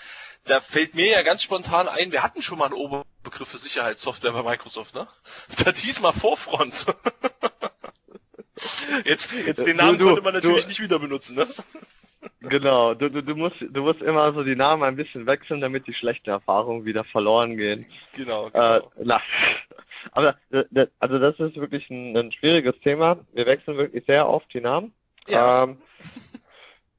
Da 0.45 0.61
fällt 0.61 0.93
mir 0.93 1.09
ja 1.09 1.23
ganz 1.23 1.41
spontan 1.41 1.87
ein, 1.87 2.11
wir 2.11 2.21
hatten 2.21 2.43
schon 2.43 2.59
mal 2.59 2.65
einen 2.65 2.75
Oberbegriff 2.75 3.16
für 3.31 3.57
Sicherheitssoftware 3.57 4.31
bei 4.31 4.43
Microsoft, 4.43 4.95
ne? 4.95 5.07
Das 5.63 5.79
hieß 5.79 6.01
mal 6.01 6.11
Vorfront. 6.11 6.85
jetzt, 9.05 9.33
jetzt 9.33 9.65
den 9.65 9.77
Namen 9.77 9.97
du, 9.97 10.05
du, 10.05 10.09
konnte 10.11 10.23
man 10.23 10.33
natürlich 10.33 10.63
du, 10.63 10.69
nicht 10.69 10.81
wieder 10.81 10.99
benutzen, 10.99 11.35
ne? 11.35 11.47
Genau, 12.41 12.93
du, 12.93 13.09
du, 13.09 13.23
du, 13.23 13.35
musst, 13.35 13.55
du 13.59 13.81
musst 13.81 14.01
immer 14.01 14.31
so 14.33 14.43
die 14.43 14.55
Namen 14.55 14.83
ein 14.83 14.95
bisschen 14.95 15.25
wechseln, 15.25 15.59
damit 15.59 15.87
die 15.87 15.93
schlechten 15.93 16.29
Erfahrungen 16.29 16.85
wieder 16.85 17.03
verloren 17.03 17.57
gehen. 17.57 17.85
Genau. 18.13 18.49
genau. 18.49 18.77
Äh, 18.77 18.81
na, 19.03 19.21
aber 20.11 20.37
also 20.99 21.19
das 21.19 21.39
ist 21.39 21.57
wirklich 21.57 21.89
ein, 21.89 22.15
ein, 22.15 22.31
schwieriges 22.31 22.79
Thema. 22.81 23.19
Wir 23.33 23.45
wechseln 23.45 23.77
wirklich 23.77 24.05
sehr 24.05 24.29
oft 24.29 24.53
die 24.53 24.61
Namen. 24.61 24.93
Ja. 25.27 25.63
Ähm, 25.63 25.77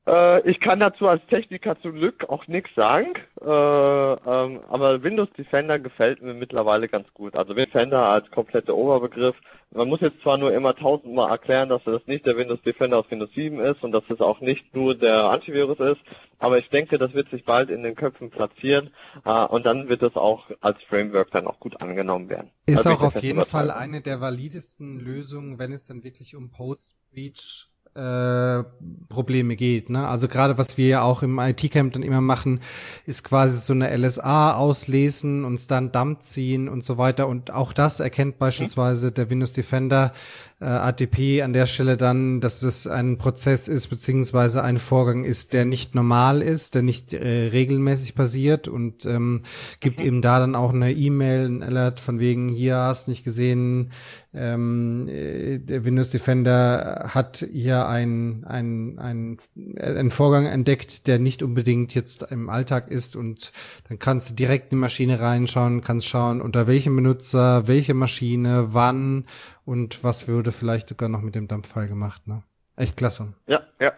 äh, 0.08 0.48
ich 0.48 0.60
kann 0.60 0.80
dazu 0.80 1.06
als 1.06 1.24
Techniker 1.26 1.78
zum 1.80 1.96
Glück 1.96 2.28
auch 2.28 2.46
nichts 2.46 2.74
sagen, 2.74 3.12
äh, 3.40 3.44
ähm, 3.44 4.60
aber 4.68 5.02
Windows 5.02 5.28
Defender 5.36 5.78
gefällt 5.78 6.22
mir 6.22 6.32
mittlerweile 6.32 6.88
ganz 6.88 7.12
gut. 7.12 7.36
Also 7.36 7.52
Defender 7.52 8.08
als 8.08 8.30
kompletter 8.30 8.74
Oberbegriff. 8.74 9.36
Man 9.70 9.88
muss 9.88 10.00
jetzt 10.00 10.22
zwar 10.22 10.38
nur 10.38 10.54
immer 10.54 10.74
tausendmal 10.74 11.30
erklären, 11.30 11.68
dass 11.68 11.84
das 11.84 12.00
nicht 12.06 12.24
der 12.24 12.38
Windows 12.38 12.62
Defender 12.62 12.98
aus 12.98 13.10
Windows 13.10 13.30
7 13.34 13.60
ist 13.60 13.84
und 13.84 13.92
dass 13.92 14.04
es 14.08 14.20
auch 14.20 14.40
nicht 14.40 14.74
nur 14.74 14.94
der 14.94 15.24
Antivirus 15.24 15.78
ist, 15.78 16.00
aber 16.38 16.58
ich 16.58 16.70
denke, 16.70 16.96
das 16.96 17.12
wird 17.12 17.28
sich 17.28 17.44
bald 17.44 17.68
in 17.68 17.82
den 17.82 17.94
Köpfen 17.94 18.30
platzieren 18.30 18.90
äh, 19.26 19.44
und 19.44 19.66
dann 19.66 19.90
wird 19.90 20.02
es 20.02 20.16
auch 20.16 20.46
als 20.62 20.82
Framework 20.84 21.30
dann 21.32 21.46
auch 21.46 21.60
gut 21.60 21.82
angenommen 21.82 22.30
werden. 22.30 22.50
Ist 22.64 22.86
also 22.86 22.98
auch 22.98 23.14
auf 23.14 23.22
jeden 23.22 23.44
Fall 23.44 23.70
eine 23.70 24.00
der 24.00 24.22
validesten 24.22 25.00
Lösungen, 25.00 25.58
wenn 25.58 25.72
es 25.72 25.84
dann 25.84 26.02
wirklich 26.02 26.34
um 26.34 26.50
Post-Reach 26.50 27.68
äh, 27.98 28.64
Probleme 29.08 29.56
geht. 29.56 29.90
Ne? 29.90 30.06
Also 30.06 30.28
gerade 30.28 30.56
was 30.56 30.78
wir 30.78 30.86
ja 30.86 31.02
auch 31.02 31.22
im 31.22 31.38
IT-Camp 31.38 31.92
dann 31.92 32.02
immer 32.02 32.20
machen, 32.20 32.60
ist 33.06 33.24
quasi 33.24 33.56
so 33.58 33.72
eine 33.72 33.94
LSA 33.96 34.54
auslesen, 34.54 35.44
uns 35.44 35.66
dann 35.66 35.90
Dump 35.90 36.22
ziehen 36.22 36.68
und 36.68 36.84
so 36.84 36.96
weiter. 36.96 37.26
Und 37.26 37.50
auch 37.50 37.72
das 37.72 37.98
erkennt 37.98 38.38
beispielsweise 38.38 39.10
der 39.10 39.30
Windows 39.30 39.52
Defender 39.52 40.12
äh, 40.60 40.64
ATP 40.64 41.42
an 41.42 41.52
der 41.52 41.66
Stelle 41.66 41.96
dann, 41.96 42.40
dass 42.40 42.62
es 42.62 42.86
ein 42.86 43.18
Prozess 43.18 43.68
ist, 43.68 43.88
beziehungsweise 43.88 44.62
ein 44.62 44.78
Vorgang 44.78 45.24
ist, 45.24 45.52
der 45.52 45.64
nicht 45.64 45.94
normal 45.94 46.42
ist, 46.42 46.74
der 46.74 46.82
nicht 46.82 47.14
äh, 47.14 47.48
regelmäßig 47.48 48.14
passiert 48.14 48.66
und 48.66 49.06
ähm, 49.06 49.42
gibt 49.80 50.00
eben 50.00 50.20
da 50.20 50.40
dann 50.40 50.56
auch 50.56 50.72
eine 50.72 50.92
E-Mail, 50.92 51.46
ein 51.48 51.62
Alert 51.62 52.00
von 52.00 52.18
wegen, 52.18 52.48
hier 52.48 52.76
hast 52.76 53.06
nicht 53.08 53.24
gesehen, 53.24 53.92
ähm, 54.34 55.08
äh, 55.08 55.58
der 55.58 55.84
Windows 55.84 56.10
Defender 56.10 57.10
hat 57.14 57.46
hier 57.50 57.86
ein, 57.86 58.44
ein, 58.44 58.98
ein, 58.98 59.38
ein 59.80 60.10
Vorgang 60.10 60.46
entdeckt, 60.46 61.06
der 61.06 61.18
nicht 61.18 61.42
unbedingt 61.42 61.94
jetzt 61.94 62.24
im 62.30 62.50
Alltag 62.50 62.90
ist 62.90 63.16
und 63.16 63.52
dann 63.88 63.98
kannst 63.98 64.30
du 64.30 64.34
direkt 64.34 64.72
in 64.72 64.78
die 64.78 64.80
Maschine 64.80 65.20
reinschauen, 65.20 65.80
kannst 65.82 66.08
schauen, 66.08 66.40
unter 66.40 66.66
welchem 66.66 66.96
Benutzer, 66.96 67.68
welche 67.68 67.94
Maschine, 67.94 68.68
wann 68.72 69.24
und 69.68 70.02
was 70.02 70.26
würde 70.28 70.50
vielleicht 70.50 70.88
sogar 70.88 71.10
noch 71.10 71.20
mit 71.20 71.34
dem 71.34 71.46
Dampffall 71.46 71.88
gemacht, 71.88 72.26
ne? 72.26 72.42
Echt 72.76 72.96
klasse. 72.96 73.34
Ja, 73.48 73.60
ja. 73.78 73.92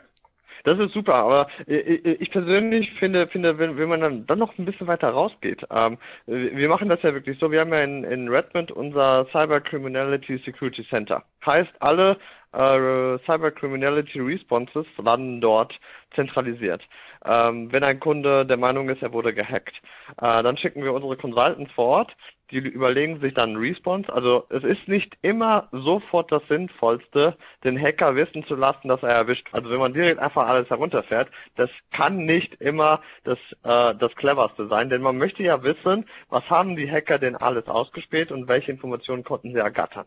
Das 0.65 0.79
ist 0.81 0.93
super, 0.93 1.15
aber 1.15 1.47
ich 1.67 2.31
persönlich 2.31 2.93
finde, 2.95 3.29
finde, 3.29 3.57
wenn, 3.57 3.79
wenn 3.79 3.89
man 3.89 4.01
dann, 4.01 4.27
dann 4.27 4.41
noch 4.41 4.59
ein 4.59 4.65
bisschen 4.67 4.89
weiter 4.89 5.09
rausgeht, 5.11 5.65
ähm, 5.71 5.97
wir 6.27 6.69
machen 6.69 6.89
das 6.89 7.01
ja 7.03 7.15
wirklich 7.15 7.39
so, 7.39 7.51
wir 7.51 7.61
haben 7.61 7.73
ja 7.73 7.81
in, 7.81 8.05
in 8.05 8.29
Redmond 8.29 8.73
unser 8.73 9.27
Cyber 9.31 9.61
Criminality 9.61 10.39
Security 10.45 10.87
Center. 10.87 11.23
Heißt, 11.47 11.71
alle 11.79 12.19
äh, 12.53 13.19
Cyber 13.25 13.53
Criminality 13.53 14.21
Responses 14.21 14.87
landen 14.99 15.41
dort 15.41 15.79
zentralisiert. 16.15 16.83
Ähm, 17.25 17.73
wenn 17.73 17.85
ein 17.85 18.01
Kunde 18.01 18.45
der 18.45 18.57
Meinung 18.57 18.89
ist, 18.89 19.03
er 19.03 19.13
wurde 19.13 19.33
gehackt, 19.33 19.81
äh, 20.21 20.43
dann 20.43 20.57
schicken 20.57 20.83
wir 20.83 20.93
unsere 20.93 21.17
Consultants 21.17 21.73
vor 21.73 21.87
Ort 21.87 22.17
die 22.51 22.59
überlegen 22.59 23.21
sich 23.21 23.35
dann 23.35 23.57
Response. 23.57 24.13
Also 24.13 24.45
es 24.51 24.65
ist 24.65 24.89
nicht 24.89 25.17
immer 25.23 25.69
sofort 25.73 26.33
das 26.33 26.43
Sinnvollste, 26.49 27.37
den 27.65 27.81
Hacker 27.81 28.17
wissen 28.17 28.45
zu 28.45 28.55
lassen, 28.55 28.89
dass 28.89 29.03
er 29.03 29.11
erwischt. 29.11 29.49
Also 29.53 29.71
wenn 29.71 29.79
man 29.79 29.95
direkt 29.95 30.21
einfach 30.21 30.49
alles 30.49 30.69
herunterfährt, 30.71 31.29
das 31.57 31.71
kann 31.93 32.25
nicht 32.25 32.61
immer 32.61 33.01
das, 33.25 33.39
äh, 33.63 33.95
das 33.95 34.15
cleverste 34.17 34.69
sein, 34.69 34.91
denn 34.91 35.03
man 35.03 35.19
möchte 35.19 35.43
ja 35.43 35.63
wissen, 35.63 36.07
was 36.29 36.49
haben 36.51 36.77
die 36.77 36.91
Hacker 36.91 37.19
denn 37.19 37.37
alles 37.37 37.67
ausgespäht 37.69 38.33
und 38.33 38.49
welche 38.49 38.73
Informationen 38.73 39.25
konnten 39.25 39.53
sie 39.53 39.61
ergattern. 39.61 40.07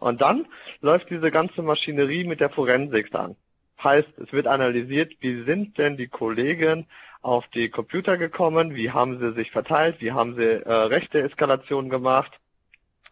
Und 0.00 0.20
dann 0.20 0.46
läuft 0.80 1.10
diese 1.10 1.30
ganze 1.30 1.62
Maschinerie 1.62 2.24
mit 2.24 2.40
der 2.40 2.50
Forensik 2.50 3.14
an. 3.14 3.36
Heißt, 3.82 4.18
es 4.18 4.32
wird 4.32 4.46
analysiert, 4.46 5.12
wie 5.20 5.44
sind 5.44 5.76
denn 5.78 5.96
die 5.96 6.08
Kollegen 6.08 6.86
auf 7.22 7.46
die 7.54 7.70
Computer 7.70 8.16
gekommen, 8.18 8.74
wie 8.74 8.90
haben 8.90 9.18
sie 9.18 9.32
sich 9.32 9.50
verteilt, 9.50 9.96
wie 10.00 10.12
haben 10.12 10.36
sie 10.36 10.42
äh, 10.42 10.72
rechte 10.72 11.22
Eskalation 11.22 11.88
gemacht, 11.88 12.32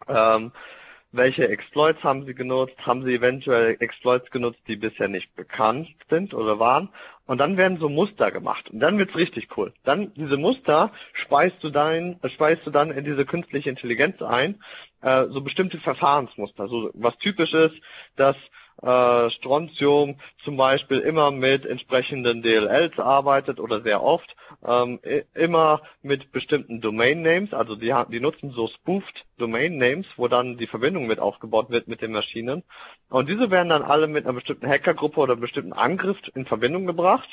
ähm, 0.07 0.51
welche 1.11 1.47
Exploits 1.47 2.03
haben 2.03 2.25
sie 2.25 2.33
genutzt, 2.33 2.75
haben 2.79 3.03
sie 3.03 3.13
eventuell 3.13 3.77
Exploits 3.79 4.29
genutzt, 4.31 4.59
die 4.67 4.75
bisher 4.75 5.07
nicht 5.07 5.35
bekannt 5.35 5.87
sind 6.09 6.33
oder 6.33 6.59
waren. 6.59 6.89
Und 7.25 7.37
dann 7.37 7.55
werden 7.55 7.77
so 7.77 7.87
Muster 7.87 8.31
gemacht. 8.31 8.69
Und 8.69 8.79
dann 8.79 8.97
wird's 8.97 9.15
richtig 9.15 9.47
cool. 9.55 9.73
Dann 9.83 10.11
diese 10.15 10.37
Muster 10.37 10.91
speist 11.13 11.63
du 11.63 11.69
dann, 11.69 12.19
äh, 12.21 12.29
speist 12.29 12.65
du 12.65 12.71
dann 12.71 12.91
in 12.91 13.05
diese 13.05 13.25
künstliche 13.25 13.69
Intelligenz 13.69 14.21
ein, 14.21 14.61
äh, 15.01 15.25
so 15.27 15.41
bestimmte 15.41 15.77
Verfahrensmuster. 15.79 16.67
So 16.67 16.89
was 16.93 17.15
typisch 17.19 17.53
ist, 17.53 17.75
dass 18.15 18.35
äh, 18.81 19.29
Strontium 19.31 20.15
zum 20.43 20.57
Beispiel 20.57 20.99
immer 20.99 21.31
mit 21.31 21.65
entsprechenden 21.65 22.41
DLLs 22.41 22.97
arbeitet 22.99 23.59
oder 23.59 23.81
sehr 23.81 24.03
oft 24.03 24.35
ähm, 24.65 24.99
immer 25.33 25.81
mit 26.01 26.31
bestimmten 26.31 26.81
Domain 26.81 27.21
Names, 27.21 27.53
also 27.53 27.75
die, 27.75 27.93
die 28.09 28.19
nutzen 28.19 28.51
so 28.51 28.67
spoofed 28.67 29.25
Domain 29.37 29.77
Names, 29.77 30.05
wo 30.17 30.27
dann 30.27 30.57
die 30.57 30.67
Verbindung 30.67 31.07
mit 31.07 31.19
aufgebaut 31.19 31.69
wird 31.69 31.87
mit 31.87 32.01
den 32.01 32.11
Maschinen. 32.11 32.63
Und 33.09 33.29
diese 33.29 33.51
werden 33.51 33.69
dann 33.69 33.83
alle 33.83 34.07
mit 34.07 34.25
einer 34.25 34.33
bestimmten 34.33 34.67
Hackergruppe 34.67 35.19
oder 35.19 35.35
bestimmten 35.35 35.73
Angriff 35.73 36.17
in 36.35 36.45
Verbindung 36.45 36.85
gebracht. 36.85 37.29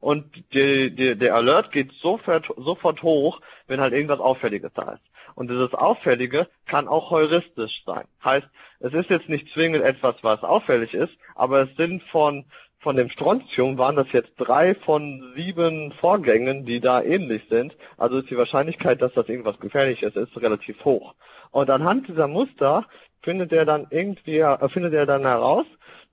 Und 0.00 0.32
die, 0.54 0.94
die, 0.94 1.16
der 1.16 1.34
Alert 1.34 1.72
geht 1.72 1.90
sofort, 2.00 2.46
sofort 2.56 3.02
hoch, 3.02 3.40
wenn 3.66 3.80
halt 3.80 3.92
irgendwas 3.92 4.20
Auffälliges 4.20 4.72
da 4.74 4.92
ist. 4.92 5.02
Und 5.34 5.50
dieses 5.50 5.72
Auffällige 5.74 6.48
kann 6.66 6.88
auch 6.88 7.10
heuristisch 7.10 7.82
sein. 7.84 8.04
Heißt, 8.24 8.46
es 8.80 8.92
ist 8.92 9.10
jetzt 9.10 9.28
nicht 9.28 9.48
zwingend 9.52 9.84
etwas, 9.84 10.16
was 10.22 10.42
auffällig 10.42 10.94
ist, 10.94 11.12
aber 11.34 11.62
es 11.62 11.76
sind 11.76 12.02
von, 12.04 12.44
von 12.80 12.96
dem 12.96 13.10
Strontium 13.10 13.76
waren 13.78 13.96
das 13.96 14.10
jetzt 14.12 14.32
drei 14.36 14.74
von 14.74 15.32
sieben 15.36 15.92
Vorgängen, 16.00 16.64
die 16.64 16.80
da 16.80 17.02
ähnlich 17.02 17.42
sind. 17.48 17.76
Also 17.96 18.18
ist 18.18 18.30
die 18.30 18.36
Wahrscheinlichkeit, 18.36 19.02
dass 19.02 19.12
das 19.14 19.28
irgendwas 19.28 19.58
Gefährliches 19.60 20.14
ist, 20.16 20.36
relativ 20.40 20.84
hoch. 20.84 21.14
Und 21.50 21.70
anhand 21.70 22.08
dieser 22.08 22.28
Muster 22.28 22.86
findet 23.22 23.52
er 23.52 23.64
dann 23.64 23.86
irgendwie, 23.90 24.38
äh, 24.38 24.68
findet 24.68 24.94
er 24.94 25.06
dann 25.06 25.22
heraus, 25.22 25.66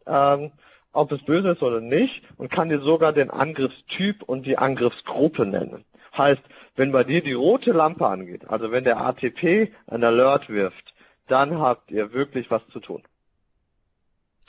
ähm, 0.07 0.51
ob 0.91 1.11
es 1.11 1.21
böse 1.23 1.49
ist 1.49 1.61
oder 1.61 1.81
nicht 1.81 2.23
und 2.37 2.49
kann 2.49 2.69
dir 2.69 2.79
sogar 2.79 3.13
den 3.13 3.29
Angriffstyp 3.29 4.23
und 4.23 4.45
die 4.45 4.57
Angriffsgruppe 4.57 5.45
nennen. 5.45 5.85
Heißt, 6.17 6.41
wenn 6.75 6.91
bei 6.91 7.03
dir 7.03 7.21
die 7.21 7.33
rote 7.33 7.71
Lampe 7.71 8.07
angeht, 8.07 8.47
also 8.47 8.71
wenn 8.71 8.83
der 8.83 8.97
ATP 8.97 9.73
ein 9.87 10.03
Alert 10.03 10.49
wirft, 10.49 10.93
dann 11.27 11.59
habt 11.59 11.91
ihr 11.91 12.13
wirklich 12.13 12.51
was 12.51 12.65
zu 12.69 12.79
tun. 12.79 13.03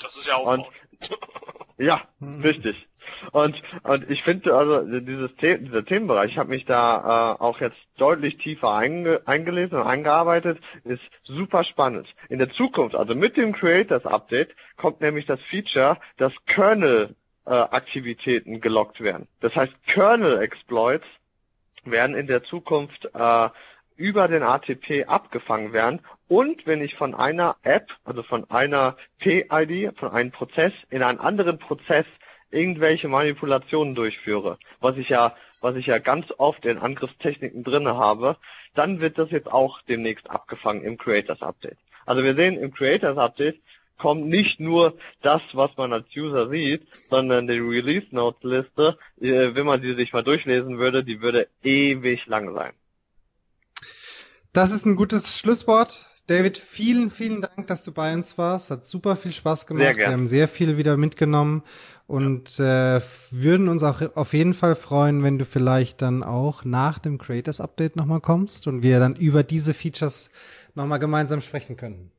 Das 0.01 0.17
ist 0.17 0.29
ja 0.29 0.37
auch. 0.37 0.71
ja, 1.79 2.03
mhm. 2.19 2.43
richtig. 2.43 2.87
Und 3.33 3.61
und 3.83 4.11
ich 4.11 4.23
finde 4.25 4.55
also 4.55 4.83
dieses 5.01 5.31
The 5.41 5.59
dieser 5.59 5.85
Themenbereich, 5.85 6.33
ich 6.33 6.39
habe 6.39 6.51
mich 6.51 6.65
da 6.65 7.37
äh, 7.39 7.43
auch 7.43 7.61
jetzt 7.61 7.79
deutlich 7.97 8.37
tiefer 8.39 8.75
einge 8.75 9.23
eingelesen 9.27 9.79
und 9.79 9.87
eingearbeitet, 9.87 10.59
ist 10.85 11.03
super 11.25 11.65
spannend. 11.65 12.09
In 12.29 12.39
der 12.39 12.51
Zukunft, 12.51 12.95
also 12.95 13.15
mit 13.15 13.37
dem 13.37 13.53
Creators 13.53 14.05
Update, 14.05 14.55
kommt 14.77 15.01
nämlich 15.01 15.25
das 15.25 15.41
Feature, 15.51 15.99
dass 16.19 16.33
Kernel 16.47 17.15
äh, 17.47 17.51
Aktivitäten 17.51 18.61
gelockt 18.61 19.01
werden. 19.01 19.29
Das 19.41 19.55
heißt, 19.55 19.73
Kernel 19.87 20.41
Exploits 20.41 21.07
werden 21.91 22.17
in 22.17 22.27
der 22.27 22.43
Zukunft 22.45 23.09
äh, 23.15 23.49
über 23.97 24.29
den 24.29 24.43
ATP 24.43 25.07
abgefangen 25.07 25.73
werden 25.73 26.01
und 26.29 26.67
wenn 26.67 26.83
ich 26.83 26.95
von 26.97 27.15
einer 27.15 27.57
App, 27.63 27.89
also 28.05 28.23
von 28.23 28.49
einer 28.51 28.97
P-ID, 29.21 29.99
von 29.99 30.11
einem 30.11 30.33
Prozess 30.33 30.73
in 30.91 31.03
einen 31.03 31.19
anderen 31.19 31.59
Prozess 31.59 32.07
irgendwelche 32.51 33.09
Manipulationen 33.09 33.95
durchführe, 33.95 34.59
was 34.81 34.97
ich 34.97 35.09
ja, 35.09 35.35
was 35.61 35.77
ich 35.77 35.87
ja 35.87 35.99
ganz 35.99 36.27
oft 36.39 36.65
in 36.65 36.79
Angriffstechniken 36.79 37.65
drinne 37.65 37.97
habe, 37.97 38.37
dann 38.75 39.01
wird 39.01 39.19
das 39.19 39.31
jetzt 39.31 39.51
auch 39.51 39.81
demnächst 39.89 40.29
abgefangen 40.31 40.83
im 40.83 40.99
Creators 40.99 41.43
Update. 41.43 41.79
Also 42.05 42.23
wir 42.23 42.35
sehen 42.35 42.59
im 42.59 42.73
Creators 42.73 43.19
Update 43.19 43.59
kommt 43.99 44.27
nicht 44.27 44.61
nur 44.61 44.95
das, 45.23 45.43
was 45.53 45.71
man 45.77 45.93
als 45.93 46.07
User 46.17 46.49
sieht, 46.49 46.87
sondern 47.11 47.47
die 47.47 47.59
Release 47.59 48.07
Notes 48.11 48.43
Liste, 48.43 48.99
äh, 49.21 49.55
wenn 49.55 49.67
man 49.67 49.81
die 49.81 49.95
sich 49.95 50.13
mal 50.13 50.23
durchlesen 50.23 50.79
würde, 50.79 51.05
die 51.05 51.21
würde 51.21 51.49
ewig 51.63 52.27
lang 52.27 52.55
sein. 52.55 52.73
Das 54.53 54.71
ist 54.71 54.87
ein 54.87 54.97
gutes 54.97 55.39
Schlusswort. 55.39 56.07
David, 56.27 56.59
vielen, 56.59 57.11
vielen 57.11 57.41
Dank, 57.41 57.69
dass 57.69 57.85
du 57.85 57.93
bei 57.93 58.13
uns 58.13 58.37
warst. 58.37 58.71
Hat 58.71 58.87
super 58.87 59.15
viel 59.15 59.33
Spaß 59.33 59.67
gemacht. 59.67 59.95
Sehr 59.95 59.97
Wir 59.97 60.13
haben 60.13 60.27
sehr 60.27 60.49
viel 60.49 60.77
wieder 60.77 60.97
mitgenommen 60.97 61.63
und 62.09 62.59
äh, 62.59 63.01
würden 63.31 63.69
uns 63.69 63.83
auch 63.85 64.01
auf 64.17 64.33
jeden 64.33 64.55
Fall 64.55 64.75
freuen, 64.75 65.23
wenn 65.23 65.39
du 65.39 65.45
vielleicht 65.45 66.03
dann 66.03 66.25
auch 66.25 66.65
nach 66.65 66.99
dem 66.99 67.19
Creators 67.19 67.61
Update 67.61 67.95
nochmal 67.95 68.21
kommst 68.21 68.67
und 68.67 68.83
wir 68.83 68.99
dann 68.99 69.15
über 69.15 69.45
diese 69.45 69.73
Features 69.73 70.31
nochmal 70.75 70.99
gemeinsam 70.99 71.41
sprechen 71.41 71.77
können. 71.77 72.11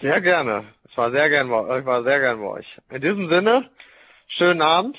Sehr 0.00 0.20
gerne. 0.20 0.64
Ich 0.88 0.96
war 0.96 1.10
sehr 1.10 1.28
gern 1.28 1.48
bei, 1.48 1.78
ich 1.80 1.84
war 1.86 2.02
sehr 2.02 2.20
gern 2.20 2.40
bei 2.40 2.46
euch. 2.46 2.78
In 2.90 3.00
diesem 3.00 3.28
Sinne, 3.28 3.70
schönen 4.28 4.62
Abend 4.62 4.96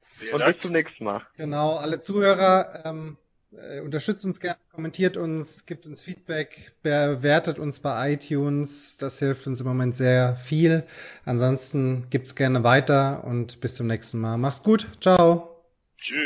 Vielen 0.00 0.34
und 0.34 0.40
Dank. 0.40 0.54
bis 0.54 0.62
zum 0.62 0.72
nächsten 0.72 1.04
Mal. 1.04 1.22
Genau, 1.36 1.76
alle 1.76 2.00
Zuhörer, 2.00 2.82
ähm, 2.84 3.16
äh, 3.52 3.80
unterstützt 3.80 4.24
uns 4.24 4.40
gerne, 4.40 4.58
kommentiert 4.72 5.16
uns, 5.16 5.66
gibt 5.66 5.86
uns 5.86 6.02
Feedback, 6.02 6.72
bewertet 6.82 7.58
uns 7.58 7.78
bei 7.80 8.12
iTunes. 8.12 8.96
Das 8.98 9.18
hilft 9.18 9.46
uns 9.46 9.60
im 9.60 9.66
Moment 9.66 9.94
sehr 9.94 10.36
viel. 10.36 10.84
Ansonsten 11.24 12.08
gibt's 12.10 12.34
gerne 12.34 12.64
weiter 12.64 13.24
und 13.24 13.60
bis 13.60 13.76
zum 13.76 13.86
nächsten 13.86 14.18
Mal. 14.20 14.36
Mach's 14.38 14.62
gut. 14.62 14.88
Ciao. 15.00 15.62
Tschüss. 16.00 16.18